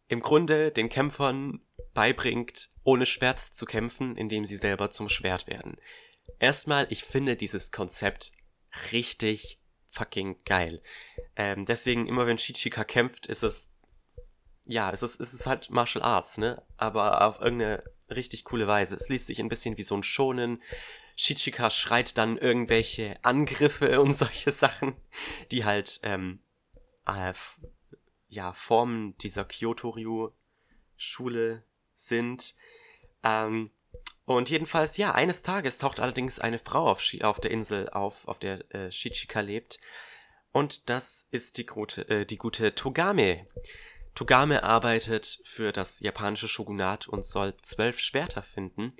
[0.08, 1.60] im Grunde den Kämpfern
[1.94, 5.76] beibringt, ohne Schwert zu kämpfen, indem sie selber zum Schwert werden.
[6.38, 8.32] Erstmal, ich finde dieses Konzept
[8.92, 9.60] richtig
[9.90, 10.82] fucking geil.
[11.36, 13.69] Ähm, deswegen, immer wenn Shichika kämpft, ist es,
[14.64, 16.62] ja, es ist, es ist halt Martial Arts, ne?
[16.76, 18.96] Aber auf irgendeine richtig coole Weise.
[18.96, 20.62] Es liest sich ein bisschen wie so ein Schonen.
[21.16, 24.94] Shichika schreit dann irgendwelche Angriffe und solche Sachen,
[25.50, 26.40] die halt ähm,
[27.06, 27.32] äh,
[28.28, 31.64] ja Formen dieser Kyoto-Ryu-Schule
[31.94, 32.54] sind.
[33.22, 33.70] Ähm,
[34.24, 38.38] und jedenfalls, ja, eines Tages taucht allerdings eine Frau auf, auf der Insel auf, auf
[38.38, 39.78] der äh, Shichika lebt.
[40.52, 43.46] Und das ist die, gute, äh, die gute Togame.
[44.14, 48.92] Togame arbeitet für das japanische Shogunat und soll zwölf Schwerter finden,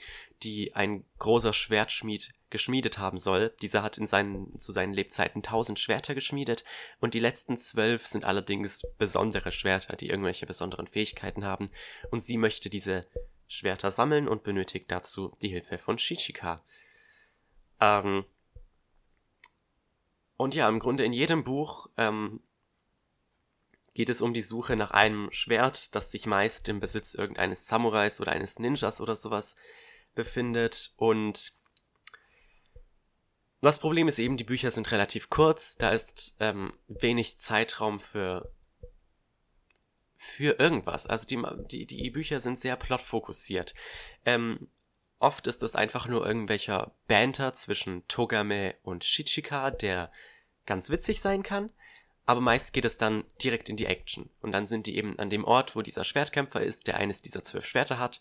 [0.43, 3.55] die ein großer Schwertschmied geschmiedet haben soll.
[3.61, 6.65] Dieser hat in seinen, zu seinen Lebzeiten tausend Schwerter geschmiedet
[7.01, 11.71] und die letzten zwölf sind allerdings besondere Schwerter, die irgendwelche besonderen Fähigkeiten haben
[12.11, 13.07] und sie möchte diese
[13.47, 16.65] Schwerter sammeln und benötigt dazu die Hilfe von Shichika.
[17.81, 18.25] Ähm
[20.37, 22.41] und ja, im Grunde in jedem Buch ähm,
[23.95, 28.21] geht es um die Suche nach einem Schwert, das sich meist im Besitz irgendeines Samurais
[28.21, 29.57] oder eines Ninjas oder sowas
[30.15, 31.53] befindet und
[33.63, 38.51] das Problem ist eben, die Bücher sind relativ kurz, da ist ähm, wenig Zeitraum für
[40.17, 41.07] für irgendwas.
[41.07, 43.75] Also die, die, die Bücher sind sehr plotfokussiert.
[44.27, 44.69] Ähm,
[45.19, 50.13] oft ist es einfach nur irgendwelcher Banter zwischen Togame und Shichika, der
[50.67, 51.71] ganz witzig sein kann.
[52.31, 54.31] Aber meist geht es dann direkt in die Action.
[54.41, 57.43] Und dann sind die eben an dem Ort, wo dieser Schwertkämpfer ist, der eines dieser
[57.43, 58.21] zwölf Schwerter hat.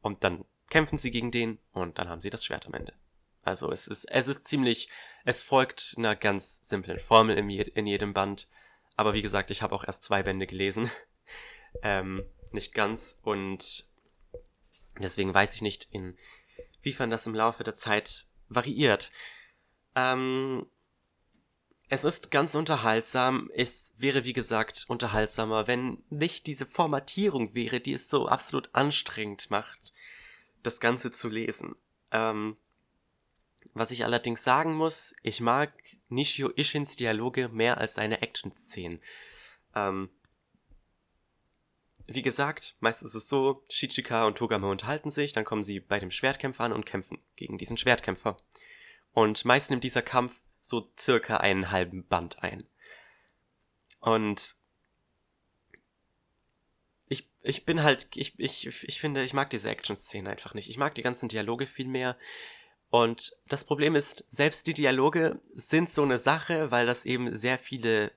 [0.00, 2.94] Und dann kämpfen sie gegen den und dann haben sie das Schwert am Ende.
[3.42, 4.88] Also es ist, es ist ziemlich,
[5.26, 8.48] es folgt einer ganz simplen Formel in, je, in jedem Band.
[8.96, 10.90] Aber wie gesagt, ich habe auch erst zwei Bände gelesen.
[11.82, 13.20] ähm, nicht ganz.
[13.22, 13.84] Und
[14.98, 19.12] deswegen weiß ich nicht, inwiefern das im Laufe der Zeit variiert.
[19.94, 20.64] Ähm,
[21.90, 23.50] es ist ganz unterhaltsam.
[23.52, 29.50] Es wäre, wie gesagt, unterhaltsamer, wenn nicht diese Formatierung wäre, die es so absolut anstrengend
[29.50, 29.92] macht,
[30.62, 31.74] das Ganze zu lesen.
[32.12, 32.56] Ähm,
[33.74, 35.72] was ich allerdings sagen muss, ich mag
[36.08, 39.02] Nishio Ishins Dialoge mehr als seine Action-Szenen.
[39.74, 40.10] Ähm,
[42.06, 45.98] wie gesagt, meist ist es so, Shichika und Togame unterhalten sich, dann kommen sie bei
[45.98, 48.36] dem Schwertkämpfer an und kämpfen gegen diesen Schwertkämpfer.
[49.12, 52.64] Und meist nimmt dieser Kampf so circa einen halben Band ein.
[54.00, 54.56] Und
[57.08, 60.70] ich, ich bin halt, ich, ich, ich finde, ich mag diese Action-Szenen einfach nicht.
[60.70, 62.16] Ich mag die ganzen Dialoge viel mehr.
[62.90, 67.58] Und das Problem ist, selbst die Dialoge sind so eine Sache, weil das eben sehr
[67.58, 68.12] viele.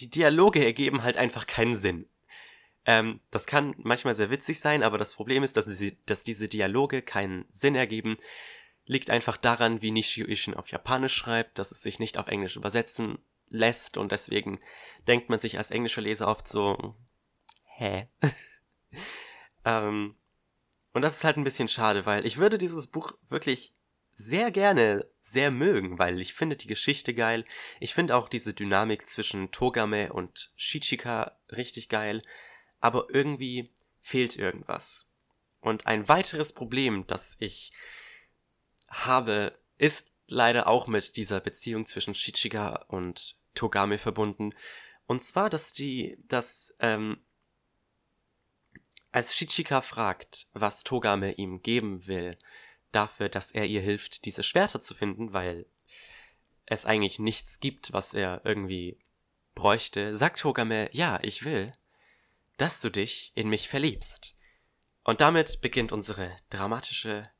[0.00, 2.08] Die Dialoge ergeben halt einfach keinen Sinn.
[2.86, 6.48] Ähm, das kann manchmal sehr witzig sein, aber das Problem ist, dass, sie, dass diese
[6.48, 8.18] Dialoge keinen Sinn ergeben.
[8.86, 12.56] Liegt einfach daran, wie Nishio Ishin auf Japanisch schreibt, dass es sich nicht auf Englisch
[12.56, 14.60] übersetzen lässt und deswegen
[15.06, 16.94] denkt man sich als englischer Leser oft so,
[17.64, 18.08] hä?
[19.64, 20.16] ähm,
[20.92, 23.74] und das ist halt ein bisschen schade, weil ich würde dieses Buch wirklich
[24.16, 27.44] sehr gerne sehr mögen, weil ich finde die Geschichte geil.
[27.80, 32.22] Ich finde auch diese Dynamik zwischen Togame und Shichika richtig geil.
[32.80, 35.06] Aber irgendwie fehlt irgendwas.
[35.60, 37.72] Und ein weiteres Problem, das ich
[38.94, 44.54] habe, ist leider auch mit dieser Beziehung zwischen Shichika und Togame verbunden.
[45.06, 47.18] Und zwar, dass die, dass ähm,
[49.12, 52.38] als Shichika fragt, was Togame ihm geben will,
[52.92, 55.66] dafür, dass er ihr hilft, diese Schwerter zu finden, weil
[56.66, 58.98] es eigentlich nichts gibt, was er irgendwie
[59.54, 61.74] bräuchte, sagt Togame, ja, ich will,
[62.56, 64.34] dass du dich in mich verliebst.
[65.02, 67.30] Und damit beginnt unsere dramatische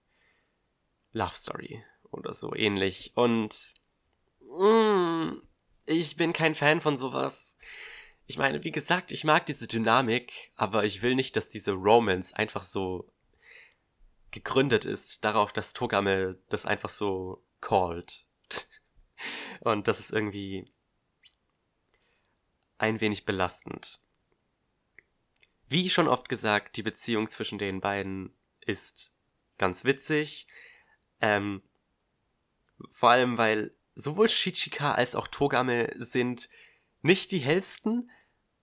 [1.15, 3.13] Love Story oder so ähnlich.
[3.15, 3.73] Und
[4.41, 5.39] mm,
[5.87, 7.57] ich bin kein Fan von sowas
[8.27, 12.35] ich meine, wie gesagt, ich mag diese Dynamik, aber ich will nicht, dass diese Romance
[12.35, 13.11] einfach so
[14.31, 18.25] gegründet ist darauf, dass Togame das einfach so called.
[19.61, 20.71] Und das ist irgendwie
[22.79, 24.01] ein wenig belastend.
[25.69, 29.15] Wie schon oft gesagt, die Beziehung zwischen den beiden ist
[29.59, 30.47] ganz witzig.
[31.25, 31.63] Ähm,
[32.91, 36.51] vor allem, weil sowohl Shichika als auch Togame sind
[37.01, 38.11] nicht die hellsten,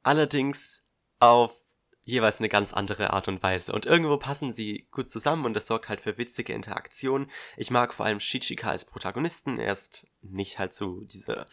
[0.03, 0.83] allerdings
[1.17, 1.63] auf
[2.03, 3.73] jeweils eine ganz andere Art und Weise.
[3.73, 7.31] Und irgendwo passen sie gut zusammen und das sorgt halt für witzige Interaktionen.
[7.57, 9.57] Ich mag vor allem Shichika als Protagonisten.
[9.57, 11.47] Er ist nicht halt so dieser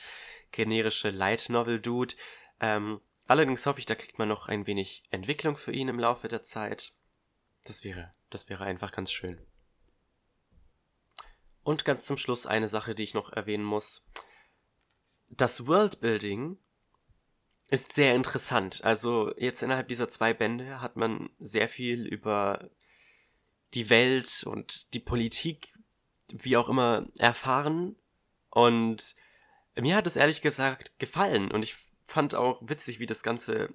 [0.52, 2.16] generische Light Novel Dude.
[2.60, 6.28] Ähm, allerdings hoffe ich, da kriegt man noch ein wenig Entwicklung für ihn im Laufe
[6.28, 6.92] der Zeit.
[7.64, 9.47] Das wäre, das wäre einfach ganz schön.
[11.68, 14.08] Und ganz zum Schluss eine Sache, die ich noch erwähnen muss.
[15.28, 16.56] Das Worldbuilding
[17.68, 18.82] ist sehr interessant.
[18.84, 22.70] Also jetzt innerhalb dieser zwei Bände hat man sehr viel über
[23.74, 25.78] die Welt und die Politik,
[26.28, 27.96] wie auch immer, erfahren.
[28.48, 29.14] Und
[29.78, 31.50] mir hat es ehrlich gesagt gefallen.
[31.50, 33.74] Und ich fand auch witzig, wie das Ganze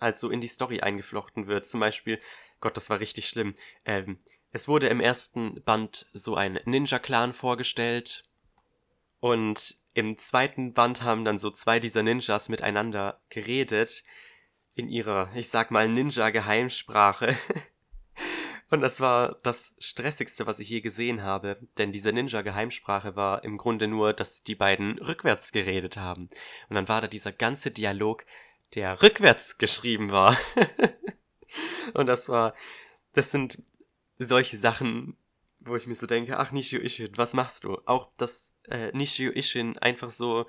[0.00, 1.66] halt so in die Story eingeflochten wird.
[1.66, 2.20] Zum Beispiel,
[2.58, 3.54] Gott, das war richtig schlimm.
[3.84, 4.18] Ähm,
[4.50, 8.24] es wurde im ersten Band so ein Ninja-Clan vorgestellt.
[9.20, 14.04] Und im zweiten Band haben dann so zwei dieser Ninjas miteinander geredet
[14.74, 17.36] in ihrer, ich sag mal, Ninja-Geheimsprache.
[18.70, 23.56] Und das war das Stressigste, was ich je gesehen habe, denn diese Ninja-Geheimsprache war im
[23.56, 26.28] Grunde nur, dass die beiden rückwärts geredet haben.
[26.68, 28.24] Und dann war da dieser ganze Dialog,
[28.74, 30.36] der rückwärts geschrieben war.
[31.94, 32.54] Und das war,
[33.14, 33.62] das sind
[34.24, 35.16] solche Sachen,
[35.60, 37.78] wo ich mir so denke, ach Nishio Ishin, was machst du?
[37.86, 40.46] Auch dass äh, Nishio Ishin einfach so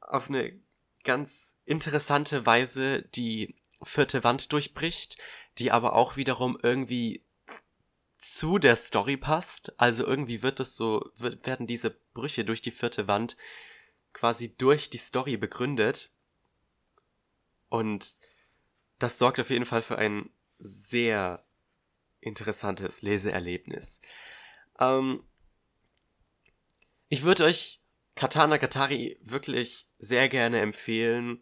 [0.00, 0.58] auf eine
[1.04, 5.18] ganz interessante Weise die vierte Wand durchbricht,
[5.58, 7.24] die aber auch wiederum irgendwie
[8.16, 9.78] zu der Story passt.
[9.78, 13.36] Also irgendwie wird es so, wird, werden diese Brüche durch die vierte Wand
[14.12, 16.12] quasi durch die Story begründet.
[17.68, 18.14] Und
[18.98, 21.44] das sorgt auf jeden Fall für ein sehr
[22.24, 24.00] interessantes Leseerlebnis.
[24.80, 25.22] Ähm,
[27.08, 27.80] ich würde euch
[28.16, 31.40] Katana Katari wirklich sehr gerne empfehlen,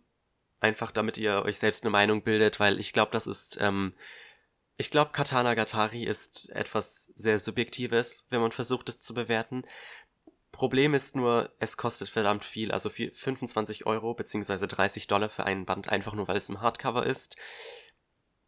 [0.61, 3.95] einfach damit ihr euch selbst eine Meinung bildet, weil ich glaube, das ist, ähm,
[4.77, 9.65] ich glaube, Katana Gatari ist etwas sehr Subjektives, wenn man versucht, es zu bewerten.
[10.51, 15.67] Problem ist nur, es kostet verdammt viel, also 25 Euro beziehungsweise 30 Dollar für einen
[15.67, 17.37] Band, einfach nur weil es im Hardcover ist.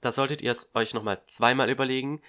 [0.04, 2.20] Da solltet ihr es euch nochmal zweimal überlegen.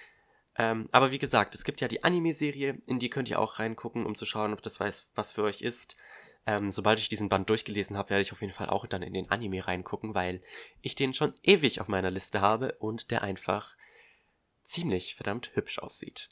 [0.56, 4.06] Ähm, aber wie gesagt, es gibt ja die Anime-Serie, in die könnt ihr auch reingucken,
[4.06, 5.94] um zu schauen, ob das weiß, was für euch ist.
[6.46, 9.12] Ähm, sobald ich diesen Band durchgelesen habe, werde ich auf jeden Fall auch dann in
[9.12, 10.40] den Anime reingucken, weil
[10.80, 13.76] ich den schon ewig auf meiner Liste habe und der einfach
[14.64, 16.30] ziemlich verdammt hübsch aussieht.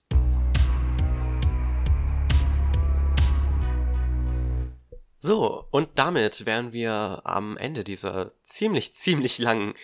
[5.19, 9.75] So, und damit wären wir am Ende dieser ziemlich, ziemlich langen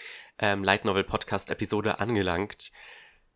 [0.41, 2.73] ähm, Light Novel Podcast Episode angelangt.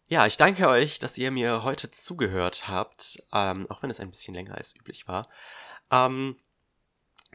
[0.07, 4.11] Ja, ich danke euch, dass ihr mir heute zugehört habt, ähm, auch wenn es ein
[4.11, 5.29] bisschen länger als üblich war.
[5.91, 6.37] Ähm,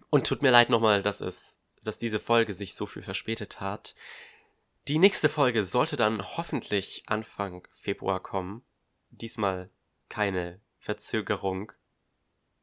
[0.10, 3.96] und tut mir leid nochmal, dass es, dass diese Folge sich so viel verspätet hat.
[4.88, 8.64] Die nächste Folge sollte dann hoffentlich Anfang Februar kommen.
[9.12, 9.70] Diesmal
[10.10, 11.72] keine Verzögerung.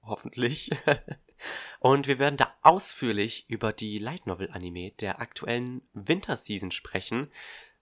[0.02, 0.70] Hoffentlich.
[1.80, 7.30] Und wir werden da ausführlich über die Light Novel Anime der aktuellen Winterseason sprechen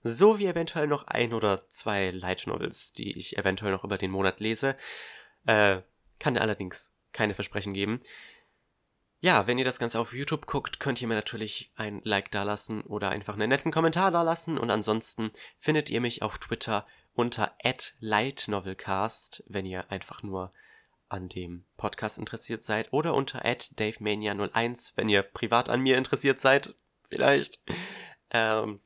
[0.07, 4.39] sowie eventuell noch ein oder zwei Light Novels, die ich eventuell noch über den Monat
[4.39, 4.77] lese.
[5.47, 5.81] Äh,
[6.19, 7.99] kann allerdings keine Versprechen geben.
[9.19, 12.83] Ja, wenn ihr das Ganze auf YouTube guckt, könnt ihr mir natürlich ein Like dalassen
[12.83, 14.59] oder einfach einen netten Kommentar dalassen.
[14.59, 17.57] Und ansonsten findet ihr mich auf Twitter unter
[17.99, 20.53] @lightnovelcast, wenn ihr einfach nur
[21.15, 26.75] an dem Podcast interessiert seid, oder unter davemania01, wenn ihr privat an mir interessiert seid,
[27.09, 27.59] vielleicht.
[28.29, 28.81] Ähm,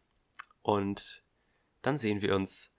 [0.62, 1.24] und
[1.82, 2.76] dann sehen wir uns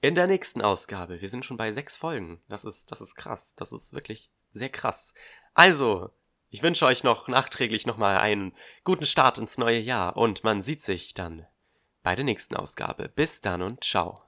[0.00, 1.20] in der nächsten Ausgabe.
[1.20, 2.40] Wir sind schon bei sechs Folgen.
[2.48, 3.54] Das ist, das ist krass.
[3.56, 5.14] Das ist wirklich sehr krass.
[5.54, 6.10] Also,
[6.48, 8.52] ich wünsche euch noch nachträglich nochmal einen
[8.84, 11.46] guten Start ins neue Jahr und man sieht sich dann
[12.02, 13.08] bei der nächsten Ausgabe.
[13.08, 14.22] Bis dann und ciao.